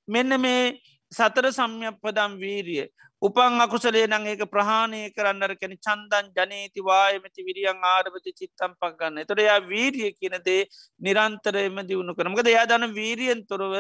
මෙන්න 0.08 0.40
මේ 0.40 0.78
සතර 1.12 1.52
සම්යප්පදම් 1.52 2.38
වීරිය. 2.38 2.86
උපන් 3.22 3.62
අකුසලේ 3.62 4.06
නං 4.08 4.28
ඒක 4.28 4.46
ප්‍රහාණය 4.48 5.02
කරන්නර 5.12 5.54
කැන 5.56 5.74
චන්දන් 5.78 6.30
ජනීති 6.32 6.82
වායමති 6.82 7.42
විරියන් 7.44 7.84
ආරභති 7.86 8.34
චිත්තම් 8.34 8.74
පක් 8.76 8.94
ගන්න. 9.00 9.26
තොරයා 9.26 9.60
වීරිය 9.64 10.14
කියනදේ 10.14 10.62
නිරන්තරයම 11.02 11.78
දියුණු 11.84 12.14
කරමකද 12.14 12.50
යා 12.50 12.66
දන 12.66 12.94
වීරියෙන් 12.94 13.46
තොරව 13.46 13.74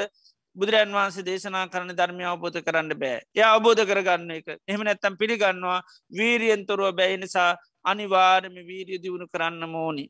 බුදුරන් 0.55 0.93
වහන්සේ 0.93 1.23
දේශනා 1.23 1.65
කරන 1.67 1.91
ධර්මය 1.91 2.23
අවබෝධ 2.25 2.59
කරන්න 2.59 2.93
බෑ 2.95 3.19
ය 3.35 3.43
අවබෝධ 3.45 3.83
කරගන්න 3.85 4.31
එක 4.31 4.47
එහම 4.67 4.81
නැත්තම් 4.81 5.17
පිළිගන්නවා 5.17 5.79
වීරියෙන් 6.11 6.65
තොරුව 6.65 6.95
බැයි 6.95 7.17
නිසා 7.17 7.51
අනිවාර්ම 7.85 8.55
වීරිය 8.63 8.99
දියුණු 8.99 9.27
කරන්න 9.27 9.63
මෝනි. 9.67 10.05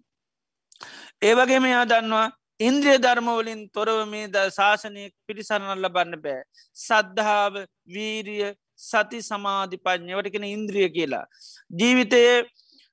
ඒවගේම 1.22 1.66
යා 1.66 1.86
දන්නවා 1.86 2.28
ඉන්ද්‍රිය 2.60 2.98
ධර්මවලින් 2.98 3.62
තොරව 3.70 4.00
මේ 4.08 4.28
ද 4.28 4.48
ශාසනය 4.50 5.06
පිරිසරණල් 5.26 5.80
ලබන්න 5.80 6.18
බෑ. 6.18 6.42
සද්ධාව 6.78 7.54
වීරිය 7.88 8.50
සති 8.80 9.22
සමාධි 9.22 9.78
පඥ්ඥවටකෙන 9.80 10.46
ඉන්ද්‍රිය 10.48 10.90
කියලා. 10.90 11.26
ජීවිතයේ 11.72 12.36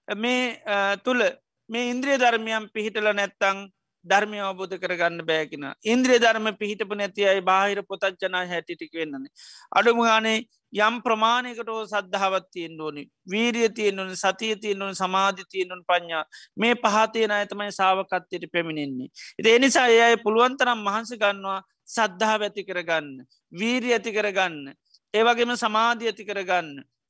මේ 0.08 0.42
තුළ 1.04 1.22
මේ 1.70 1.90
ඉන්ද්‍රිය 1.90 2.16
ධර්මයම් 2.16 2.70
පිහිටල 2.74 3.10
නැත්තං 3.12 3.58
ධර්මය 4.04 4.38
අවබෝධ 4.40 4.76
කරගන්න 4.76 5.24
බෑකින. 5.24 5.64
ඉන්ද්‍රිය 5.84 6.18
ධර්ම 6.18 6.48
පිහිටප 6.54 6.94
නැති 6.94 7.26
අයි 7.26 7.40
බාහිර 7.42 7.82
පොතච්චනා 7.84 8.44
හැටිටික 8.46 8.92
වෙන්නන්නේ. 8.92 9.32
අඩුමගානේ 9.72 10.38
යම් 10.78 11.00
ප්‍රමාණයකටෝ 11.02 11.86
සද්ධාවත් 11.86 12.50
තියෙන් 12.52 12.80
ඕනි 12.80 13.04
වීරිය 13.30 13.68
තියනුන් 13.70 14.12
සතිය 14.14 14.56
තියනුන් 14.56 14.94
සමාධි 14.94 15.44
තියනුන් 15.48 15.82
පඥා 15.84 16.24
මේ 16.56 16.74
පහතියන 16.76 17.32
අතමයි 17.32 17.72
සාාවකත්තයට 17.72 18.52
පැමිණෙන්නේ. 18.52 19.08
එති 19.38 19.50
එනිසා 19.50 19.88
ඒ 19.88 20.02
අය 20.02 20.16
පුළුවන්තරම් 20.18 20.78
මහන්සි 20.80 21.16
ගන්නවා 21.16 21.62
සද්ධහා 21.86 22.38
ඇති 22.40 22.64
කරගන්න. 22.64 23.08
වීරී 23.52 23.92
ඇති 23.92 24.12
කරගන්න. 24.12 24.74
ඒවගේම 25.14 25.56
සමාධි 25.56 26.06
ඇති 26.06 26.24
කරගන්න. 26.24 26.68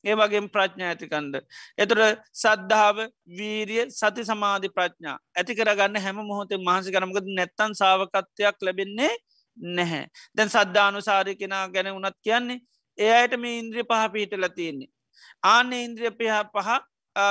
ඒ 0.08 0.14
වගේ 0.14 0.42
ප්‍රඥා 0.48 0.90
ඇතිකන්ද. 0.90 1.34
එතුර 1.78 2.00
සද්ධාව 2.34 2.98
වීරිය 3.32 3.84
සති 3.92 4.24
සමාධි 4.24 4.68
ප්‍රඥා 4.70 5.16
ඇති 5.36 5.58
කරගන්න 5.58 6.04
හැම 6.04 6.20
මොහොතේ 6.24 6.60
මහසි 6.60 6.94
කරමකද 6.94 7.32
නැත්තන් 7.32 7.78
සාාවකත්වයක් 7.80 8.62
ලැබෙන්නේ 8.62 9.14
නැහැ. 9.56 10.04
දැන් 10.36 10.50
සද්ධානු 10.50 11.00
සාරය 11.02 11.34
කෙනා 11.36 11.64
ගැන 11.68 11.90
වනත් 11.94 12.16
කියන්නේ 12.22 12.60
එයට 12.98 13.34
මේ 13.38 13.58
ඉන්ද්‍රිය 13.58 13.84
පහ 13.84 14.12
පිහිටල 14.12 14.48
තියෙන්නේ. 14.50 14.90
ආන්න 15.44 15.72
ඉන්ද්‍රිය 15.78 16.12
පහ 16.12 16.38
පහ 16.54 16.70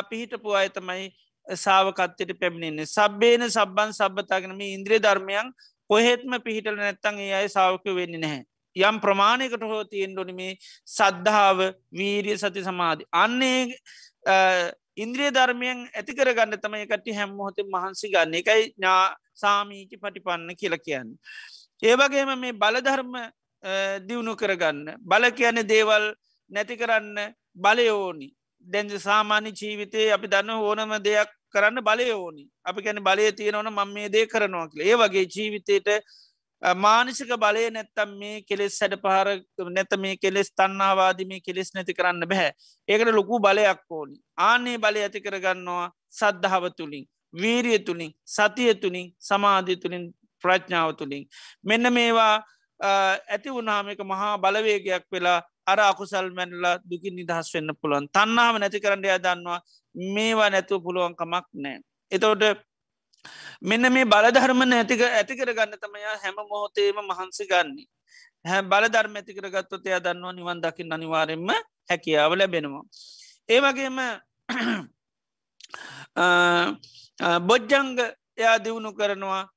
පිහිටපු 0.10 0.54
අයතමයි 0.54 1.08
සාාවකත්තයට 1.48 2.40
පැමිණෙන්නේ 2.40 2.86
සබ්බේන 2.88 3.50
සබ්බන් 3.50 3.94
සබ්බතාගෙන 3.94 4.56
මේ 4.56 4.74
ඉන්ද්‍රිය 4.74 5.00
ධර්මයන් 5.00 5.52
කොහෙත්ම 5.90 6.32
පිහිටල 6.44 6.76
නැත්තන් 6.76 7.20
ඒ 7.20 7.34
අයි 7.34 7.50
සාාවක 7.50 7.86
වෙන්නේ 7.96 8.20
නැහැ. 8.20 8.44
යම් 8.80 9.00
ප්‍රමාණයකට 9.04 9.64
හෝ 9.72 9.84
තියෙන් 9.92 10.14
ඩොනිමේ 10.14 10.54
සද්ධාව 10.88 11.60
වීරිය 11.92 12.38
සති 12.38 12.64
සමාධි. 12.64 13.10
අන්නේ 13.24 13.62
ඉන්ද්‍රිය 14.98 15.32
ධර්මයෙන් 15.32 15.80
ඇතිකර 15.94 16.30
ගන්න 16.34 16.62
තමයි 16.64 16.86
කට්ටි 16.86 17.18
හැම්මොහොත 17.20 17.60
මහන්සි 17.74 18.14
ගන්න 18.14 18.38
එකයි 18.42 18.64
ඥා 18.70 19.16
සාමීචි 19.36 20.02
පටිපන්න 20.02 20.56
කියල 20.56 20.78
කියන්න. 20.86 21.10
ඒවගේම 21.84 22.32
මේ 22.40 22.54
බලධර්ම 22.54 23.14
දියුණු 24.08 24.34
කරගන්න. 24.36 24.98
බල 25.02 25.30
කියන 25.32 25.62
දේවල් 25.68 26.06
නැති 26.52 26.78
කරන්න 26.78 27.34
බලයෝනි. 27.56 28.30
දැන්ජ 28.66 28.94
සාමාන්‍ය 29.00 29.52
ජීවිතය 29.54 30.12
අපි 30.12 30.28
දන්න 30.28 30.50
ඕනම 30.60 30.94
දෙයක් 31.00 31.30
කරන්න 31.54 31.82
බලයෝනි. 31.82 32.44
අපි 32.66 32.82
ගැන 32.82 33.04
බලය 33.04 33.32
තියෙනවන 33.32 33.70
මං 33.72 33.94
මේ 33.94 34.10
දේ 34.10 34.26
කරනවා 34.26 34.68
කියල 34.70 34.82
ඒ 34.82 34.96
වගේ 34.96 35.26
ජීවිතයට 35.36 35.90
මානසික 36.62 37.30
බලය 37.38 37.70
නැත්තම් 37.72 38.18
මේ 38.18 38.42
කෙලෙස් 38.42 38.78
සැඩ 38.80 38.96
පහර 38.98 39.28
නැත 39.70 39.92
මේ 40.00 40.18
කෙලෙස් 40.18 40.52
තන්නාවාද 40.52 41.20
මේ 41.28 41.40
කෙලෙස් 41.40 41.74
නැති 41.74 41.94
කරන්න 41.94 42.28
බැහැ. 42.28 42.52
ඒකට 42.88 43.14
ලොකු 43.14 43.40
බලයක් 43.40 43.82
ඕනි. 43.90 44.18
ආනේ 44.38 44.78
බලය 44.78 45.02
ඇති 45.02 45.22
කරගන්නවා 45.22 45.92
සද්ධාව 46.10 46.74
තුළින් 46.78 47.06
වීරිය 47.34 47.80
තුළින් 47.80 48.12
සතිය 48.26 48.74
තුළින් 48.76 49.14
සමාධය 49.20 49.76
තුළින් 49.76 50.14
ප්‍රඥාව 50.44 50.96
තුළින් 50.96 51.28
මෙන්න 51.64 51.94
මේවා 51.94 52.44
ඇති 52.80 53.50
වුණාමික 53.50 54.00
මහා 54.04 54.38
බලවේගයක් 54.38 55.06
වෙලා 55.12 55.42
අර 55.66 55.80
අකුසල් 55.82 56.30
මැනලා 56.32 56.80
දුකින් 56.90 57.16
නිදහස් 57.16 57.54
වෙන්න 57.54 57.70
පුළුවන්. 57.82 58.08
තන්නාම 58.10 58.60
නැති 58.60 58.80
කරන්න 58.80 59.04
යා 59.04 59.20
දන්නවා 59.20 59.62
මේවා 60.16 60.50
නැතුව 60.50 60.82
පුළුවන්කමක් 60.84 61.46
නෑ. 61.54 61.80
එතවට 62.12 62.67
මෙන්න 63.62 63.90
මේ 63.90 64.06
බලධර්මන 64.06 64.74
ඇතික 64.74 65.02
ඇතිකර 65.02 65.52
ගන්න 65.52 65.78
තමයා 65.78 66.18
හැම 66.24 66.36
මොහොතේම 66.44 67.04
මහන්සි 67.04 67.46
ගන්නේ. 67.46 67.86
හැ 68.46 68.64
බලධර්ම 68.64 69.16
ඇතිකර 69.16 69.50
ගත්තොත් 69.50 69.86
එයා 69.86 70.02
දන්නවා 70.02 70.34
නිවන් 70.34 70.62
දකිින් 70.62 70.94
අනිවාරෙන්ම 70.94 71.50
හැකියාව 71.90 72.34
ලැබෙනවා. 72.34 72.84
ඒ 73.50 73.60
වගේම 73.60 73.98
බොජ්ජංග 77.50 78.00
එයා 78.38 78.60
දියුණු 78.60 78.94
කරනවා 78.94 79.50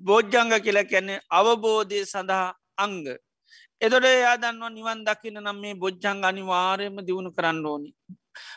බෝජ්ජංග 0.00 0.58
කියලා 0.58 0.84
කියන්නේ 0.84 1.20
අවබෝධය 1.30 2.04
සඳහා 2.04 2.54
අංග. 2.78 3.04
එතොට 3.80 4.06
එයා 4.06 4.36
දන්නවා 4.36 4.70
නිවන් 4.70 5.04
දකින 5.04 5.40
නම් 5.40 5.60
මේ 5.60 5.76
බොජ්ජංග 5.76 6.24
අනිවාරයම 6.24 7.00
දියුණු 7.00 7.32
කරන්න 7.32 7.64
ඕනි. 7.64 7.94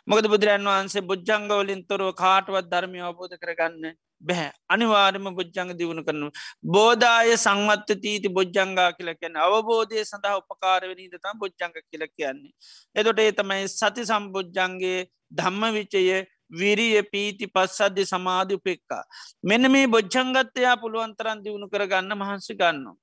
මොකද 0.07 0.27
බුදුරන් 0.27 0.67
වහන්සේ 0.67 1.03
බොජ්ජංගවලින් 1.03 1.85
තොරව 1.85 2.13
කාටවත් 2.13 2.65
ධර්මය 2.65 3.01
අවබෝධ 3.01 3.37
කරගන්න 3.37 3.95
බැහැ 4.23 4.51
අනිවාර්ම 4.69 5.27
බොජ්ජංග 5.39 5.71
දියුණු 5.79 6.03
කරනු. 6.03 6.29
බෝධය 6.65 7.35
සංවත්ත 7.37 7.99
තීති 8.03 8.29
බොජ්ජංගා 8.29 8.89
කියල 8.97 9.11
කියන්න 9.15 9.41
අවබෝධය 9.45 10.03
සඳහා 10.03 10.35
උපකාරවනීද 10.41 11.15
තම් 11.17 11.37
බොජ්ජංග 11.39 11.73
කියල 11.81 12.05
කියන්නේ. 12.09 12.53
එතොට 12.95 13.19
ඒ 13.19 13.31
තමයි 13.33 13.67
සති 13.69 14.07
සම්බොජ්ජන්ගේ 14.11 14.99
ධම්ම 15.31 15.63
විචය 15.77 16.03
විරිය 16.53 16.97
පීති 17.03 17.45
පස්සද්ධ 17.47 18.03
සමාධි 18.05 18.59
උපෙක්කා. 18.59 19.03
මෙන්න 19.43 19.71
මේ 19.71 19.87
බොජ්ජංගත්තයා 19.87 20.75
පුළුවන්තරන් 20.77 21.43
දියුණු 21.45 21.67
කරගන්න 21.67 22.13
මහන්සි 22.15 22.53
ගන්නවා. 22.55 22.97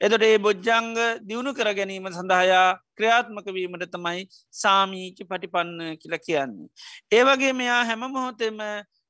එතොට 0.00 0.22
ඒ 0.22 0.38
බොජ්ජංග 0.38 0.94
දියුණු 1.28 1.52
කර 1.52 1.70
ගැනීම 1.78 2.06
සඳහයා 2.10 2.68
ක්‍රියාත්මක 2.96 3.46
වීමට 3.56 3.84
තමයි 3.94 4.22
සාමීචි 4.54 5.24
පටිපන්න 5.24 5.96
කියල 6.00 6.16
කියන්නේ. 6.26 6.68
ඒවගේ 7.12 7.52
මෙයා 7.52 7.82
හැම 7.84 8.04
මොහොතෙම 8.08 8.60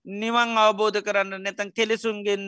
නිවන් 0.07 0.59
අවබෝධ 0.59 1.01
කරන්න 1.01 1.43
නැතන් 1.43 1.73
කෙලෙසුන්ගෙන් 1.73 2.45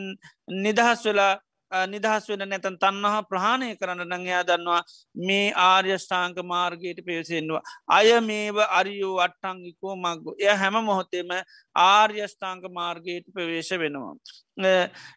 නිදහස් 0.59 1.05
වෙලා 1.05 1.33
නිදහස් 1.71 2.27
වෙන 2.29 2.43
නැතන් 2.43 2.77
තන්නහා 2.77 3.21
ප්‍රහණය 3.23 3.69
කරන්න 3.75 4.13
නංයා 4.13 4.43
දන්නවා 4.43 4.81
මේ 5.15 5.53
ආර්යෂ්ඨාංක 5.57 6.37
මාර්ගයට 6.43 6.99
පේසෙන්වා. 7.01 7.61
අය 7.89 8.09
මේව 8.21 8.57
අරියෝ 8.69 9.17
අට්ටංගිකෝ 9.19 9.95
මක්ගු 9.95 10.35
එය 10.39 10.55
හැම 10.55 10.77
මොහොතේම 10.81 11.31
ආර්යෂ්ඨාංක 11.75 12.63
මාර්ගයට 12.71 13.25
ප්‍රවේශ 13.33 13.73
වෙනවා. 13.75 14.15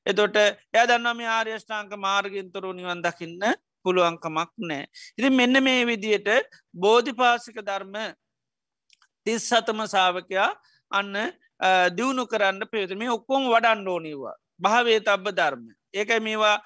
එතොට 0.07 0.37
එය 0.37 0.84
දන්නවා 0.84 1.14
මේ 1.14 1.30
ආර්යෂ්ඨාංක 1.30 1.93
මාර්ගෙන්තරු 1.99 2.72
නිවන් 2.72 3.03
දකින්න 3.03 3.43
පුළුවන්කමක් 3.84 4.53
නෑ. 4.61 4.84
ඉති 5.18 5.30
මෙන්න 5.30 5.62
මේ 5.62 5.82
විදියට 5.84 6.28
බෝධිපාසික 6.74 7.59
ධර්ම 7.62 7.97
තිස් 9.26 9.43
සතම 9.45 9.80
සාාවකයා 9.87 10.51
අන්න 10.91 11.14
දියුණු 11.90 12.26
කරන්න 12.26 12.68
පේතුම 12.68 13.02
ඔක්කොම 13.11 13.48
වඩන්න 13.48 13.88
ඕනිවා 13.88 14.36
භාවේ 14.61 15.00
තබ්බ 15.00 15.32
ධර්ම 15.32 15.64
ඒකයි 15.94 16.20
මේවා 16.20 16.57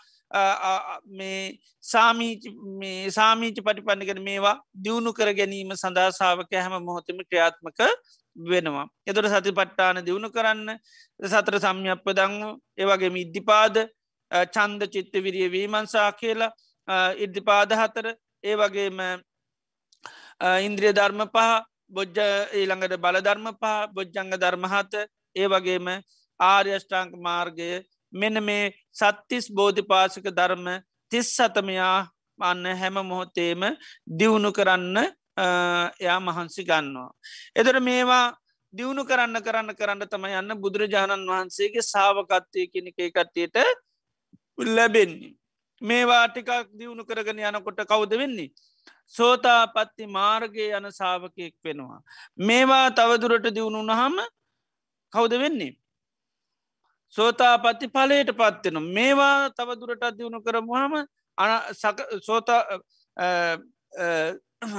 මේ 1.11 1.59
සාමීච 1.83 3.59
පටිපන්නකට 3.59 4.21
මේවා 4.21 4.57
දියුණු 4.77 5.13
කර 5.13 5.35
ගැනීම 5.35 5.73
සඳහාසාාවක 5.75 6.53
හැම 6.55 6.83
මොහොතම 6.83 7.19
ක්‍රියාත්මක 7.21 7.81
වෙනවා. 8.37 8.87
එතුට 9.07 9.27
සති 9.27 9.53
පට්ටාන 9.53 10.05
දියුණු 10.05 10.31
කරන්න 10.31 10.79
සතර 11.21 11.59
සම්යප්ප 11.59 12.07
දංව 12.13 12.43
ඒවගේ 12.79 13.11
ඉද්ධිපාද 13.17 13.77
චන්ද 14.49 14.87
චිත්ත 14.89 15.15
විරිය 15.17 15.49
වීමන්සා 15.49 16.13
කියලා 16.13 16.53
ඉද්ධිපාද 17.19 17.73
හතර 17.73 18.15
ඒ 18.45 18.57
වගේම 18.57 19.03
ඉන්ද්‍රිය 20.61 20.93
ධර්ම 20.93 21.27
පහ 21.29 21.70
බොජ්ජ 21.91 22.19
ඊළඟට 22.53 22.97
බලධර්ම 22.99 23.47
පහ 23.55 23.93
බොජ්ජංග 23.95 24.33
ධර්මහත 24.35 24.93
ඒ 25.37 25.47
වගේම 25.47 25.89
ආර්යෂ්ඨාංක 26.41 27.13
මාර්ගය 27.19 27.71
මෙන 28.13 28.43
මේ 28.43 28.73
සත්තිස් 28.93 29.47
බෝධිපාසක 29.51 30.27
ධර්ම 30.31 30.67
තිස් 31.13 31.29
සතමයා 31.33 31.97
අන්න 32.39 32.65
හැම 32.75 32.97
මොහොතේම 33.05 33.63
දියුණු 34.11 34.51
කරන්න 34.53 34.97
එයා 35.39 36.21
මහන්සි 36.21 36.63
ගන්නවා. 36.65 37.11
එතර 37.55 37.77
මේවා 37.81 38.25
දියුණු 38.75 39.05
කරන්න 39.05 39.43
කරන්න 39.43 39.75
කරන්න 39.75 40.07
තම 40.07 40.25
යන්න 40.31 40.57
බුදුරජාණන් 40.57 41.29
වහන්සේගේ 41.29 41.85
සාාවකත්වය 41.85 42.67
කෙනෙක 42.69 42.99
කට්ටියට 43.09 43.57
ලැබෙන්නේ. 44.59 45.35
මේවා 45.83 46.25
ටිකක් 46.29 46.51
දියුණු 46.73 47.05
කරගෙන 47.05 47.41
යනකොට 47.41 47.81
කවුද 47.85 48.13
වෙන්නේ. 48.15 48.53
සෝතා 49.15 49.63
පත්ති 49.69 50.07
මාර්ගය 50.09 50.71
යන 50.71 50.87
සාාවකයෙක් 50.93 51.55
වෙනවා. 51.65 52.01
මේවා 52.41 52.87
තවදුරට 52.93 53.55
දියුණු 53.55 53.83
නහම 53.85 54.17
කවුද 55.13 55.33
වෙන්නේ. 55.37 55.75
සෝතාපත්ති 57.15 57.89
පලයට 57.89 58.31
පත්වෙන 58.33 58.83
මේවා 58.89 59.51
තවදුරටත් 59.51 60.17
දියුණු 60.19 60.41
කරමුහම 60.41 60.95
සෝත 62.23 62.51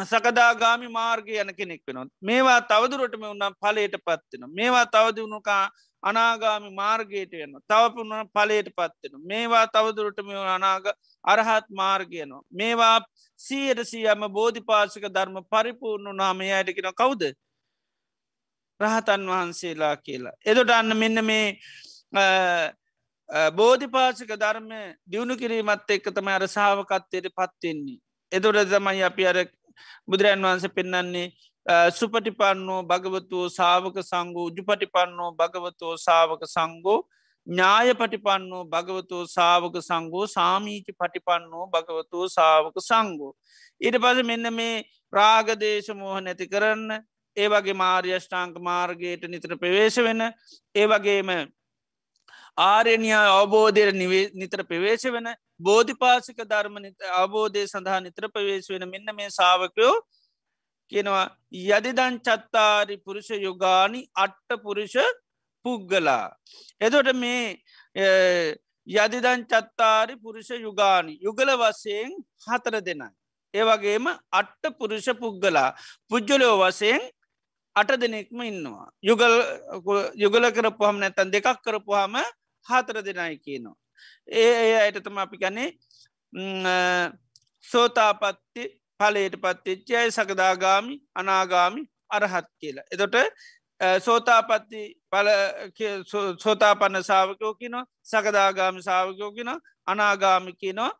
සකදාගාමි 0.05 0.88
මාර්ගය 0.89 1.36
යන 1.36 1.51
කෙනෙක් 1.53 1.82
වෙනොත් 1.88 2.11
මේවා 2.21 2.59
තවදුරටම 2.63 3.25
උන්නම් 3.25 3.57
පලයට 3.57 3.97
පත්වෙන 3.99 4.47
මේවා 4.51 4.86
තවදිවුණුකා 4.88 5.63
අනාගාමි 6.04 6.70
මාර්ගයට 6.74 7.34
යන්න 7.36 7.60
තවපුුණ 7.64 8.30
පලයට 8.30 8.70
පත්වෙන 8.72 9.22
මේවා 9.26 9.66
තවදුරටම 9.68 10.32
අනාග 10.49 10.89
අරහත් 11.26 11.70
මාර්ගයනවා 11.72 12.41
මේවා 12.54 12.97
සීයට 13.39 13.84
සියම 13.86 14.26
බෝධිපාශක 14.32 15.08
ධර්ම 15.10 15.38
පරිපූර්ණු 15.45 16.14
නාමය 16.14 16.52
අයටකෙන 16.52 16.91
කවුද? 16.95 17.24
රහතන් 18.80 19.26
වහන්සේලා 19.28 19.95
කියලා. 19.97 20.38
එදොට 20.45 20.72
අන්න 20.72 20.97
මෙන්න 20.97 21.24
මේ 21.24 21.47
බෝධිපාසක 23.52 24.32
ධර්ම 24.36 24.70
දියුණු 25.06 25.38
කිරීමත් 25.38 25.89
එක්ක 25.89 26.10
තම 26.12 26.28
අර 26.30 26.47
සාාවකත්වයට 26.47 27.30
පත්වෙන්නේ. 27.32 27.99
එදොට 28.32 28.70
තමයි 28.70 29.04
අපි 29.04 29.28
අර 29.28 29.38
බුදුරන් 30.08 30.41
වහන්ස 30.41 30.66
පෙන්නන්නේ 30.70 31.28
සුපටිපන්නෝ 31.91 32.84
භගවතුෝ 32.84 33.49
සාවක 33.49 33.97
සංගෝ 34.01 34.49
ජුපටිපන්නෝ 34.49 35.32
භගවතෝ 35.34 35.97
සාවක 35.97 36.43
සංගෝ 36.47 36.99
ඥාය 37.47 37.93
පටිපන්නෝ 37.93 38.66
භගවතෝ 38.66 39.26
සාවක 39.28 39.76
සංගෝ 39.82 40.28
සාමීචි 40.28 40.93
පටිපන්නෝ 40.93 41.68
භගවතෝ 41.68 42.28
සාවක 42.30 42.76
සංගෝ. 42.80 43.36
ඊට 43.82 43.95
පස 43.95 44.24
මෙන්න 44.24 44.53
මේ 44.53 44.84
ප්‍රාගදේශ 45.14 45.89
මෝහ 45.91 46.20
නැති 46.20 46.47
කරන්න 46.47 47.01
ඒවගේ 47.38 47.74
මාර්යෂ්ඨාංක 47.76 48.55
මාර්ගයට 48.59 49.26
නිතර 49.26 49.57
ප්‍රවේශ 49.57 49.97
වෙන 49.99 50.22
ඒවගේම 50.76 51.30
ආරණයා 52.57 53.26
අවබෝධයට 53.32 53.97
නිතර 54.36 54.64
ප්‍රවේශ 54.64 55.05
වෙන 55.07 55.34
බෝධිපාසික 55.59 56.41
ධර්ම 56.43 56.78
අවබෝධය 57.14 57.66
සඳහා 57.66 57.99
නිතර 57.99 58.30
ප්‍රවේශ 58.30 58.70
වෙන 58.70 58.86
මෙන්න 58.88 59.16
මේ 59.16 59.30
සාාවකයෝ 59.32 59.95
කියනවා 60.92 61.26
යදිදං 61.52 62.16
චත්තාරි 62.20 62.98
පුරුෂ 62.98 63.30
යුගානි 63.39 64.02
අට්ට 64.16 64.50
පුරුෂ 64.64 64.96
පුග්ගලා. 65.66 66.28
එදොට 66.82 67.14
මේ 67.16 67.58
යදිදං 68.88 69.42
චත්තාරි 69.46 70.16
පුරුෂ 70.18 70.50
යුගානි 70.58 71.18
යුගල 71.22 71.50
වසයෙන් 71.56 72.12
හතර 72.48 72.82
දෙනයි. 72.82 73.10
ඒවගේම 73.54 74.06
අට්ට 74.32 74.64
පුරුෂ 74.78 75.08
පුද්ගලා 75.20 75.70
පුද්ජලයෝ 76.10 76.56
වසයෙන් 76.60 77.02
අට 77.76 77.92
දෙනෙක්ම 77.98 78.42
ඉන්නවා. 78.42 78.92
යුගල් 79.02 79.34
යුගල 80.16 80.46
කරපුහම 80.52 81.00
නැතන් 81.00 81.32
දෙකක් 81.32 81.62
කරපුහම 81.64 82.16
හතර 82.66 82.98
දෙනයි 83.02 83.38
කියනවා. 83.39 83.76
ඒ 84.28 84.52
ඒ 84.64 84.76
අයටතම 84.82 85.18
අපි 85.18 85.38
ගනේ 85.38 85.70
සෝතාපත්ති 87.66 88.64
පලයට 89.02 89.36
පත්තිච්චය 89.43 90.06
සකදාගාමි 90.12 90.95
අනාගාමි 91.16 91.82
අරහත් 92.10 92.47
කියලා. 92.60 92.86
එතොට 92.93 93.16
සෝතාපත්ති 93.99 94.82
පල 95.10 95.28
සෝතාපන්න 96.39 97.04
සාාවකයෝ 97.04 97.54
කියන 97.56 97.78
සකදාගාමි 98.06 98.82
සාාවකයෝ 98.82 99.32
කියන 99.32 99.52
අනාගාමි 99.88 100.54
කියනවා 100.54 100.91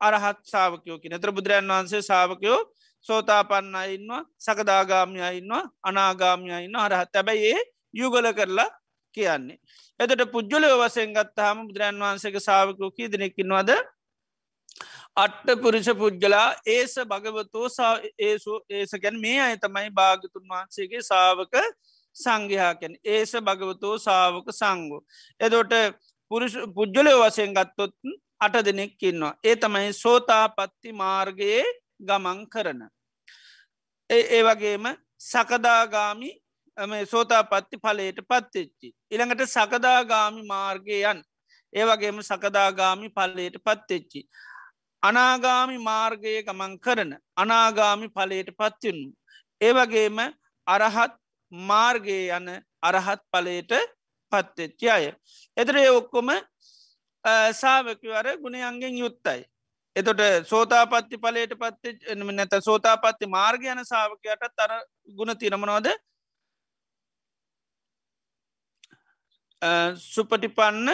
අරහත් 0.00 0.40
සාාවකයෝ 0.44 0.98
කියන 0.98 1.20
ත්‍ර 1.20 1.32
බුදුරන් 1.32 1.68
වහන්සේ 1.68 2.02
සාාවකයෝ 2.02 2.60
සෝතාපන්න 3.06 3.76
ඉන්නවා 3.88 4.22
සකදාගාමිය 4.38 5.24
ඉන්නවා 5.32 5.64
අනාගාමිය 5.82 6.64
ඉන්න 6.64 6.76
අරහත් 6.78 7.16
ඇබැයි 7.16 7.52
ඒ 7.52 7.62
යුගල 7.94 8.26
කරලා 8.32 8.70
කියන්නේ. 9.14 9.58
එතට 10.00 10.22
පුද්ජලය 10.32 10.68
වසයෙන් 10.74 11.14
ගත්තාහම 11.14 11.66
බුදුරන් 11.68 12.02
වහන්සේක 12.02 12.36
සාාවකෝ 12.40 12.90
කී 12.90 13.08
දෙනෙක්කින්වද 13.12 13.70
අට්ට 15.22 15.48
පුරුෂ 15.62 15.88
පුද්ගලා 16.00 16.48
ඒස 16.66 16.94
භගවතෝ 17.04 17.66
ඒසු 18.20 18.52
ඒස 18.70 18.92
ගැන 19.02 19.16
මේ 19.20 19.40
අය 19.40 19.56
තමයි 19.56 19.90
භාගතුන් 19.92 20.44
වහන්සේගේ 20.44 21.02
සාාවක 21.02 21.54
සංඝයාකැන 22.16 22.94
ඒස 23.06 23.32
භගවතෝ 23.40 23.94
සාාවක 23.98 24.48
සංගෝ. 24.52 25.02
එදොට 25.40 25.72
පුද්ජලය 26.76 27.12
වසයෙන් 27.14 27.54
ගත්තොත් 27.54 27.94
අට 28.40 28.56
දෙනෙක් 28.60 29.02
ඉන්නවා. 29.02 29.34
ඒ 29.44 29.56
තමයි 29.56 29.92
සෝතා 29.94 30.44
පත්ති 30.50 30.92
මාර්ගයේ 30.94 31.64
ගමන් 32.00 32.40
කරන. 32.48 32.80
ඒ 34.10 34.42
වගේම 34.42 34.86
සකදාගාමි 35.22 36.30
සෝතා 37.06 37.42
පත්ති 37.44 37.76
පලයට 37.78 38.20
පත්වෙච්චි. 38.22 38.88
ඉළඟට 39.10 39.46
සකදාගාමි 39.48 40.42
මාර්ගයන් 40.44 41.20
ඒවගේම 41.72 42.22
සකදාගාමි 42.22 43.08
පල්ලයට 43.10 43.58
පත්වෙච්චි. 43.58 44.26
අනාගාමි 45.02 45.78
මාර්ගය 45.80 46.42
ගමන් 46.42 46.74
කරන 46.78 47.12
අනාගාමි 47.36 48.08
පලයට 48.10 48.50
පත්තිවන්නු. 48.52 49.12
ඒවගේම 49.60 50.18
අරහත් 50.66 51.14
මාර්ගය 51.52 52.18
යන 52.30 52.48
අරහත් 52.82 53.22
පලයට 53.32 53.72
පත්වෙච්චි 54.32 54.88
අය. 54.88 55.06
එතරේ 55.56 55.88
ඔක්කොම 55.90 56.28
සාාවකවර 57.52 58.26
ගුණයන්ගෙන් 58.42 58.98
යුත්තයි. 58.98 59.40
එතොට 59.96 60.20
සෝතාපත්ති 60.46 61.18
පලට 61.18 61.54
පත්ති 61.56 62.14
නැත 62.16 62.54
සෝතාපත්ති 62.60 63.26
මාර්ග 63.28 63.64
යන 63.64 63.84
සාාවකයට 63.84 64.44
තර 64.56 64.72
ගුණ 65.16 65.36
තිරමනෝද 65.36 65.88
සුපටිපන්න 70.04 70.88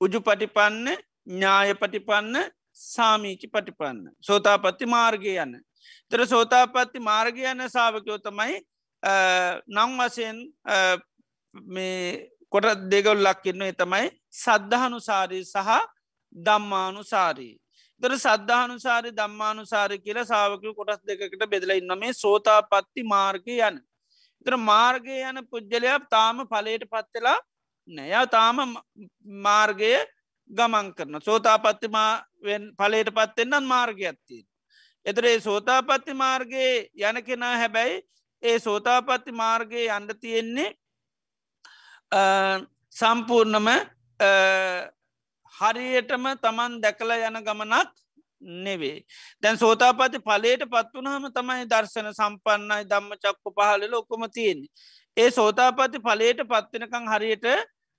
උජු 0.00 0.20
පටිපන්න 0.20 0.88
ඥාය 1.26 1.74
පටිපන්න 1.74 2.36
සාමීචි 2.78 3.46
පටිපන්න. 3.48 4.00
සෝතාපත්ති 4.20 4.86
මාර්ගය 4.86 5.36
යන්න 5.44 5.60
තර 6.10 6.24
සෝතාපත්ති 6.26 7.04
මාර්ගය 7.10 7.46
යන 7.52 7.68
සාාවකයෝ 7.68 8.18
තමයි 8.26 8.58
නම් 9.68 9.94
වසයෙන් 10.00 10.42
මේ 11.68 12.02
කොට 12.48 12.88
දෙගොල් 12.90 13.24
ලක්කින්න 13.26 13.70
තමයි 13.80 14.10
සද්ධහනු 14.34 15.00
සාරී 15.00 15.44
සහ 15.44 15.80
දම්මානු 16.32 17.02
සාරී 17.04 17.54
තර 18.02 18.14
සද්ධානුසාරි 18.16 19.10
දම්මානුසාරි 19.10 19.96
කියල 19.98 20.18
සාාවකය 20.24 20.72
කොටස් 20.74 21.00
දෙකට 21.08 21.44
බෙදල 21.52 21.72
ඉන්න 21.76 21.94
මේ 22.02 22.12
සෝතාපත්ති 22.14 23.02
මාර්ගය 23.04 23.56
යන. 23.60 23.78
තර 24.46 24.56
මාර්ගය 24.64 25.16
යන 25.30 25.40
පුද්ගලයක් 25.52 26.04
තාම 26.10 26.44
පලයට 26.52 26.84
පත්වෙලා 26.92 27.38
නෑ. 27.88 28.22
තාම 28.28 28.56
මාර්ගය 29.46 29.92
ගමන් 30.50 30.94
කරන 30.94 31.20
සෝතාපත්ති 31.20 31.88
පලයට 32.78 33.10
පත්වෙන්නන් 33.16 33.66
මාර්ගයක්ත්තිය. 33.66 34.42
එතර 35.06 35.24
ඒ 35.24 35.40
සෝතාපත්ති 35.40 36.14
මාර්ගයේ 36.14 36.88
යන 37.08 37.22
කෙනා 37.24 37.56
හැබැයි 37.56 38.02
ඒ 38.42 38.58
සෝතාපත්ති 38.58 39.32
මාර්ගයේ 39.32 39.90
අන්ඩ 39.90 40.12
තියෙන්නේ 40.20 40.70
සම්පූර්ණම 42.92 43.68
හරියටම 45.54 46.28
තමන් 46.42 46.80
දැකල 46.82 47.10
යන 47.10 47.40
ගමනක් 47.46 47.90
නෙවේ. 48.40 49.04
දැන් 49.42 49.58
සෝතාපති 49.58 50.18
පලට 50.20 50.70
පත්වනහම 50.70 51.32
තමයි 51.34 51.66
දර්ශන 51.72 52.12
සම්පන්නයි 52.12 52.84
දම්ම 52.90 53.12
චක්කු 53.22 53.52
පහල 53.56 53.94
ඔක්කොම 53.94 54.30
තියෙන්නේ. 54.30 54.70
ඒ 55.16 55.30
සෝතාපති 55.30 55.98
පලට 56.00 56.46
පත්වෙනකං 56.46 57.10
හරියට 57.12 57.46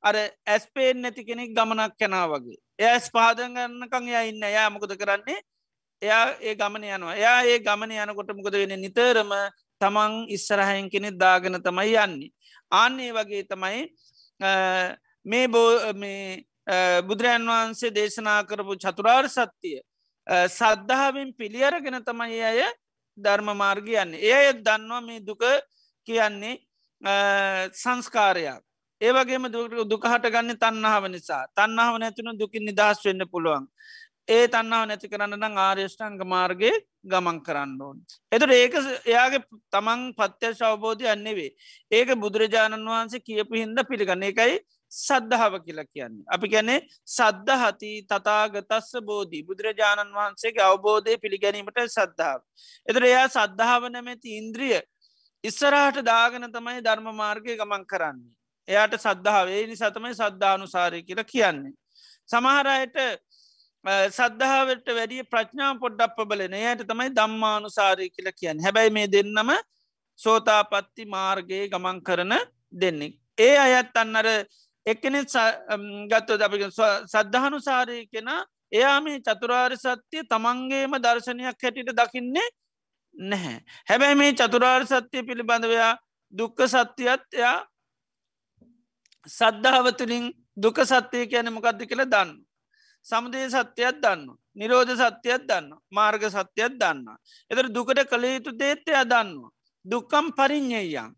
අර 0.03 0.15
ඇස්පේෙන් 0.45 1.01
නැති 1.01 1.25
කෙනෙක් 1.25 1.53
ගමනක් 1.55 1.93
කැනා 1.99 2.27
වගේ. 2.27 2.59
එය 2.79 2.87
ඇස් 2.87 3.09
පාදගන්නකං 3.11 4.09
එය 4.09 4.29
ඉන්න. 4.29 4.43
එයා 4.43 4.69
මොකද 4.69 4.95
කරන්නේ? 4.95 5.39
එයා 6.01 6.25
ඒ 6.41 6.55
ගමන 6.55 6.83
යනවා. 6.85 7.15
එයා 7.15 7.39
ඒ 7.43 7.59
ගමන 7.59 7.91
යනකොට 7.93 8.31
මොකද 8.35 8.53
වෙන 8.53 8.75
නිතරම 8.81 9.31
තමන් 9.81 10.13
ඉස්සරහයෙන් 10.29 10.89
කෙනෙ 10.89 11.11
දාගෙන 11.13 11.61
තමයි 11.61 11.95
යන්නේ. 11.97 12.31
ආන්නේ 12.71 13.11
වගේ 13.13 13.43
තමයි 13.43 13.89
මේ 15.25 15.47
බෝ 15.47 15.93
මේ 15.93 16.45
බුදුරජන් 17.03 17.47
වහන්සේ 17.47 17.91
දේශනා 17.91 18.43
කරපු 18.43 18.75
චතුරාර් 18.77 19.27
සත්‍යය 19.27 19.81
සද්ධාවෙන් 20.49 21.33
පිළියරගෙන 21.33 21.99
තමයි 22.05 22.41
අය 22.43 22.61
ධර්ම 23.17 23.51
මාර්ගයන්න 23.57 24.13
එය 24.15 24.53
දන්නවා 24.55 25.01
මේ 25.01 25.19
දුක 25.19 25.43
කියන්නේ 26.07 26.55
සංස්කාරයක්. 27.73 28.63
ඒවගේම 29.01 29.47
දුකහට 29.87 30.25
ගන්න 30.27 30.57
තන්නාව 30.57 31.09
නිසා 31.09 31.43
තන්නාව 31.53 31.97
නැතිනු 31.97 32.33
දුකින් 32.35 32.65
නිදහස් 32.65 33.05
වෙන්න 33.05 33.25
පුළුවන් 33.27 33.67
ඒ 34.27 34.47
තන්නාව 34.47 34.83
නැති 34.87 35.07
කරන්න 35.07 35.35
නම් 35.37 35.55
ආර්යෂ්ඨංග 35.59 36.19
මාර්ගය 36.25 36.71
ගමන් 37.03 37.37
කරන්න 37.41 37.71
ඕන්. 37.81 37.97
එතුට 38.31 38.51
ඒක 38.53 38.75
එයාගේ 39.05 39.41
තමන් 39.71 40.01
පත්‍යශ 40.13 40.61
අවබෝධය 40.63 41.07
අන්නෙවේ. 41.07 41.51
ඒක 41.91 42.09
බුදුරජාණන් 42.15 42.89
වහන්සේ 42.89 43.21
කියපු 43.21 43.59
හින්ද 43.61 43.79
පිළිගන්න 43.89 44.23
එකයි 44.23 44.59
සද්ධාව 44.91 45.53
කියලා 45.61 45.87
කියන්නේ. 45.87 46.25
අපි 46.27 46.47
ගැනේ 46.47 46.79
සද්ධහති 47.07 47.91
තතාගතස්ස 48.05 48.91
බෝධී 49.03 49.43
බුදුරජාණන් 49.43 50.13
වහන්සේගේ 50.13 50.65
අවබෝධය 50.65 51.17
පිළිගැනීමට 51.17 51.79
සද්ධාව. 51.89 52.39
එතර 52.87 53.03
එයා 53.03 53.27
සද්ධාව 53.29 53.89
නැමැති 53.89 54.37
ඉන්ද්‍රිය 54.37 54.79
ඉස්සරහට 55.43 56.03
දාගෙන 56.05 56.51
තමයි 56.51 56.81
ධර්ම 56.81 57.09
මාර්ගය 57.15 57.55
ගමන් 57.55 57.85
කරන්නේ. 57.85 58.38
එයාට 58.69 58.95
සද්ධාවේ 58.97 59.63
නිසාතමයි 59.67 60.13
සද්ධානු 60.15 60.67
සාරය 60.67 61.01
කියලා 61.03 61.23
කියන්නේ. 61.25 61.73
සමහරයට 62.29 62.97
සද්ධාවට 64.11 64.87
වැඩිය 64.91 65.23
ප්‍රඥා 65.25 65.73
පොඩ්ඩක් 65.75 66.15
පබලන 66.17 66.55
එයට 66.55 66.85
තමයි 66.87 67.09
දම්මානු 67.11 67.69
සාරය 67.71 68.09
කියලා 68.09 68.37
කියන්න 68.39 68.59
හැබැයි 68.59 68.91
මේ 68.91 69.07
දෙන්නම 69.07 69.51
සෝතාපත්ති 70.19 71.05
මාර්ගයේ 71.07 71.69
ගමන් 71.69 72.01
කරන 72.01 72.33
දෙන්නෙක්. 72.73 73.15
ඒ 73.37 73.55
අයත් 73.57 73.97
අන්නර 73.97 74.27
එකනෙ 74.85 75.21
ගත්තව 76.07 76.41
අපි 76.41 76.57
සද්ධහනු 77.07 77.59
සාරය 77.61 77.99
කෙන 78.07 78.29
එයා 78.71 78.99
මේ 79.01 79.19
චතුරාර් 79.21 79.73
සත්‍යය 79.77 80.23
තමන්ගේම 80.25 80.93
දර්ශනයක් 80.97 81.63
හැටිට 81.63 81.91
දකින්නේ 81.93 82.47
නැහැ. 83.15 83.57
හැබැයි 83.89 84.15
මේ 84.15 84.33
චතුරාර් 84.33 84.85
සත්‍යය 84.85 85.23
පිළිබඳවයා 85.23 85.93
දුක්ක 86.33 86.59
සත්‍යයත් 86.67 87.25
එයා 87.33 87.57
සද්ධාවතුළින් 89.29 90.33
දුක 90.57 90.77
සත්‍යය 90.83 91.25
කියන 91.27 91.53
මොකක්ද 91.53 91.85
කියල 91.85 92.03
දන්න. 92.05 92.31
සමුදේ 93.05 93.47
සත්‍යයක් 93.49 94.01
දන්න. 94.01 94.25
නිරෝධ 94.55 94.93
සත්‍යයක් 94.95 95.45
දන්න. 95.45 95.77
මාර්ග 95.91 96.23
සත්‍යයක් 96.27 96.73
දන්න. 96.75 97.05
එතර 97.51 97.69
දුකට 97.69 98.03
කළ 98.09 98.25
යුතු 98.25 98.51
දේත්තය 98.53 98.91
දන්න. 99.05 99.31
දුක්කම් 99.85 100.33
පරිින්්ඥයන්. 100.33 101.15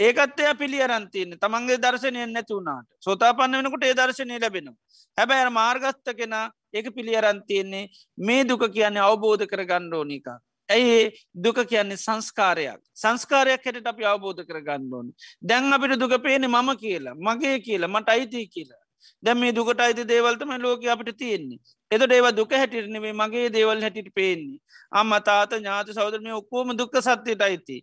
ඒකත් 0.00 0.40
එය 0.40 0.54
පිළියරන්තියන්න 0.54 1.38
තමන්ගේ 1.38 1.78
දර්ශනයෙන් 1.78 2.32
නැතිවුණට 2.32 2.88
සෝතාපන්න 3.00 3.56
වෙනකොට 3.56 3.84
ඒ 3.84 3.94
දර්ශනය 3.94 4.38
ලැබෙනවා. 4.38 4.78
හැබැයි 5.18 5.50
මාර්ගස්ත 5.50 6.08
කෙන 6.18 6.34
ඒක 6.74 6.86
පිළියරන්තියන්නේ 6.96 7.90
මේ 8.18 8.44
දුක 8.44 8.66
කියන්නේ 8.72 9.00
අවබෝධ 9.00 9.46
කර 9.46 9.62
ගණ්ඩෝනික. 9.64 10.26
ඇයි 10.68 11.12
දුක 11.34 11.58
කියන්නේ 11.66 11.96
සංස්කාරයක් 11.96 12.80
සංස්කාරයක් 12.94 13.64
හැට 13.64 13.86
අපි 13.86 14.04
අවබෝධ 14.04 14.42
කර 14.48 14.60
ගණ්ඩෝන. 14.60 15.12
දැන් 15.42 15.72
අපිට 15.72 15.98
දුක 15.98 16.16
පේනෙ 16.22 16.46
මම 16.46 16.70
කියලා 16.76 17.14
මගේ 17.16 17.58
කියලා 17.60 17.88
මට 17.88 18.08
අයිති 18.08 18.46
කියලා. 18.46 18.82
දැම 19.22 19.38
මේ 19.38 19.52
දුකට 19.52 19.80
අයිති 19.80 20.04
දේවල්තම 20.04 20.52
ලෝක 20.58 20.84
අපිට 20.86 21.16
තියෙන්නේ. 21.16 21.58
එතට 21.90 22.12
ඒව 22.12 22.28
දුක 22.36 22.52
හැටිරනෙවේ 22.52 23.12
මගේ 23.12 23.52
දේවල් 23.52 23.80
හැටිට 23.80 24.10
පේන්නේ. 24.14 24.60
අම්ම 24.92 25.12
තාත 25.22 25.52
ඥාත 25.52 25.88
සෞදර 25.94 26.20
මේ 26.20 26.34
ඔක්කෝම 26.34 26.76
දුක්ක 26.76 26.96
සත්‍යයට 27.00 27.42
අයිති. 27.42 27.78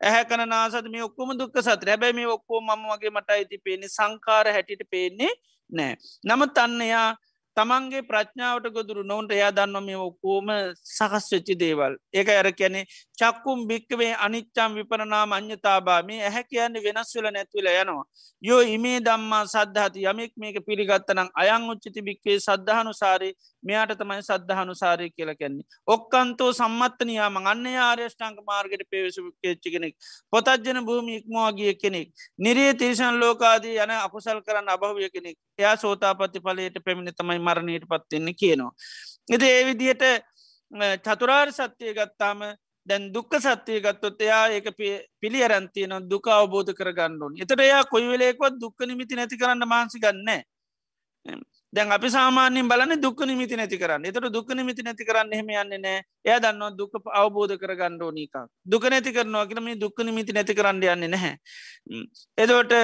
ඇහැ 0.00 0.24
කන 0.24 0.48
නාසද 0.48 0.88
මේ 0.88 1.04
ඔක්කොම 1.08 1.36
දුක්ක 1.38 1.56
සත්‍ර 1.60 1.88
හැබැයි 1.88 2.18
මේ 2.18 2.28
ඔක්කෝ 2.28 2.60
ම 2.60 2.88
වගේ 2.90 3.10
මට 3.10 3.30
අයිති 3.30 3.62
පේන්නේ 3.64 3.88
සංකාර 3.88 4.46
හැටිට 4.48 4.84
පේන්නේ 4.90 5.32
නෑ. 5.72 5.96
නමුත් 6.24 6.58
අන්නයා 6.58 7.08
තමන්ගේ 7.56 8.02
ප්‍රඥාවට 8.02 8.66
ගොදුරු 8.70 9.02
නොවන්ට 9.04 9.32
එයා 9.32 9.52
දන්න 9.52 9.84
මේ 9.84 9.98
ඔක්කෝම 9.98 10.48
සකස් 10.86 11.26
වෙච්චි 11.32 11.54
දේවල් 11.56 11.94
ඒක 12.12 12.28
ඇර 12.30 12.48
කියැනෙ 12.52 12.82
චක්කුම් 13.18 13.60
භික්කවේ 13.68 14.10
අනිච්චම් 14.18 14.74
විපරනාම 14.74 15.32
අඥතාබා 15.32 16.00
මේ 16.02 16.20
ඇහැ 16.22 16.44
කියන්නේ 16.44 16.84
වෙනස්වෙල 16.84 17.28
නැත්වල 17.28 17.68
යනවා. 17.72 18.04
යෝ 18.42 18.60
ඉමේ 18.68 18.98
දම්මා 19.00 19.44
සද්ධහති 19.46 20.04
යමෙක් 20.04 20.32
මේක 20.36 20.58
පිළිගත්තනම් 20.66 21.30
අයං 21.34 21.64
උච්චිති 21.70 22.02
භික්වේ 22.02 22.38
සද්ධහනු 22.38 22.92
සාරය 22.94 23.30
මෙයාට 23.62 23.96
තමයි 23.96 24.22
සද්ධහනු 24.22 24.74
සාරය 24.74 25.10
කියල 25.10 25.32
කැන්නේ. 25.34 25.66
ඔක්කන්තෝ 25.88 26.50
සම්මත්තනයාම 26.52 27.40
අන්න 27.46 27.66
ආර්යෂ්ඨංක 27.80 28.38
මාර්ගට 28.44 28.86
පේවසු 28.90 29.26
කෙච්චි 29.42 29.70
කෙනෙක් 29.70 29.94
පොතජන 30.32 30.84
භූමි 30.84 31.16
ඉක්මවාගිය 31.16 31.74
කෙනෙක්. 31.76 32.08
නිරේ 32.38 32.70
තිරිසන් 32.74 33.18
ලෝකාදී 33.18 33.76
යන 33.78 33.98
අකුසල් 33.98 34.40
කරන්න 34.42 34.68
අභවය 34.68 35.10
කෙනෙක් 35.10 35.36
එයා 35.58 35.76
සෝතාපති 35.76 36.40
පලයට 36.40 36.78
පැමිණි 36.84 37.12
තමයි 37.12 37.38
මරණයට 37.40 37.86
පත්වෙන්න 37.86 38.34
කියනවා. 38.34 38.72
එති 39.28 39.46
ඒ 39.48 39.64
විදියට 39.64 40.04
චතුරාර් 41.02 41.52
සත්‍යය 41.52 41.94
ගත්තාම 41.94 42.44
දැන් 42.86 43.10
දුක්ක 43.12 43.38
සත්‍යය 43.40 43.80
ගත්තොත් 43.80 44.20
එයා 44.20 44.44
ඒක 44.50 44.68
පිළි 45.20 45.44
අරන්තියන 45.44 45.96
දුක 46.08 46.28
අවබෝධ 46.30 46.72
කරගන්නඩුවන් 46.72 47.42
එතට 47.42 47.60
එයා 47.60 47.82
කොයි 47.84 48.08
වෙලේකොත් 48.08 48.60
දුක්ක 48.60 48.86
නිමිති 48.86 49.16
නැති 49.16 49.38
කරන්න 49.38 49.68
මාසි 49.68 49.98
ගන්න 49.98 50.44
දැන් 51.72 51.92
අපි 51.92 52.08
සාමාන්‍යෙන් 52.08 52.68
බලන 52.68 53.00
දුක් 53.02 53.20
නිමිති 53.22 53.56
නැති 53.56 53.78
කරන්න. 53.78 54.04
එතට 54.04 54.28
දුක් 54.32 54.48
නිමිති 54.54 54.82
නැති 54.82 55.04
කරන්න 55.04 55.32
හෙම 55.32 55.50
යන්නේ 55.52 55.78
නෑ 55.78 55.98
එය 56.24 56.38
දන්න 56.38 56.76
දුක 56.78 56.94
අවබෝධ 57.12 57.56
කරගන්න 57.58 57.98
ඕනීක 58.00 58.36
දුක 58.64 58.86
නැති 58.86 59.12
කරනවා 59.12 59.46
කියල 59.46 59.60
මේ 59.60 59.76
දුක් 59.76 59.98
නිමිති 60.00 60.32
නැති 60.32 60.54
කරන්න 60.54 60.82
යන්නේ 60.84 61.08
නැහැ. 61.08 61.34
එදවට 62.38 62.74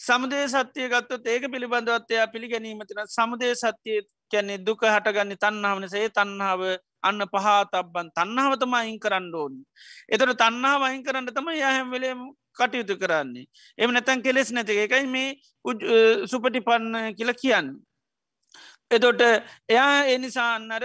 සමුදේ 0.00 0.44
සත්‍යය 0.48 0.88
ගත්තොත් 0.88 1.26
ඒක 1.26 1.44
පිළිබඳවත්තයා 1.52 2.26
පිළිගැනීමතින 2.26 3.00
සමුදේ 3.08 3.54
සත්‍යය 3.54 4.00
කියන්නේ 4.30 4.60
දුක 4.60 4.84
හටගන්න 4.84 5.36
තන්නාවනසේ 5.36 6.08
තන්නාව 6.10 6.62
අන්න 7.02 7.22
පහතබ්බන් 7.26 8.08
තන්නාවතම 8.16 8.74
අයින් 8.74 8.98
කරන්න 8.98 9.34
ඕනි. 9.34 9.60
එතට 10.08 10.32
තන්නා 10.36 10.76
වයින් 10.82 11.04
කරන්න 11.04 11.28
තම 11.28 11.50
යහැම් 11.52 11.90
වෙලේ 11.90 12.14
කටයුතු 12.54 12.96
කරන්නේ. 12.96 13.46
එම 13.78 13.92
නැතැන් 13.92 14.22
කෙලෙස් 14.22 14.52
නැති 14.52 14.78
එකයි 14.78 15.06
මේ 15.06 15.28
සුපටි 16.26 16.60
පන්න 16.60 17.14
කියලා 17.16 17.40
කියන්න. 17.42 17.68
එතොට 18.90 19.20
එයා 19.68 20.04
එනිසාන්නර 20.06 20.84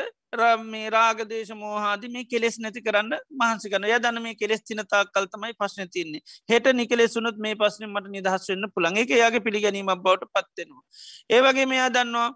මේ 0.64 0.90
රාගදේශ 0.90 1.52
මෝහාද 1.56 2.04
මේ 2.10 2.26
කෙලෙස් 2.26 2.58
නැති 2.60 2.82
කරන්න 2.82 3.14
මහන්සි 3.34 3.70
කන 3.70 3.88
ය 3.88 4.00
දන 4.00 4.22
මේ 4.22 4.36
කෙලෙස් 4.36 4.64
තිනතා 4.64 5.04
කල්තමයි 5.08 5.54
පශ්න 5.56 5.90
තින්නේ 5.90 6.22
හෙට 6.50 6.70
නිකලෙසුනුත් 6.74 7.38
මේ 7.38 7.56
පස්සන 7.56 7.90
මට 7.90 8.12
නිදහස් 8.12 8.48
වන්න 8.50 8.72
පුළන් 8.76 8.98
එක 8.98 9.14
යාගේ 9.14 9.42
පිළිගැනීම 9.42 9.92
බවට 9.98 10.32
පත්වෙනවා. 10.32 10.84
ඒවගේ 11.30 11.66
මෙයා 11.66 11.90
දන්නවා 11.90 12.30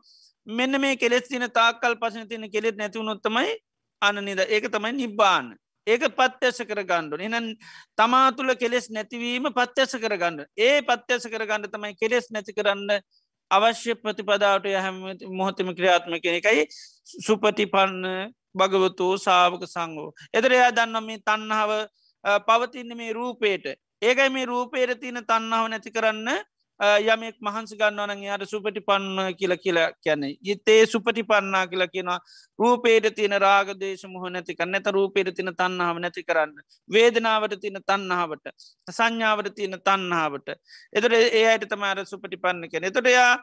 මෙන්න 0.47 0.81
මේ 0.81 0.95
කෙලෙස් 0.97 1.27
තින 1.27 1.47
තාකල් 1.51 1.95
පසන 1.95 2.27
තින 2.27 2.51
කෙලෙත් 2.51 2.77
නැතිවුණොත්තමයි 2.77 3.57
අන 4.01 4.23
නිද 4.23 4.45
ඒක 4.47 4.69
තමයි 4.69 4.93
නිබ්බාන. 4.93 5.55
ඒක 5.87 6.03
පත්්‍යස 6.13 6.61
කර 6.63 6.81
ගණ්ඩුන 6.83 7.21
එන 7.29 7.47
තමා 7.97 8.27
තුළ 8.31 8.53
කෙලෙස් 8.55 8.89
නැතිවීම 8.89 9.49
පත්්‍යස 9.51 9.95
කර 9.97 10.15
ගන්න 10.17 10.45
ඒ 10.59 10.75
පත්්‍යස 10.83 11.25
කර 11.27 11.45
ගන්න 11.45 11.69
තමයි 11.69 11.95
කෙලෙස් 11.95 12.29
නැති 12.31 12.53
කරන්න 12.53 13.01
අවශ්‍ය 13.51 13.95
ප්‍රතිපදාවට 13.95 14.67
හැම 14.77 14.97
මොහොතම 15.33 15.69
ක්‍රියාත්ම 15.77 16.13
කෙන 16.23 16.39
එකයි 16.39 16.65
සුපටිපන්න 17.25 18.05
භගවතු 18.53 19.07
සාාවක 19.17 19.63
සංගෝ. 19.65 20.09
එතර 20.33 20.51
එයා 20.51 20.71
දන්න 20.71 21.05
මේ 21.05 21.19
තන්නාව 21.21 21.71
පවතින්න 22.47 22.97
මේ 22.97 23.13
රූපේට 23.13 23.65
ඒකයි 24.01 24.29
මේ 24.29 24.45
රූපේට 24.45 24.99
තියන 24.99 25.21
තන්නාව 25.23 25.65
නැති 25.67 25.91
කරන්න 25.91 26.29
යමෙක් 26.79 27.35
මහන්සි 27.39 27.75
ගන්නවන 27.75 28.21
යාට 28.23 28.43
සුපටි 28.45 28.81
පන්න 28.81 29.35
කියල 29.35 29.53
කියලා 29.57 29.91
කියන්නේ. 30.01 30.37
යතේ 30.43 30.85
සුපටි 30.85 31.23
පන්නා 31.23 31.67
කියලා 31.67 31.87
කියනවා. 31.87 32.19
රූපේට 32.59 33.15
තියෙන 33.15 33.35
රාගදේශ 33.37 34.05
මුහ 34.07 34.29
නැතික 34.29 34.59
නැත 34.65 34.87
රූපේට 34.87 35.35
තින 35.35 35.51
තන්නාව 35.53 35.99
නැති 35.99 36.23
කරන්න. 36.23 36.55
වේදනාවට 36.89 37.59
තින 37.59 37.79
තන්නාවට 37.81 38.47
සංඥාවට 38.89 39.51
තියෙන 39.55 39.75
තන්නාවට 39.81 40.55
එතට 40.93 41.11
ඒ 41.11 41.45
අයට 41.47 41.67
තමාර 41.67 42.05
සුපටි 42.05 42.37
පන්න 42.37 42.71
කෙන 42.71 42.83
එතොටයා 42.83 43.35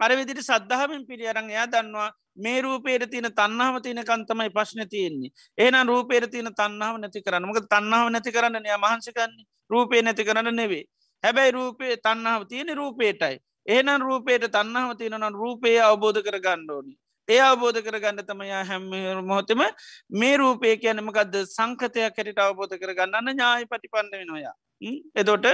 අර 0.00 0.10
විදිරි 0.12 0.42
සද්ධාවෙන් 0.42 1.06
පිළියරං 1.08 1.48
එයා 1.50 1.66
දන්නවා 1.66 2.10
මේ 2.36 2.60
රූපේට 2.60 3.08
තියන 3.10 3.30
තන්නාව 3.32 3.80
තියන 3.80 4.02
කන්තමයි 4.04 4.50
ප්‍රශ්න 4.50 4.84
තියෙන්නේ. 4.86 5.32
ඒන 5.58 5.80
රූපේට 5.86 6.28
තියන 6.30 6.52
තන්නාව 6.52 7.00
නැති 7.00 7.24
කරන්න. 7.24 7.48
මක 7.48 7.64
තන්නාව 7.66 8.12
නැති 8.12 8.36
කරන්න 8.36 8.66
ය 8.66 8.76
මහන්සිකන්නේ 8.76 9.48
රූපේ 9.70 10.02
නැති 10.02 10.24
කරන්න 10.24 10.54
නෙවේ 10.54 10.84
හැබැයි 11.24 11.52
රූපේ 11.52 11.96
තන්නාව 11.98 12.46
තියෙන 12.46 12.76
රූපේටයි. 12.76 13.36
ඒනන් 13.66 14.00
රූපේට 14.00 14.46
තන්නාව 14.50 14.94
තියෙනන 14.96 15.34
රූපය 15.34 15.74
අවබෝධ 15.82 16.20
කර 16.22 16.38
ගණ්ඩෝනි 16.40 16.94
ඒ 17.28 17.40
අවබෝධ 17.40 17.78
කර 17.82 17.98
ගන්න 17.98 18.22
තමයා 18.22 18.64
හැම 18.64 18.84
මොහොතම 19.22 19.62
මේ 20.12 20.34
රූපය 20.36 20.74
කියනමකක්ද 20.76 21.34
සංකතයක් 21.46 22.18
හැට 22.18 22.38
අවබෝධ 22.38 22.74
කර 22.74 22.92
ගන්නන්න 22.94 23.32
ඥාය 23.32 23.64
පටිපන්න 23.66 24.12
වෙනොයා 24.12 24.54
එතොට 25.14 25.48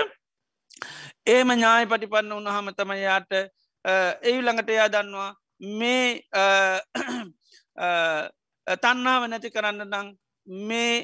ඒම 1.27 1.55
ඥාය 1.55 1.87
පටිපන්න 1.87 2.35
උනහම 2.35 2.69
තමයාට 2.75 3.33
ඒ 3.35 4.37
ළඟට 4.39 4.75
එයා 4.77 4.91
දන්නවා 4.91 5.31
මේ 5.79 6.07
තන්නාව 8.83 9.23
නැති 9.27 9.55
කරන්න 9.57 9.89
නං 9.89 10.13
මේ 10.69 10.95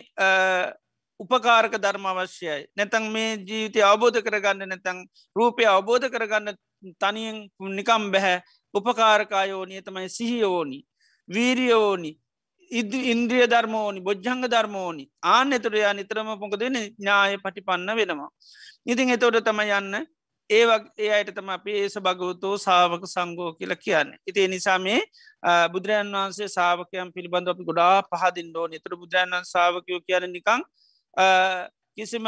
උපකාරක 1.21 1.75
ධර්ම 1.77 2.07
අවශ්‍යයි. 2.07 2.66
නැතන් 2.77 3.11
මේ 3.11 3.31
ජීවිතය 3.39 3.83
අවබෝධ 3.83 4.21
කරගන්න 4.21 4.69
නැතැන් 4.69 4.99
රූපය 5.37 5.66
අවබෝධ 5.66 6.07
කරගන්න 6.09 6.55
තනියෙන් 7.01 7.37
නිකම් 7.79 8.05
බැහැ 8.12 8.39
උපකාරකායෝනිය 8.75 9.83
තමයි 9.83 10.09
සිහියෝනි 10.09 10.79
වීරියෝනි 11.29 12.12
ඉද 12.71 12.93
ඉන්ද්‍රිය 13.12 13.47
ධර්මෝනි 13.47 14.01
බොජ්ජංග 14.01 14.45
ධර්මෝනි. 14.47 15.05
ආන 15.25 15.53
එතුරයා 15.53 15.93
නිතරම 15.95 16.31
පොකදන 16.41 16.77
ඥාය 16.77 17.37
පටිපන්න 17.39 17.91
වෙනවා. 17.97 18.31
ඉතින් 18.87 19.11
එතෝට 19.11 19.41
තම 19.45 19.61
යන්න 19.69 20.07
ඒවක් 20.51 20.85
ඒ 20.97 21.11
අයට 21.12 21.31
තම 21.35 21.49
අපේ 21.51 21.79
ඒස 21.83 21.97
භගවතෝ 21.99 22.55
සාාවක 22.59 23.05
සංගෝ 23.07 23.51
කියල 23.59 23.75
කියන්න. 23.77 24.12
ඉති 24.27 24.49
නිසා 24.49 24.79
මේ 24.79 25.01
බුදුරජන් 25.73 26.12
වහන්සේ 26.14 26.49
සාාවකයන් 26.49 27.12
පිළිබඳ 27.14 27.49
අපි 27.49 27.69
ගොඩා 27.69 27.97
පහදින්ඩෝ 28.11 28.66
නිතර 28.69 28.97
බුදුරජන් 28.97 29.35
සාාවකයෝ 29.45 30.01
කියන 30.07 30.31
නිකං 30.33 30.62
කිසිම 31.97 32.27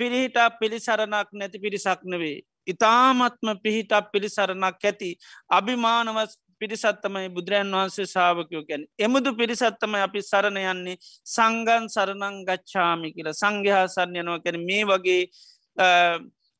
පිරිහිටා 0.00 0.50
පිළිසරණක් 0.52 1.28
නැති 1.32 1.58
පිරිසක් 1.58 2.00
නෙවේ. 2.04 2.42
ඉතාමත්ම 2.66 3.48
පිහිටක් 3.58 4.10
පිළිසරණක් 4.12 4.80
ඇති 4.82 5.10
අභිමානවස් 5.50 6.32
පිරිසත්තමයි 6.60 7.28
බුදුරන් 7.28 7.72
වහන්සේ 7.72 8.06
ශාවකයෝ 8.06 8.62
ගැන 8.62 8.86
එමුදු 8.98 9.32
පිරිසත්තම 9.34 9.94
අපි 9.96 10.22
සරණ 10.22 10.58
යන්නේ 10.62 10.96
සංගන් 11.26 11.88
සරණං 11.88 12.38
ගච්ඡාමි 12.48 13.12
කියල 13.12 13.30
සංඝයා 13.32 13.84
සරණයනවා 13.88 14.38
කැන 14.38 14.58
මේ 14.62 14.84
වගේ 14.84 15.20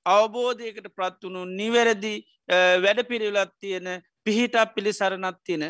අවබෝධයකට 0.07 0.88
ප්‍රත්වුණු 0.90 1.44
නිවැරදි 1.52 2.14
වැඩ 2.78 3.00
පිරිලත් 3.05 3.55
තියෙන 3.59 3.88
පිහිටක් 4.24 4.74
පිළිසරණත් 4.74 5.38
තියෙන 5.44 5.64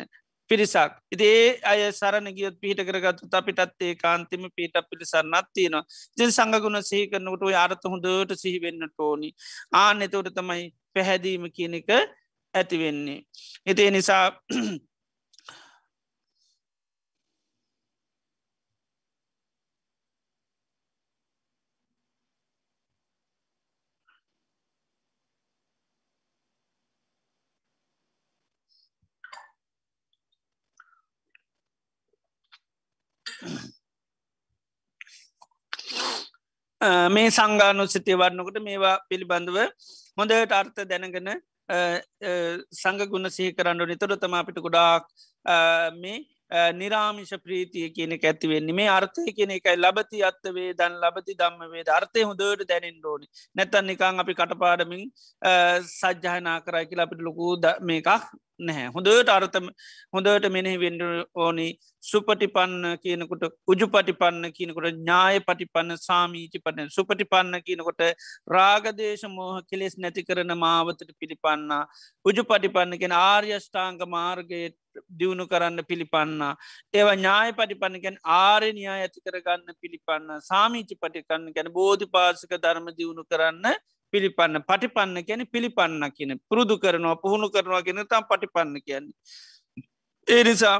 පිරිසක්. 0.49 0.91
ඉතිේ 1.11 1.59
අය 1.63 1.81
සරණ 1.91 2.29
ගියත් 2.31 2.57
පිහිට 2.61 2.81
කරගත්තු 2.81 3.29
අපිටත් 3.31 3.81
ඒ 3.81 3.93
කාන්තිම 3.95 4.43
පිට 4.55 4.75
පිළිසරන්නත් 4.89 5.47
තියෙනවා. 5.53 5.83
ජෙන් 6.17 6.31
සඟගුණ 6.31 6.81
සහිකරනකට 6.81 7.55
අරත 7.55 7.85
හොඳට 7.85 8.35
සිහිවෙන්න 8.37 8.87
ටෝනි 8.87 9.29
ආන 9.73 10.01
එතවට 10.01 10.35
තමයි 10.37 10.65
පැහැදීම 10.93 11.47
කියන 11.51 11.79
එක 11.79 11.89
ඇතිවෙන්නේ. 12.53 13.19
එතිේ 13.65 13.91
නිසා 13.91 14.25
මේ 37.09 37.27
සංගානුසිතිය 37.31 38.17
වන්නකට 38.17 38.61
මේවා 38.61 38.95
පිළිබඳව 39.09 39.57
හොඳට 40.17 40.53
අර්ථ 40.53 40.81
දැනගෙන 40.85 41.29
සංගගුණ 42.73 43.29
සිහි 43.29 43.53
කරන්නු 43.53 43.85
නිතර 43.85 44.15
තම 44.15 44.35
අපිට 44.35 44.59
ගොඩාක් 44.59 45.05
මේ 45.95 46.17
නිරාමිෂ 46.73 47.33
ප්‍රීතිය 47.39 47.89
කියන 47.89 48.13
ඇතිවෙන්නේ 48.13 48.73
මේ 48.73 48.89
අර්ථය 48.89 49.25
කියන 49.31 49.51
එකයි 49.51 49.75
ලබති 49.77 50.23
අත්තවේ 50.23 50.73
දන් 50.73 50.97
ලබති 51.01 51.35
දම්මවේ 51.35 51.85
අර්ථය 51.91 52.23
හොඳට 52.23 52.65
දැනින් 52.67 52.99
ෝනි 53.03 53.27
නැතන් 53.55 53.87
නිකං 53.87 54.19
අපි 54.19 54.33
කටපාඩමින් 54.33 55.05
සජ්්‍යහනා 55.91 56.59
කරයි 56.61 56.85
කියලා 56.85 57.07
අපිට 57.09 57.21
ලොකූ 57.21 57.53
මේකක් 57.83 58.09
නැහැ. 58.59 58.91
හොඳට 58.95 59.29
අර්ථම 59.29 59.67
හොඳට 60.13 60.47
මෙනෙහි 60.49 60.77
වෙන්ඩ 60.77 61.03
ඕනි. 61.35 61.67
සුපටිපන්න 62.03 62.97
කියනකොට 63.03 63.43
උජු 63.67 63.87
පටිපන්න 63.87 64.51
කියනකොට 64.53 64.87
ඥාය 64.91 65.39
පටිපන්න 65.41 65.97
සාමීචි 65.99 66.61
පන්න 66.65 66.89
සුපටිපන්න 66.89 67.59
කියනකොට 67.67 68.03
රාගදේශ 68.47 69.25
මෝහ 69.29 69.55
කෙලෙස් 69.69 69.97
නැති 69.97 70.23
කරන 70.23 70.55
මාවතට 70.57 71.11
පිළිපන්නා. 71.19 71.83
උජු 72.25 72.43
පටිපන්න 72.43 72.99
කියෙන 72.99 73.15
ආර්යෂ්ඨාංග 73.19 74.01
මාර්ගයට 74.07 74.77
දියුණු 75.11 75.47
කරන්න 75.47 75.83
පිළිපන්නා. 75.83 76.53
ඒව 76.93 77.09
ඥාය 77.13 77.51
පටිපන්නකැන් 77.53 78.21
ආරය 78.35 78.71
න්‍යා 78.73 78.99
ඇති 78.99 79.25
කරගන්න 79.25 79.81
පිළිපන්න. 79.81 80.31
සාමීචි 80.41 80.95
පටිකන්න 80.97 81.51
ගැන 81.57 81.73
බෝධි 81.73 82.07
පාසක 82.07 82.55
ධර්ම 82.57 82.89
දියුණු 82.99 83.25
කරන්න 83.25 83.75
පිළිපන්න 84.15 84.61
පටිපන්න 84.63 85.23
කියන 85.23 85.45
පිළිපන්න 85.47 86.11
කියන 86.11 86.35
පුරුදු 86.49 86.77
කරනවා 86.77 87.15
පුහුණු 87.17 87.49
කරනවා 87.49 87.81
ගෙන 87.81 88.03
තම් 88.05 88.29
පටිපන්න 88.29 88.77
කියන්නේ. 88.81 89.15
ඒ 90.27 90.43
නිසා 90.43 90.77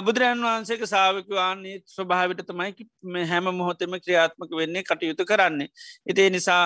බුදුරජන් 0.00 0.42
වහන්සේක 0.44 0.82
සාාවකවාන්නේ 0.86 1.76
ස්වභාවිට 1.88 2.42
තමයි 2.46 3.24
හැම 3.26 3.46
මොහොතෙම 3.52 3.96
ක්‍රියාත්මක 3.98 4.50
වෙන්නේ 4.54 4.84
කටයුතු 4.84 5.24
කරන්නේ. 5.24 5.68
එතිේ 6.06 6.30
නිසා 6.30 6.64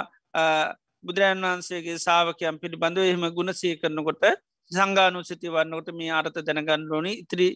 බුදුරජන් 1.05 1.45
වහන්සේගේ 1.45 1.99
සාාවකයන් 1.99 2.59
පිළිබඳව 2.59 3.05
එහෙම 3.05 3.25
ගුණසය 3.33 3.77
කරනකොට 3.77 4.25
සංගානුසති 4.71 5.49
වන්නකට 5.49 5.91
මේ 5.93 6.11
අර්ථ 6.11 6.39
දැනගන්න 6.41 6.87
ඕනි 6.91 7.13
ඉතිරි 7.23 7.49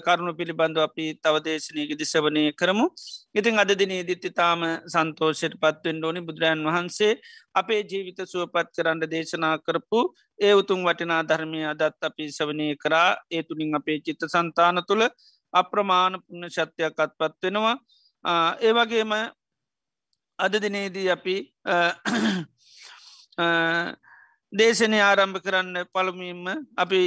කරුණු 0.00 0.32
පිළිබඳව 0.34 0.80
අපි 0.80 1.06
තවදේශනයක 1.18 1.92
දිසවනය 1.94 2.44
කරමු. 2.52 2.86
ඉතින් 3.34 3.58
අද 3.58 3.72
දිනේ 3.74 4.02
දිත්ති 4.02 4.30
තාම 4.32 4.62
සන්තෝෂයට 4.86 5.56
පත්වෙන් 5.56 6.04
ඕනි 6.04 6.20
බුදුරජන් 6.22 6.64
වහන්සේ 6.64 7.12
අපේ 7.54 7.80
ජීවිත 7.84 8.20
සුවපත් 8.24 8.68
කරන්න 8.76 9.02
දේශනා 9.06 9.56
කරපු 9.58 10.00
ඒ 10.38 10.54
උතුම් 10.54 10.84
වටිනා 10.84 11.22
ධර්මය 11.24 11.64
අදත් 11.66 12.02
අපි 12.02 12.30
සවනය 12.30 12.68
කරා 12.76 13.10
ඒ 13.30 13.42
තුළින් 13.42 13.74
අපේ 13.74 13.98
චිත්ත 14.00 14.22
සන්තාන 14.26 14.82
තුළ 14.88 15.04
අප්‍රමාණ 15.52 16.20
පුුණ 16.20 16.50
ශත්‍යයක් 16.50 16.98
අත්පත් 16.98 17.42
වෙනවා. 17.42 17.76
ඒවගේම 18.60 19.12
අද 20.38 20.52
දිනේදී 20.54 21.08
අපි 21.10 21.36
දේශනය 24.52 24.98
ආරම්භ 25.00 25.40
කරන්න 25.40 25.76
පළමුීම 25.86 26.46
අපි 26.76 27.00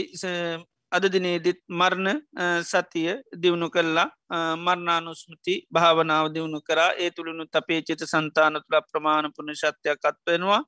අද 0.91 1.05
දිනේදිත් 1.05 1.59
මරණ 1.71 2.19
සතිය 2.63 3.07
දියුණු 3.33 3.67
කල්ලා 3.69 4.09
මරණානුස්මෘති 4.57 5.55
භාවනාව 5.67 6.29
දියුණු 6.29 6.59
කරා. 6.61 6.91
ඒ 6.95 7.09
තුළනුත් 7.09 7.55
අපේ 7.55 7.81
චිත 7.81 8.03
සන්තාන 8.03 8.59
තුළ 8.61 8.77
ප්‍රමාණ 8.83 9.31
පුුණ 9.31 9.53
ශත්‍යයක් 9.53 10.03
අත්වෙනවා. 10.03 10.61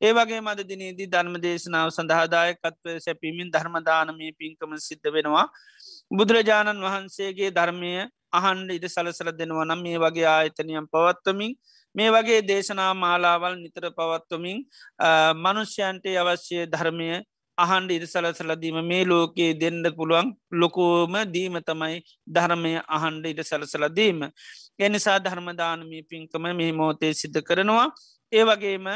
ඒ 0.00 0.12
වගේ 0.12 0.40
මද 0.40 0.68
දිනේදී 0.68 1.08
ධර්ම 1.08 1.34
දේශනාව 1.38 1.90
සඳහාදායකත්වය 1.90 2.94
සැපීමින් 3.00 3.50
ධර්මදානමය 3.50 4.30
පින්කම 4.32 4.76
සිද්ධ 4.78 5.08
වෙනවා. 5.08 5.46
බුදුරජාණන් 6.10 6.86
වහන්සේගේ 6.86 7.50
ධර්මය 7.50 7.92
අහන්ඩ 8.32 8.70
ඉද 8.70 8.86
සලසල 8.86 9.32
දෙනවා 9.32 9.66
නම් 9.66 9.82
මේ 9.82 9.98
වගේ 9.98 10.28
ආයතනයම් 10.28 10.86
පවත්වමින් 10.86 11.52
මේ 11.94 12.10
වගේ 12.10 12.40
දේශනා 12.42 12.92
මාලාවල් 12.94 13.56
නිතර 13.56 13.90
පවත්වමින් 13.90 14.58
මනුෂ්‍යයන්ට 15.36 16.06
අවශ්‍ය 16.16 16.66
ධර්මය 16.66 17.10
අහන්ඩ 17.58 17.90
ඉද 17.90 18.04
සලසලදීම 18.04 18.78
මේ 18.84 19.04
ලෝකයේ 19.04 19.54
දෙන්න 19.54 19.84
පුළුවන් 19.92 20.28
ලොකෝම 20.54 21.14
දීම 21.26 21.58
තමයි 21.60 21.98
ධර්මය 22.28 22.72
අහන්ඩ 22.88 23.26
ඉට 23.26 23.42
සලසලදීම. 23.42 24.20
එනිසා 24.78 25.18
ධර්මදානමී 25.18 26.02
පින්කම 26.04 26.44
මේ 26.52 26.72
මෝතේ 26.72 27.12
සිද්ධ 27.14 27.40
කරනවා 27.42 27.86
ඒ 28.32 28.44
වගේම 28.44 28.86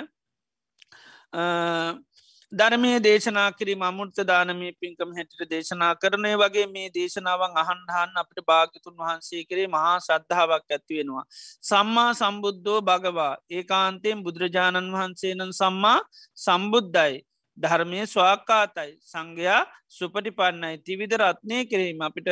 ධර්මය 2.54 2.90
දේශනා 2.98 3.46
කිරීම 3.52 3.82
අමුෘත 3.82 4.18
දානමී 4.22 4.72
පින්කම 4.74 5.10
හැටිට 5.16 5.50
දේශනා 5.50 5.90
කරනය 5.96 6.32
වගේ 6.34 6.66
මේ 6.66 6.88
දේශනාවන් 6.90 7.56
අහන්හන් 7.62 8.20
අපට 8.22 8.38
භාගතුන් 8.42 8.94
වහන්සේ 8.96 9.42
කරේ 9.44 9.66
මහා 9.66 9.96
සද්ධාවක් 9.98 10.66
ඇත්වෙනවා. 10.68 11.24
සම්මා 11.62 12.10
සම්බුද්ධෝ 12.14 12.80
භගවා 12.82 13.32
ඒකාන්තයෙන් 13.52 14.24
බුදුරජාණන් 14.24 14.92
වහන්සේනන් 14.94 15.52
සම්මා 15.52 15.98
සම්බුද්ධයි. 16.38 17.16
ධර්මය 17.58 18.06
ස්වාකාතයි 18.06 18.92
සංඝයා 19.02 19.62
සුපටිපන්නයි 19.88 20.78
තිවිධ 20.78 21.16
රත්නය 21.16 21.58
කිරීම 21.64 22.00
අපිට 22.00 22.28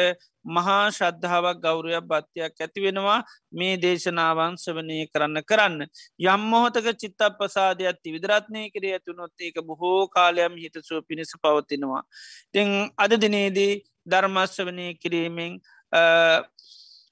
මහා 0.47 0.91
ශද්ධාවක් 0.91 1.61
ගෞරයක් 1.61 2.05
භත්‍යයක් 2.05 2.59
ඇතිවෙනවා 2.59 3.19
මේ 3.53 3.75
දේශනාවන් 3.77 4.57
සවනය 4.57 4.99
කරන්න 5.07 5.39
කරන්න. 5.43 5.79
යම් 6.21 6.43
මොහොතක 6.47 6.89
චිත්තක් 6.95 7.39
පසාදයක් 7.39 8.03
තිවිදරත්නය 8.03 8.63
කර 8.71 8.85
ඇතුනොත් 8.89 9.33
ඒක 9.41 9.63
බොහෝ 9.63 10.09
කාලයම් 10.09 10.57
හිතසුව 10.57 11.07
පිණිස 11.09 11.33
පවතිනවා. 11.37 12.03
තිං 12.53 12.69
අද 12.97 13.13
දිනේදී 13.17 13.73
ධර්මස්වනය 14.07 14.87
කිරීමෙන් 14.97 15.53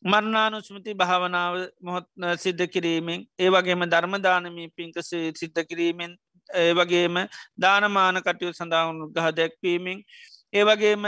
මරණානුස්මති 0.03 0.95
භාවනාව 0.95 1.55
මොහොත් 1.81 2.07
සිද්ධ 2.39 2.67
කිරීමෙන් 2.67 3.21
ඒ 3.39 3.49
වගේම 3.49 3.83
ධර්මදානමී 3.87 4.69
පින්කස 4.71 5.11
සිද්ධ 5.35 5.61
කිරීමෙන් 5.63 6.13
ඒ 6.57 6.73
වගේම 6.75 7.17
දානමාන 7.59 8.23
කටයු 8.23 8.53
සඳහාවුණු 8.53 9.09
ගහ 9.11 9.31
දැක්වීමෙන් 9.33 10.05
ඒ 10.53 10.65
වගේම 10.65 11.05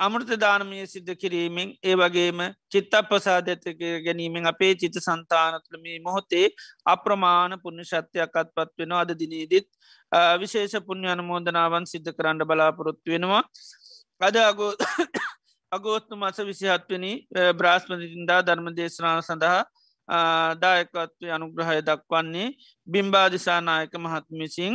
අමෘත 0.00 0.30
දානමය 0.36 0.78
සිද්ධ 0.86 1.12
කිරීමෙන් 1.14 1.72
ඒ 1.82 1.94
වගේම 1.94 2.38
චිත්ත 2.68 2.94
ප්‍රසාධඇත 3.08 3.64
ගැනීමෙන් 4.04 4.46
අපේ 4.46 4.72
චිත 4.74 4.96
සන්තානතුළ 4.98 5.80
මේ 5.80 5.98
මොහොතේ 6.00 6.46
අප්‍රමාණ 6.86 7.56
පුුණ 7.62 7.84
ශත්‍යයක්ත් 7.84 8.54
පත් 8.54 8.70
වෙන 8.78 8.94
අද 8.94 9.12
දිනීදිත් 9.14 9.68
විශේෂ 10.38 10.86
පුුණ්‍ය 10.86 11.10
අනුමෝදනාවන් 11.10 11.86
සිද්ධ 11.86 12.12
කරන්න 12.12 12.46
බලාපොරොත්තු 12.46 13.12
වෙනවා. 13.12 13.42
අද 14.20 14.36
අගෝ 14.42 14.72
අගෝත්තු 15.72 16.16
මස 16.16 16.38
විසිහත්වනි 16.44 17.12
බ්‍රාස්පතින්දා 17.54 18.40
ධර්ම 18.42 18.72
දේශනාව 18.74 19.20
සඳහා 19.22 19.60
දායකත්වය 20.56 21.30
අනුග්‍රහය 21.30 21.78
දක්වන්නේ 21.82 22.48
බිම්බාධිසානායක 22.86 23.94
මහත්මිසිං 23.96 24.74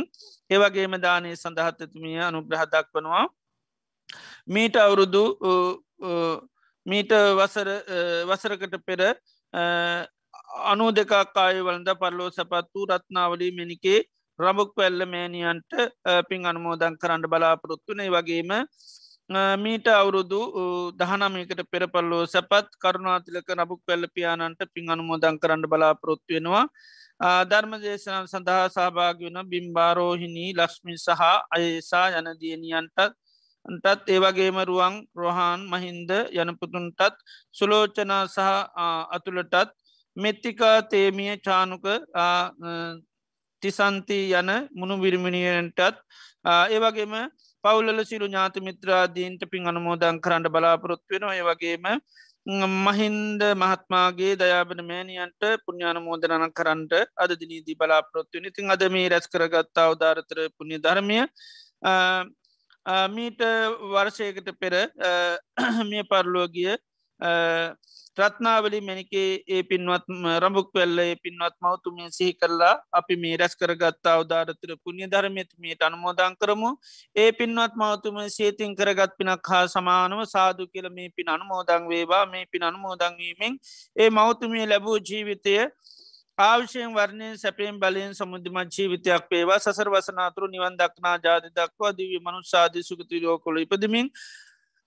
ඒවගේම 0.50 0.96
දානය 0.98 1.30
සඳහත්තතුමිය 1.34 2.20
අනුග්‍රහ 2.22 2.64
දක්වනවා. 2.66 3.24
මීට 4.46 4.76
අවුරුදු 4.76 5.24
මීට 6.86 7.12
වසරකට 8.28 8.76
පෙර 8.86 9.00
අනු 10.64 10.86
දෙකක් 10.92 11.36
අයවලද 11.38 11.88
පරලෝ 11.94 12.30
සපත් 12.30 12.66
වූ 12.72 12.86
රත්නාවලී 12.86 13.52
මෙනිකේ 13.52 14.00
රබුක් 14.38 14.70
වැල්ල 14.76 15.02
මෑනියන්ට 15.06 15.70
පින් 16.28 16.46
අනුමෝදන් 16.46 16.98
කරන්න 16.98 17.24
බලාපොරොත්තුනේ 17.24 18.10
වගේම 18.10 18.50
මීට 19.30 19.86
අවුරුදු 19.88 20.40
දහනමයකට 20.94 21.60
පෙරපල්ලෝ 21.66 22.26
සැපත් 22.26 22.68
කරුණාතිලක 22.78 23.48
නබුක් 23.50 23.82
වැල්ල 23.82 24.06
පියාණන්ට 24.08 24.60
පින් 24.72 24.88
අනුමෝදන් 24.88 25.38
කරන්න 25.38 25.62
බලාපොරොත්තු 25.64 26.30
වෙනවා. 26.30 26.66
ධර්ම 27.44 27.72
දේශන 27.76 28.26
සඳහා 28.26 28.68
සහභාග 28.68 29.18
වන 29.20 29.38
බිම්බාරෝහිණී 29.44 30.54
ලක්ෂ්මි 30.54 30.94
සහ 30.96 31.22
අයසා 31.50 32.06
යනදියනියන්ටත් 32.12 33.16
ටත් 33.66 34.06
ඒවගේම 34.08 34.58
රුවන් 34.62 34.94
රොහන් 35.14 35.60
මහින්ද 35.66 36.10
යනපුතුන්ටත් 36.34 37.16
සුලෝචනා 37.54 38.22
සහ 38.26 38.38
අතුළටත් 39.10 39.74
මෙත්තිකා 40.16 40.76
තේමිය 40.84 41.34
චානුක 41.38 41.86
තිසන්ති 43.62 44.20
යන 44.32 44.50
මුණු 44.72 45.02
විරිමිණියන්ටත් 45.02 45.98
ඒවගේම 46.68 47.14
පවුලල 47.66 48.04
සිරු 48.04 48.26
ඥාති 48.26 48.60
මිත්‍රාදීන්ට 48.62 49.42
පින් 49.50 49.66
අනුමෝදන් 49.66 50.20
කරන්න 50.20 50.50
බලාපොරොත්තු 50.50 51.14
වෙන 51.14 51.28
ඒ 51.30 51.44
වගේම 51.44 51.86
මහින්ද 52.46 53.42
මහත්මාගේ 53.54 54.34
දයාබන 54.36 54.80
මෑනියන්ට 54.82 55.42
පුුණ්ඥාන 55.58 55.98
මෝදරණ 56.00 56.52
කරන්නට 56.52 56.92
අද 57.16 57.30
දිනීදී 57.34 57.74
බලාපොරොත්තු 57.74 58.38
නිතින් 58.38 58.70
අද 58.70 58.82
මේ 58.88 59.08
රැස් 59.08 59.26
කරගත්තා 59.26 59.90
උදාරතර 59.90 60.38
පුුණ්‍ය 60.50 60.78
ධර්මය 60.78 61.18
මීට 63.08 63.40
වර්ෂයකට 63.90 64.52
පෙර 64.60 64.74
මිය 65.90 66.04
පරලෝගිය 66.04 66.76
රත්නාවලි 68.16 68.78
මැනිකේ 68.80 69.42
ඒ 69.46 69.62
පින්වත් 69.62 70.06
රඹුක් 70.36 70.68
වෙල්ල 70.74 70.98
ඒ 70.98 71.16
පින්වත් 71.16 71.56
මවතුමිය 71.60 72.08
සිහි 72.10 72.32
කරලා 72.34 72.74
අපි 72.92 73.16
මේ 73.16 73.36
රැස් 73.36 73.54
කරගත්තා 73.54 74.14
අවදාරතර 74.14 74.72
පුුණ්‍ය 74.78 75.06
ධර්මයතුමියට 75.06 75.82
අනුමෝදං 75.82 76.36
කරමු. 76.36 76.70
ඒ 77.16 77.30
පින්වත් 77.32 77.74
මවතුම 77.76 78.16
සේතින් 78.30 78.72
කරගත් 78.74 79.12
පිනක් 79.18 79.52
හා 79.52 79.66
සමානව 79.68 80.24
සාදු 80.26 80.68
කියල 80.68 80.88
මේ 80.90 81.10
පින් 81.10 81.28
අනුමෝදං 81.28 81.88
වේවා. 81.88 82.24
මේ 82.26 82.46
පින් 82.46 82.62
අනුමෝදංවීමෙන් 82.62 83.60
ඒ 83.96 84.10
මවතුමිය 84.10 84.66
ලැබූ 84.66 84.98
ජීවිතය 85.00 85.56
ආවිෂයෙන් 86.38 86.92
වර්ණය 86.92 87.28
සැපෙන් 87.36 87.78
බලයෙන් 87.78 88.12
සමුද්ධමත් 88.14 88.70
ජීවිතයක් 88.72 89.22
පේවා 89.30 89.58
සසර 89.58 89.88
වසනාතුරු 89.90 90.46
නිවන් 90.48 90.74
දක්නා 90.76 91.16
ජාති 91.20 91.48
දක්වා 91.52 91.92
දිවී 91.94 92.20
මනු 92.20 92.42
සාධි 92.46 92.82
සුගතිරෝකොළ 92.84 93.58
ඉපදමින් 93.60 94.10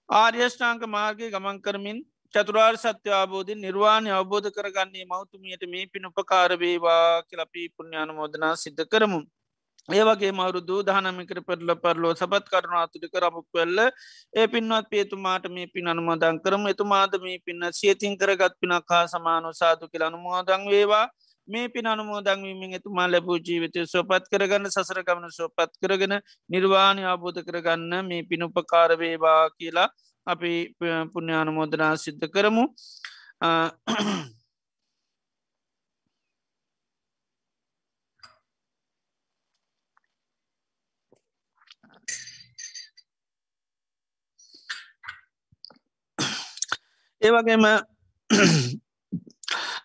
ආර්යෂ්ඨාංක 0.10 0.84
මාර්ගය 0.90 1.30
ගමන් 1.32 1.58
කරමින් 1.62 2.00
චතුරාර් 2.34 2.76
සත්‍ය 2.78 3.10
අබෝධ 3.14 3.52
නිර්වාණය 3.56 4.10
අවබෝධ 4.12 4.48
කරගන්නේ 4.52 5.06
මෞතුමියට 5.06 5.64
මේ 5.68 5.86
පින් 5.88 6.06
උපකාරවේවා 6.06 7.24
කියලපී 7.24 7.68
පුුණ්ඥාන 7.70 8.12
මෝදනා 8.14 8.54
සිද්ධ 8.56 8.84
කරමු. 8.86 9.20
ඒවගේ 9.90 10.32
මවරුදු 10.32 10.76
දහනමිකට 10.84 11.40
පෙරල 11.48 11.72
පරලෝ 11.76 12.12
සබත් 12.14 12.46
කරුණාතුරික 12.48 13.16
රබුක් 13.16 13.48
වෙල්ල 13.54 13.80
ඒ 14.34 14.46
පින්වත් 14.48 14.90
පේතුමාට 14.92 15.46
මේ 15.50 15.68
පින් 15.68 15.88
අනුමෝදන් 15.88 16.38
කරම 16.44 16.68
එතුමාද 16.68 17.16
මේ 17.24 17.40
පින්න 17.40 17.66
සියතින් 17.72 18.14
කරගත් 18.16 18.54
පිනක් 18.62 18.94
හා 18.94 19.06
සමානු 19.08 19.50
සාතු 19.54 19.90
කියල 19.92 20.04
අනුමෝදං 20.04 20.68
වේවා 20.68 21.06
මේ 21.48 21.68
පින 21.68 21.88
අනුමෝදංවීමෙන් 21.88 22.74
එතුමා 22.74 23.08
ලැබූ 23.08 23.38
ජීවිතය 23.40 23.88
සොපත් 23.88 24.30
කරගන්න 24.32 24.70
සසර 24.70 25.02
ගමන 25.04 25.34
සොපත් 25.34 25.74
කරගෙන 25.82 26.14
නිර්වාණය 26.50 27.04
අබෝධ 27.08 27.42
කරගන්න 27.42 28.06
මේ 28.06 28.22
පිනුපකාරවේවා 28.30 29.42
කියලා 29.52 29.88
අපි 30.34 30.54
පුුණ්‍යානුමෝදනා 31.12 31.94
සිද්ධ 32.04 32.28
කරමු. 32.34 32.64
ඒවගේම 47.22 47.64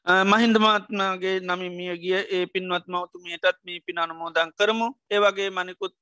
මහින්දමාත්මගේ 0.07 1.41
නමි 1.41 1.69
මිය 1.71 1.97
ගිය 1.97 2.15
ඒ 2.31 2.47
පින්වත් 2.47 2.85
මවතුමයටත් 2.87 3.59
මේ 3.65 3.81
පින 3.81 3.99
අනුමෝදන් 3.99 4.51
කරමු 4.53 4.89
ඒවගේ 5.11 5.51
මනිකුත් 5.51 5.95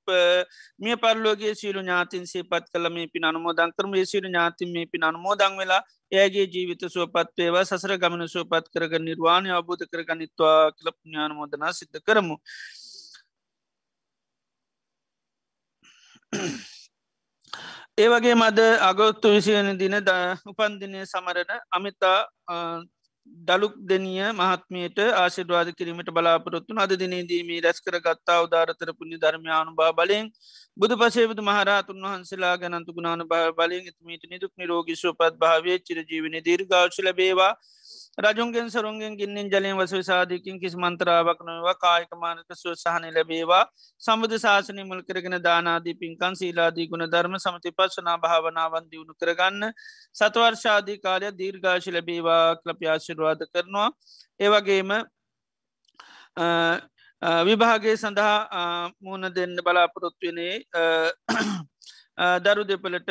මිය 0.79 0.97
පරලෝගේ 0.97 1.55
සියලු 1.55 1.81
ඥාතින් 1.81 2.27
සේපත් 2.27 2.67
කළ 2.69 2.91
මේ 2.91 3.07
පින 3.07 3.25
අනුමෝදන් 3.25 3.71
කරම 3.73 3.93
සිරු 4.05 4.29
ඥාතින් 4.29 4.73
මේ 4.73 4.87
පින 4.87 5.05
අනුමෝදන් 5.05 5.55
වෙලා 5.57 5.83
ඒගේ 6.13 6.47
ජීවිත 6.47 6.83
සුවපත් 6.89 7.31
වේවා 7.39 7.65
සසර 7.65 7.95
ගමන 7.97 8.27
සුවපත් 8.29 8.67
කරග 8.69 8.99
නිර්වාණය 9.01 9.51
අබෝධ 9.51 9.85
කරගනිත්වා 9.87 10.73
කලප 10.73 10.97
ඥානමෝදනා 11.05 11.73
සිද්ධ 11.73 12.01
කරමු. 12.03 12.37
ඒවගේ 17.99 18.35
මද 18.35 18.59
අගොත්තු 18.81 19.31
විසියන 19.31 19.79
දින 19.79 19.97
ද 20.01 20.11
උපන්දිනය 20.45 21.07
සමරන 21.07 21.51
අමිතා 21.71 22.19
දළුක් 23.33 23.75
දෙනිය 23.83 24.23
මහත්මයට 24.33 24.99
ආශිර්වාද 25.15 25.69
කිරීමට 25.73 26.11
බලාපොරොත්තු 26.11 26.79
අද 26.79 26.93
දිනේදීමී 26.97 27.61
රැස් 27.61 27.81
කර 27.81 27.97
ගත්තා 27.99 28.39
උදාරතර 28.43 28.91
පුුණි 28.93 29.17
ධර්මයානු 29.17 29.73
බා 29.75 29.93
බලෙන් 29.93 30.27
බුදු 30.77 30.95
පසේබුදු 30.97 31.43
මහරතුන් 31.43 32.05
වහන්සේලා 32.05 32.55
ගැනන්තු 32.57 32.95
ගුණානු 32.95 33.25
භාව 33.25 33.53
බලෙන් 33.55 33.89
එතුමීට 33.89 34.25
නිදුක් 34.31 34.53
නිරෝගිස්ව 34.57 35.13
පත් 35.15 35.35
භාවය 35.37 35.79
චිරජීවන 35.81 36.37
දීර්ගාශ 36.41 37.01
ලබේවා. 37.01 37.53
රජුන්ගෙන් 38.19 38.69
සරුන්ගෙන් 38.69 39.17
ගින්නින් 39.17 39.49
ජලයෙන් 39.49 39.75
වස 39.75 40.07
සාධකින් 40.07 40.61
කිසි 40.61 40.77
මන්තරාවක් 40.77 41.39
නොවා 41.41 41.75
කායකමානක 41.77 42.53
සුවසාහන 42.55 43.09
ලැබේවා. 43.09 43.65
සමුද 44.03 44.33
ශාසනය 44.37 44.85
මුල් 44.85 45.01
කරගෙන 45.03 45.37
දානාදී 45.41 45.95
පින්කන් 45.95 46.35
සීලාදී 46.35 46.89
ගුණ 46.89 47.07
ධර්ම 47.07 47.39
සමති 47.39 47.73
පස්සනා 47.73 48.19
භාවනාවන් 48.19 48.91
දියුණු 48.91 49.15
කරගන්න. 49.15 49.73
සතවර්ශාදී 50.13 50.99
කාලය 50.99 51.33
දීර්ඝාශ 51.33 51.89
ලැබේවා 51.89 52.57
කලප්‍යාශිරවාද 52.57 53.49
කරනවා. 53.49 53.89
ඒවගේම 54.41 54.93
විභාගේ 57.43 57.97
සඳහා 57.97 58.93
මුණ 59.01 59.31
දෙන්න 59.31 59.57
බලාපොරොත්වනේ 59.59 60.55
දරු 62.41 62.65
දෙපලට 62.65 63.11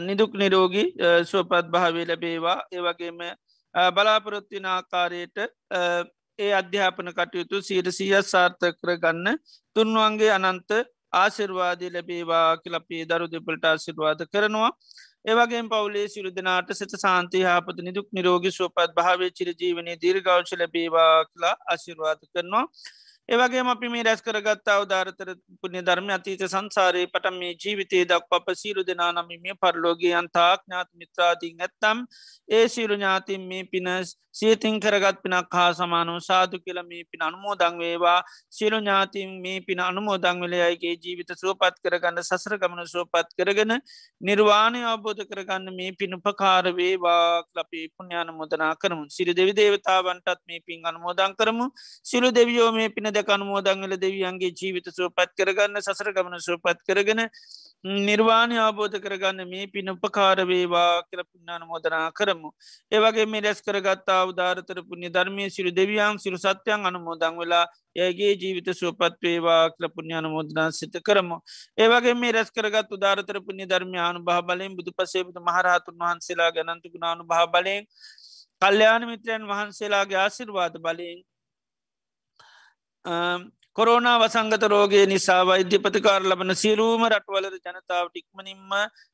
නිදුක් 0.00 0.34
නිරෝගී 0.34 0.94
සුවපත් 1.24 1.70
භාවේ 1.70 2.06
ලැබේවා. 2.06 2.58
ඒවගේම 2.72 3.18
බලාපොරොත්තින 3.94 4.66
ආකාරයට 4.66 5.38
ඒ 6.38 6.52
අධ්‍යාපන 6.52 7.10
කටයුතු 7.12 7.62
සීරසිය 7.62 8.12
සාර්ථ 8.24 8.66
කර 8.72 8.94
ගන්න 8.96 9.38
තුන්වන්ගේ 9.76 10.30
අනන්ත 10.30 10.70
ආසිර්වාදී 11.12 11.90
ලැබේවා 11.90 12.56
කියලපේ 12.58 13.02
දරු 13.04 13.26
දෙපලට 13.26 13.64
ආසිර්වාද 13.64 14.22
කරනවා. 14.32 14.70
ඒවගේ 15.26 15.62
පවුලේ 15.64 16.06
සිරු 16.08 16.30
දෙනාට 16.30 16.70
සත 16.72 17.02
සාන්තය 17.04 17.42
හාපත 17.42 17.82
නිදුක් 17.88 18.06
නිරෝගි 18.12 18.50
සුවපත් 18.50 18.94
භාවේ 18.94 19.30
චිර 19.30 19.48
ජීවනය 19.54 19.98
දීර්ගෞශ 20.02 20.54
ලැබේවා 20.60 21.12
කියලා 21.24 21.56
ආශිර්වාද 21.72 22.20
කරනවා. 22.32 22.64
ඒවගේ 23.28 23.62
අපි 23.70 23.88
මේ 23.88 24.02
රැස් 24.02 24.22
කරගත්තා 24.22 24.76
උදාරතර 24.82 25.30
පුුණ්‍ය 25.60 25.80
ධර්ම 25.82 26.08
අතීත 26.10 26.44
සංසාරයේ 26.44 27.08
පට 27.08 27.32
මේ 27.34 27.52
ජීවිතේ 27.56 28.04
දක් 28.04 28.24
පප 28.30 28.54
සීරු 28.54 28.84
දෙනා 28.84 29.10
නම 29.12 29.28
මේ 29.42 29.56
පරලෝගේ 29.56 30.14
අන්තාක් 30.14 30.62
ඥාත 30.62 30.88
මිත්‍රාතිීන් 30.94 31.60
ඇත්තම් 31.60 31.98
ඒ 32.48 32.64
සීරු 32.68 32.96
ඥාතින් 32.96 33.44
මේ 33.50 33.64
පිනස් 33.66 34.16
සියතින් 34.30 34.76
කරගත් 34.78 35.18
පිනක් 35.22 35.50
හා 35.50 35.70
සමානු 35.72 36.14
සාදු 36.20 36.58
කියල 36.60 36.78
මේ 36.82 37.02
පින 37.04 37.22
අනුමෝදං 37.22 37.78
වේවා. 37.78 38.20
සිරු 38.48 38.78
ඥාතින් 38.78 39.30
මේ 39.42 39.60
පින 39.60 39.80
අනුමෝදං 39.80 40.42
වෙලයයිගේ 40.42 40.94
ජීවිත 40.96 41.32
සුවපත් 41.34 41.80
කරගන්න 41.82 42.22
සසර 42.22 42.54
ගමන 42.56 42.86
සුවපත් 42.86 43.34
කරගෙන 43.38 43.72
නිර්වාණය 44.20 44.82
අවබෝධ 44.84 45.22
කරගන්න 45.24 45.74
මේ 45.74 45.90
පිනුපකාර 45.94 46.70
වේවා 46.72 47.42
ලපේ 47.52 47.86
පුුණ්‍යාන 47.90 48.30
මුදනා 48.32 48.72
කරමු. 48.76 49.04
සිරි 49.08 49.34
දෙවි 49.34 49.56
දේවතාවන්ටත් 49.60 50.40
මේ 50.46 50.60
පින් 50.60 50.86
අනුමෝදං 50.86 51.34
කරමු. 51.34 51.66
සිරු 52.04 52.30
දෙවියෝ 52.30 52.70
මේ 52.72 52.88
පින 52.90 53.10
දෙක 53.18 53.30
අනුමෝදංගල 53.30 53.94
දෙවියන්ගේ 53.98 54.52
ජීවිත 54.52 54.90
සුවපත් 54.90 55.32
කරගන්න 55.34 55.80
සසර 55.80 56.12
ගමන 56.12 56.38
සුවපත් 56.40 56.84
කරගෙන 56.84 57.22
නිර්වාණය 57.84 58.56
අවබෝධ 58.58 58.96
කරගන්න 58.98 59.46
මේ 59.46 59.66
පින 59.68 59.88
උපකාරවේවා 59.88 61.02
කියල 61.04 61.22
පුුණ්ඥාන 61.22 61.62
මෝදනා 61.64 62.10
කරමු. 62.12 62.50
ඒවගේ 62.92 63.26
මේ 63.26 63.40
රැස් 63.40 63.62
කරගත්තා 63.62 64.24
උදාරතර 64.26 64.82
පුුණ්‍ය 64.82 65.08
ධර්මය 65.08 65.48
සිරු 65.48 65.70
දෙවියන් 65.72 66.18
සිරු 66.18 66.38
සත්‍යයන් 66.38 66.84
අනුමෝදං 66.84 67.38
වෙලා 67.38 67.64
ඒගේ 67.96 68.32
ජීවිත 68.34 68.68
සුවපත්වේවා 68.74 69.70
කල 69.70 69.88
පුුණ්ඥාන 69.88 70.26
මෝදනා 70.28 70.68
සිත 70.72 70.98
කරමු. 71.02 71.38
ඒවගේ 71.78 72.14
මේ 72.14 72.32
රැස් 72.32 72.50
කරගත් 72.50 72.92
උදාරතර 72.92 73.40
පුුණ්‍ය 73.40 73.64
ධර්මයානු 73.66 74.20
භහ 74.20 74.42
බලෙන් 74.44 74.76
බුදු 74.76 74.90
පසේබුදු 74.92 75.40
මහරහතුන් 75.40 75.96
වහන්සේලා 75.96 76.50
ගැනන්තු 76.52 76.90
ගුණානු 76.90 77.22
භහ 77.24 77.46
බලෙන් 77.48 77.82
කල්්‍යයාන 78.62 79.02
මිත්‍රයන් 79.06 79.42
වහන්සේලාගේ 79.46 80.18
ආසිර්වාද 80.18 80.74
බලයෙන් 80.80 81.18
කොරෝනා 83.76 84.18
වසංගත 84.18 84.64
රෝගේ 84.64 85.02
නිසා 85.06 85.42
වෛද්‍යපතිකාර 85.46 86.22
ලබන 86.22 86.52
සිරුවම 86.54 87.02
රටවලද 87.06 87.58
ජනතාවට 87.66 88.16
ඉක්මනින්ම 88.16 88.72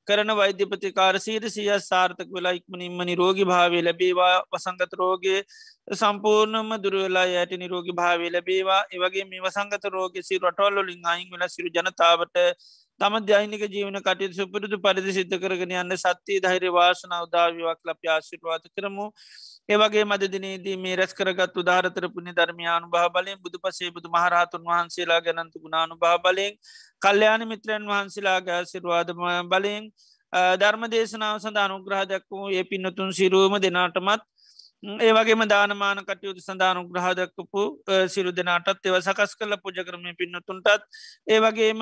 කරන 0.08 0.30
වෛද්‍යපතිකාර 0.32 1.18
සීර 1.18 1.44
සිය 1.48 1.68
සාර්ථක 1.82 2.30
වෙලා 2.30 2.52
ඉක්මනින්ම 2.52 3.02
නිරෝගි 3.02 3.44
භාවය 3.44 3.82
ලැබේවා. 3.82 4.36
වසංගත 4.50 4.94
රෝගේ 4.94 5.42
සම්පූර්ණම 5.94 6.72
දුරවෙලා 6.78 7.26
යට 7.34 7.52
නිරෝගි 7.56 7.92
භාවය 7.92 8.30
ලැබේවා. 8.30 8.80
ඒවගේ 8.90 9.26
මේ 9.26 9.42
වසංගත 9.42 9.84
රෝග 9.90 10.16
සි 10.22 10.38
රටවල්ලින් 10.38 11.06
අයින් 11.06 11.28
වෙලා 11.30 11.48
සිරු 11.48 11.74
ජනතාවට 11.76 12.42
තම 13.00 13.14
දෛනික 13.24 13.66
ජීවන 13.68 14.00
කටයුතු 14.00 14.34
සුපුරුදු 14.34 14.78
පරිදි 14.80 15.12
සිද්ධ 15.12 15.36
කරගෙන 15.38 15.76
යන්න 15.76 15.98
සත්‍යය 15.98 16.40
ධෛර්ය 16.40 16.72
වාසනාව 16.72 17.24
දාවවක් 17.30 17.80
ලප 17.84 18.10
ආශිර්වාත 18.10 18.64
කරමු. 18.72 19.06
ඒවගේ 19.68 20.04
මදදිනේදී 20.04 20.76
මේ 20.76 20.96
රැස් 20.96 21.12
කරගත් 21.14 21.54
උදාරතර 21.56 22.06
පුුණි 22.08 22.32
ධර්මයානු 22.32 22.88
භා 22.88 23.08
බලෙන් 23.10 23.38
බුදු 23.38 23.58
පසේ 23.58 23.90
බුදු 23.90 24.08
මහරහතුන් 24.08 24.64
වහන්සේලා 24.64 25.20
ගැනන්තු 25.20 25.62
ගුණානු 25.62 25.96
භා 25.96 26.18
බලෙන් 26.18 26.52
කල්්‍යයාන 27.02 27.44
මිත්‍රයන් 27.46 27.86
වහන්සේලාගේ 27.86 28.60
සිරවාදම 28.66 29.24
බලෙන් 29.48 29.88
ධර්ම 30.58 30.84
දේශනාව 30.90 31.36
සඳ 31.38 31.58
අනුග්‍රහ 31.58 32.04
දක්වූ 32.06 32.52
ඒ 32.52 32.64
පින්නතුන් 32.64 33.10
සිරුවම 33.12 33.56
දෙනාටමත් 33.58 34.22
ඒවගේම 35.00 35.42
දානමාන 35.46 35.98
කටයුතු 36.02 36.40
සඳානු 36.40 36.80
ග්‍රහදක්කපු 36.88 37.62
සිරු 38.08 38.30
දෙනාටත් 38.32 38.86
ඒව 38.86 38.96
සකස් 38.98 39.32
කල 39.34 39.56
පුජ 39.58 39.78
කරමය 39.80 40.12
පින්නතුන්ටත් 40.14 40.84
ඒවගේම 41.28 41.80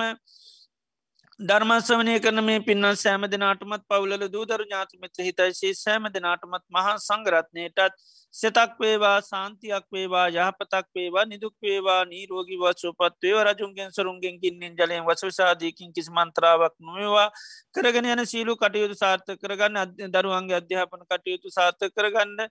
ධර්මස්වනය 1.43 2.13
කරන 2.19 2.41
මේ 2.41 2.59
පින්න 2.61 2.87
සෑම 2.95 3.23
දෙනාටමත් 3.27 3.81
පවුල 3.85 4.13
දූදරු 4.27 4.63
ඥාතිමිත්‍ර 4.63 5.23
හිතයිසේ 5.23 5.71
සෑම 5.75 6.05
දෙනාටමත් 6.09 6.63
මහා 6.69 6.93
සංගරත්නයටත් 6.99 7.97
සෙතක් 8.33 8.71
වේවා 8.77 9.17
සාන්තියක් 9.21 9.85
වේවා 9.91 10.27
යහපතක් 10.29 10.87
වේවා 10.91 11.25
නිදුක් 11.25 11.53
වේවා 11.61 11.99
නීරෝගි 12.05 12.55
වත්සුපත් 12.57 13.17
වේව 13.21 13.41
රජුන්ගෙන් 13.47 13.91
සරුන්ගෙන් 13.91 14.39
ගින්නෙන් 14.39 14.73
ජලයෙන් 14.75 15.03
වසවිසාදීකින් 15.03 15.91
කිසි 15.93 16.11
මන්ත්‍රාවක් 16.11 16.73
නොවවා. 16.81 17.27
කරගෙන 17.73 18.07
යන 18.07 18.23
සීලු 18.25 18.55
කටයුතු 18.55 18.95
සාර්ථ 18.95 19.29
කරගන්න 19.35 19.77
අධ 19.77 20.01
දරුවන්ගේ 20.15 20.57
අධ්‍යාපන 20.57 21.03
කටයුතු 21.05 21.51
සාර්ථ 21.51 21.85
කරගන්න 21.89 22.41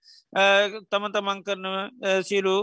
තම 0.86 1.08
තමන් 1.10 1.42
කරන 1.42 1.66
සීලු 2.22 2.56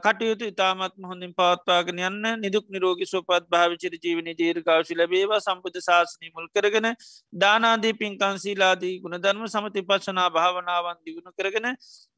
කටයුතු 0.00 0.44
ඉතාමත් 0.46 0.96
හොඳින් 1.02 1.32
පවත්වාගෙන 1.34 2.02
යන්න 2.02 2.40
නිදුක් 2.40 2.64
නිරෝගි 2.70 3.06
සුපත් 3.06 3.44
භාවිචර 3.50 3.98
ජීවනි 3.98 4.36
දීර්ගාශි 4.84 4.94
ලබේවා 4.94 5.40
සම්පත 5.40 5.80
ශාසනය 5.80 6.30
මුල් 6.30 6.48
කරගෙන 6.48 6.88
දානාදී 7.32 7.94
පින්කන්සීලාදී 7.94 9.00
ගුණධර්ම 9.00 9.46
සමති 9.46 9.82
පශනා 9.82 10.28
භාවනාවන් 10.30 10.98
දිගුණු 11.00 11.32
කරගෙන 11.32 11.68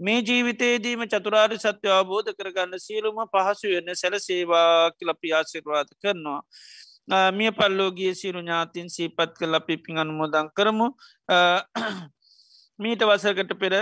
මේ 0.00 0.22
ජීවිතේදීම 0.22 1.04
චතුරාරි 1.06 1.58
සත්‍ය 1.58 1.88
අවබෝධ 1.90 2.32
කරගන්න 2.32 2.78
සියලුම 2.78 3.20
පහසු 3.28 3.68
වෙන්න 3.68 3.94
සැලසේවා 3.94 4.90
කිලපි 4.92 5.32
ආසිර්වාද 5.32 5.88
කරනවා. 5.96 6.40
මිය 7.32 7.50
පල්ලෝගේ 7.52 8.14
සිරු 8.14 8.40
ඥාතින් 8.40 8.88
සීපත් 8.88 9.38
කල 9.38 9.54
අපි 9.54 9.76
පින් 9.78 9.98
අනුමෝදන් 9.98 10.50
කරමු 10.52 10.88
මීට 12.78 13.02
වසකට 13.02 13.52
පෙර 13.56 13.74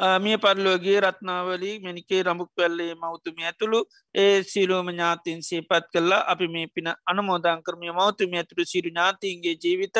මිය 0.00 0.36
පරලෝගේ 0.36 0.98
රත්නාවලී 1.00 1.80
මැනිකේ 1.80 2.22
රමුක් 2.22 2.50
වැල්ලේ 2.52 2.94
මෞතුමිය 2.96 3.46
ඇතුළු 3.46 3.80
ඒ 4.14 4.42
සිලෝම 4.44 4.88
ඥාතින් 4.88 5.40
සේපත් 5.42 5.86
කල්ලා 5.92 6.20
අපි 6.28 6.48
මේ 6.48 6.66
පින 6.68 6.88
අනමෝදං 7.06 7.62
කරමිය 7.62 7.92
මෞතුමිය 7.92 8.40
ඇතුළු 8.40 8.66
සිරු 8.66 8.90
ඥාතින්ගේ 8.90 9.56
ජීවිත 9.62 9.96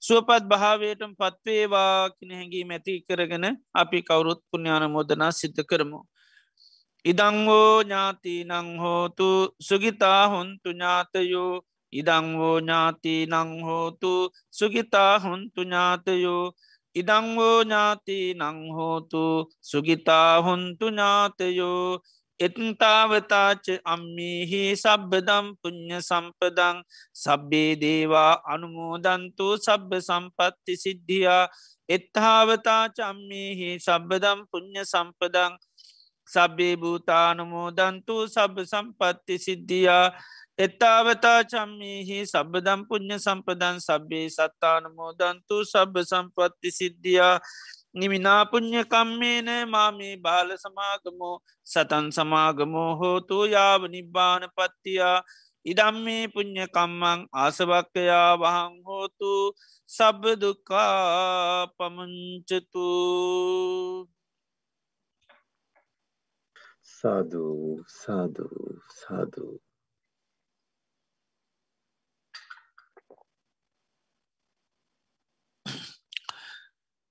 සුවපත් 0.00 0.48
භාවයටම 0.50 1.12
පත්වේවා 1.14 2.10
කින 2.10 2.30
හැඟී 2.30 2.64
මැති 2.64 2.96
කරගෙන 3.02 3.46
අපි 3.74 4.02
කවුරුත් 4.02 4.40
පුුණ්‍යාන 4.50 4.90
මෝදනා 4.90 5.32
සිද්ධ 5.32 5.62
කරමු. 5.64 6.00
ඉදංවෝ 7.04 7.82
ඥාති 7.82 8.34
නංහෝතු 8.44 9.30
සුගිතා 9.60 10.22
හොන්තු 10.28 10.68
ඥාතයෝ. 10.70 11.54
ඉදංවෝ 11.92 12.56
ඥාති 12.60 13.14
නංහෝතු 13.26 14.12
සුගිතා 14.50 15.12
හොන්තු 15.18 15.60
ඥාතයෝ. 15.62 16.44
ඉඩංවෝ 16.94 17.60
ඥාති 17.62 18.18
නංහෝතු 18.34 19.24
සුගිතා 19.60 20.32
හොන්තු 20.40 20.86
ඥාතයෝ 20.88 21.88
එත්තාවතාච 22.40 23.66
අම්මිහි 23.84 24.62
සබ්බදම් 24.74 25.46
පුං්ඥ 25.60 25.98
සම්පදං 26.00 26.76
සබ්බේ 27.14 27.72
දේවා 27.76 28.32
අනුමෝදන්තු 28.44 29.46
සබ්බ 29.56 29.90
සම්පත්ති 30.00 30.74
සිද්ධියා 30.76 31.44
එත්තාවතාච 31.88 32.96
අම්මිහි 33.02 33.68
සබ්බදම් 33.78 34.38
පුං්ඥ 34.50 34.82
සම්පදං 34.84 35.52
සබ්බේ 36.28 36.74
භූතානුමෝදන්තු 36.76 38.14
සබ්බ 38.26 38.56
සම්පත්ති 38.64 39.34
සිද්ධියා 39.38 40.06
එත්තාවතා 40.58 41.40
චම්මිහි 41.44 42.16
සබදම් 42.24 42.80
පුුණ්්‍ය 42.88 43.16
සම්පදන් 43.18 43.78
සබ්බේ 43.80 44.26
සත්තානමෝදන්තු 44.28 45.56
සබ්බ 45.64 45.94
සම්පත්ති 46.02 46.70
සිද්ධියා. 46.70 47.36
නිමිනාපුං්ඥ 47.94 48.82
කම්මේන 48.86 49.48
මාමේ 49.68 50.14
බාල 50.16 50.48
සමාගමෝ 50.56 51.36
සතන් 51.66 52.06
සමාගමෝ 52.10 52.90
හෝතු 52.94 53.38
යාව 53.46 53.82
නිබ්බාන 53.88 54.42
පත්තියා. 54.56 55.18
ඉදම්මේ 55.66 56.24
පුං්ඥකම්මං 56.28 57.20
ආසවක්කයා 57.34 58.30
වහං 58.36 58.74
හෝතු 58.86 59.32
සබදුකා 59.90 61.66
පමංචතු 61.76 62.88
සාධූ 66.94 67.70
සාධූ 67.94 68.68
සාධූ 68.98 69.63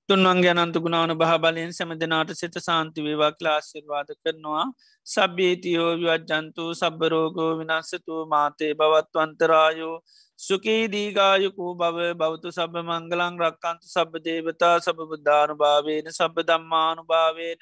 තුන්වන්ගේ 0.08 0.52
අනන්තු 0.54 0.78
ගුණාවන 0.80 1.12
බහ 1.14 1.32
බලයෙන් 1.38 1.72
සැම 1.72 1.92
දෙනාට 1.94 2.30
සිත 2.34 2.56
සාන්ති 2.60 3.00
වේවා 3.00 3.32
ක්ලාසිර්වාද 3.32 4.08
කරනවා. 4.16 4.64
සබ්බේතියෝ 5.06 5.92
විවජ්ජන්තු 5.94 6.64
සබ්බරෝගෝ 6.74 7.52
විනස්සතු 7.58 8.14
මාතේ 8.26 8.72
බවත්වන්තරායෝ 8.74 9.96
සුකී 10.38 10.82
දීගායකූ 10.88 11.72
බව 11.74 11.98
බෞතු 12.14 12.48
සබ 12.50 12.74
මංගලං 12.82 13.34
රක්කන්තු 13.38 13.86
සබ 13.86 14.12
දේවතා 14.24 14.76
සබ 14.80 14.98
බුද්ධානු 15.10 15.54
භාවේන 15.56 16.06
සබ 16.10 16.36
දම්මානු 16.42 17.02
භාවේන 17.04 17.60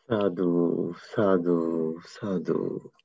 සාධූ 0.10 0.94
සාධූ 1.06 1.82
සාධූ 2.10 2.97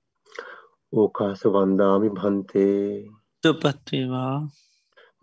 ඕකාස 0.93 1.41
වන්දාමි 1.55 2.09
භන්තේ 2.17 2.83
තුපත්වේවා 3.43 4.37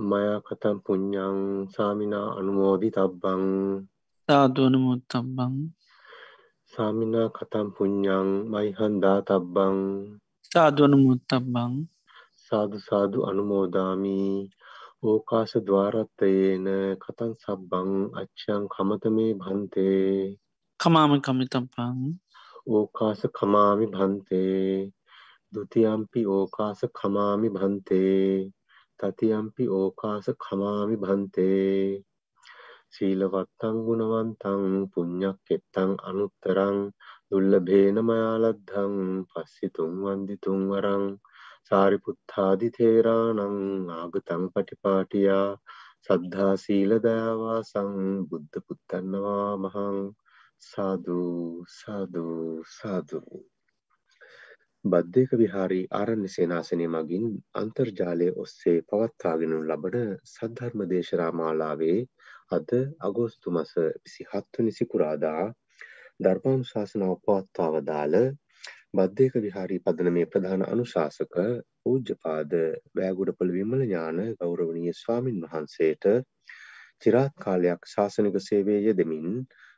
මයා 0.10 0.40
කතම් 0.48 0.78
පුඤ්ඥං 0.86 1.40
සාමිනා 1.74 2.30
අනුමෝදි 2.40 2.90
තබ්බං 2.92 3.44
සාදුවන 4.30 4.76
මුත්තබ්බං 4.86 5.54
සාමිනා 6.74 7.30
කතම් 7.38 7.68
පුඤ්ඥං 7.76 8.30
මයිහන්දා 8.52 9.20
තබ්බං 9.28 9.78
සාදුවන 10.52 10.94
මුත්තබ්බං 11.06 11.74
සාධු 12.46 12.78
සාධු 12.80 13.20
අනුමෝදාමී. 13.30 14.36
ඕකාස 15.02 15.52
ద్వාරත්තයේන 15.68 16.68
කතන් 17.04 17.32
සබ්බං 17.44 17.90
අච්චයන් 18.20 18.64
කමතමේ 18.74 19.34
භන්තේ 19.40 20.38
කමාම 20.80 21.12
කමිතබ්බං. 21.26 21.98
ඕකාස 22.68 23.22
කමාමි 23.38 23.86
භන්තේ 23.88 24.92
දුතියම්පි 25.54 26.22
ඕකාස 26.30 26.82
කමාමි 26.94 27.50
භන්තේ 27.52 28.26
තතියම්පි 29.00 29.66
ඕකාස 29.74 30.28
කමාමි 30.38 30.96
භන්තේ 30.98 32.04
සීලවත්තං 32.94 33.76
ගුණවන්තං 33.86 34.64
පුඤ්ඥක් 34.92 35.54
එත්තං 35.56 35.92
අනුත්තරං 36.04 36.78
දුල්ල 37.30 37.54
භේනමයාලද්ධං 37.68 38.96
පස්සිතුන් 39.30 39.94
වන්දිතුන් 40.04 40.64
වරං 40.70 41.06
සාරිපුත්තාදි 41.68 42.70
තේරානං 42.76 43.40
ආගතං 43.96 44.44
පටිපාටියා 44.54 45.46
සද්ධා 46.04 46.54
සීලදයාවා 46.58 47.60
සං 47.64 47.94
බුද්ධ 48.30 48.58
පුත්තන්නවා 48.66 49.54
මහං 49.60 49.98
සාධූ 50.64 51.66
සාධූ 51.74 52.52
සාධූ 52.72 53.40
බද්ධයක 54.86 55.32
විහාරී 55.34 55.88
ආරණ්‍ය 55.92 56.30
සේනාසනය 56.30 56.86
මගින් 56.88 57.24
අන්තර්ජාලය 57.56 58.28
ඔස්සේ 58.36 58.76
පවත්වාගෙන 58.84 59.56
ලබන 59.58 59.98
සද්ධර්ම 60.26 60.84
දේශනා 60.88 61.32
මාලාවේ 61.34 61.98
අද 62.52 62.70
අගෝස්තු 63.02 63.52
මස 63.52 63.74
විසි 63.98 64.24
හත්වනි 64.26 64.72
සිකුරාදා 64.72 65.44
ධර්මානු 66.20 66.66
ශාසනාව 66.66 67.14
පවත්වාව 67.22 67.76
දාල 67.84 68.16
බද්ධයක 68.94 69.36
විහාරී 69.40 69.82
පදන 69.82 70.12
මේ 70.12 70.28
ප්‍රධාන 70.28 70.64
අනුශාසක 70.66 71.36
පූජ්‍යපාද 71.82 72.56
වෑගුඩපළ 72.94 73.52
විමල 73.54 73.84
ඥාන 73.84 74.26
ගෞරවනීය 74.38 74.96
ස්වාමින් 74.96 75.44
වහන්සේට 75.44 76.08
චිරාත් 77.02 77.36
කාලයක් 77.40 77.82
ශාසනික 77.88 78.40
සේවය 78.42 78.80
යෙදමින් 78.82 79.28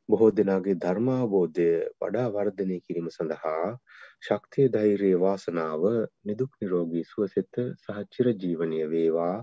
බොහෝ 0.09 0.31
දෙනාගේ 0.31 0.75
ධර්මාබෝධය 0.77 1.67
වඩා 1.99 2.27
වර්ධනය 2.31 2.77
කිරීම 2.81 3.07
සඳහා 3.09 3.67
ශක්තිය 4.21 4.67
ධෛර්යය 4.69 5.13
වාසනාව 5.19 5.83
නිදුක් 6.25 6.51
නිරෝගී 6.59 7.05
සුවසෙත 7.05 7.59
සහ 7.75 8.01
චිරජීවනය 8.11 8.81
වේවා. 8.87 9.37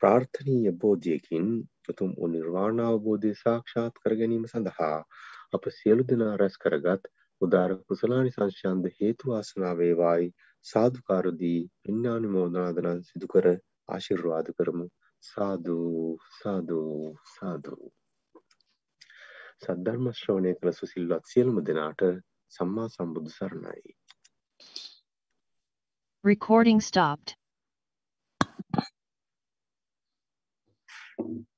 ප්‍රාර්ථනීය 0.00 0.74
බෝධියකින් 0.80 1.48
උතුම් 1.88 2.10
වූ 2.14 2.30
නිර්වාණ 2.30 2.84
අවබෝධය 2.84 3.32
සාක්ෂාත් 3.36 4.00
කර 4.00 4.16
ගැනීම 4.20 4.46
සඳහා 4.46 4.98
අප 5.52 5.68
සියලු 5.72 6.08
දෙනා 6.08 6.34
රැස් 6.36 6.56
කරගත් 6.58 7.12
උදාර 7.40 7.76
කුසලානි 7.86 8.30
සංශයන්ද 8.32 8.90
හේතු 8.94 9.32
වාසනා 9.32 9.74
වේවායි. 9.76 10.32
සාදුකාරදී 10.64 11.60
පින්නානුමෝදනාදනන් 11.82 13.04
සිදු 13.08 13.26
කර 13.28 13.46
ආශිර්වාද 13.88 14.56
කරමු. 14.56 14.88
සාදු 15.22 15.78
සාදු 16.38 16.82
සාදු. 17.34 17.76
සද්ධර්ම 19.62 20.06
ශ්‍රවණය 20.12 20.52
කළ 20.58 20.72
සුසිල්වත් 20.78 21.32
සියලුම 21.32 21.60
දෙනාට 21.64 22.06
සම්මා 22.52 22.88
සම්බුදු 22.88 23.30
සරණයි. 23.30 23.96
Recording 26.24 26.80
stopped. 26.80 27.36
Thank 31.18 31.28
you. 31.28 31.55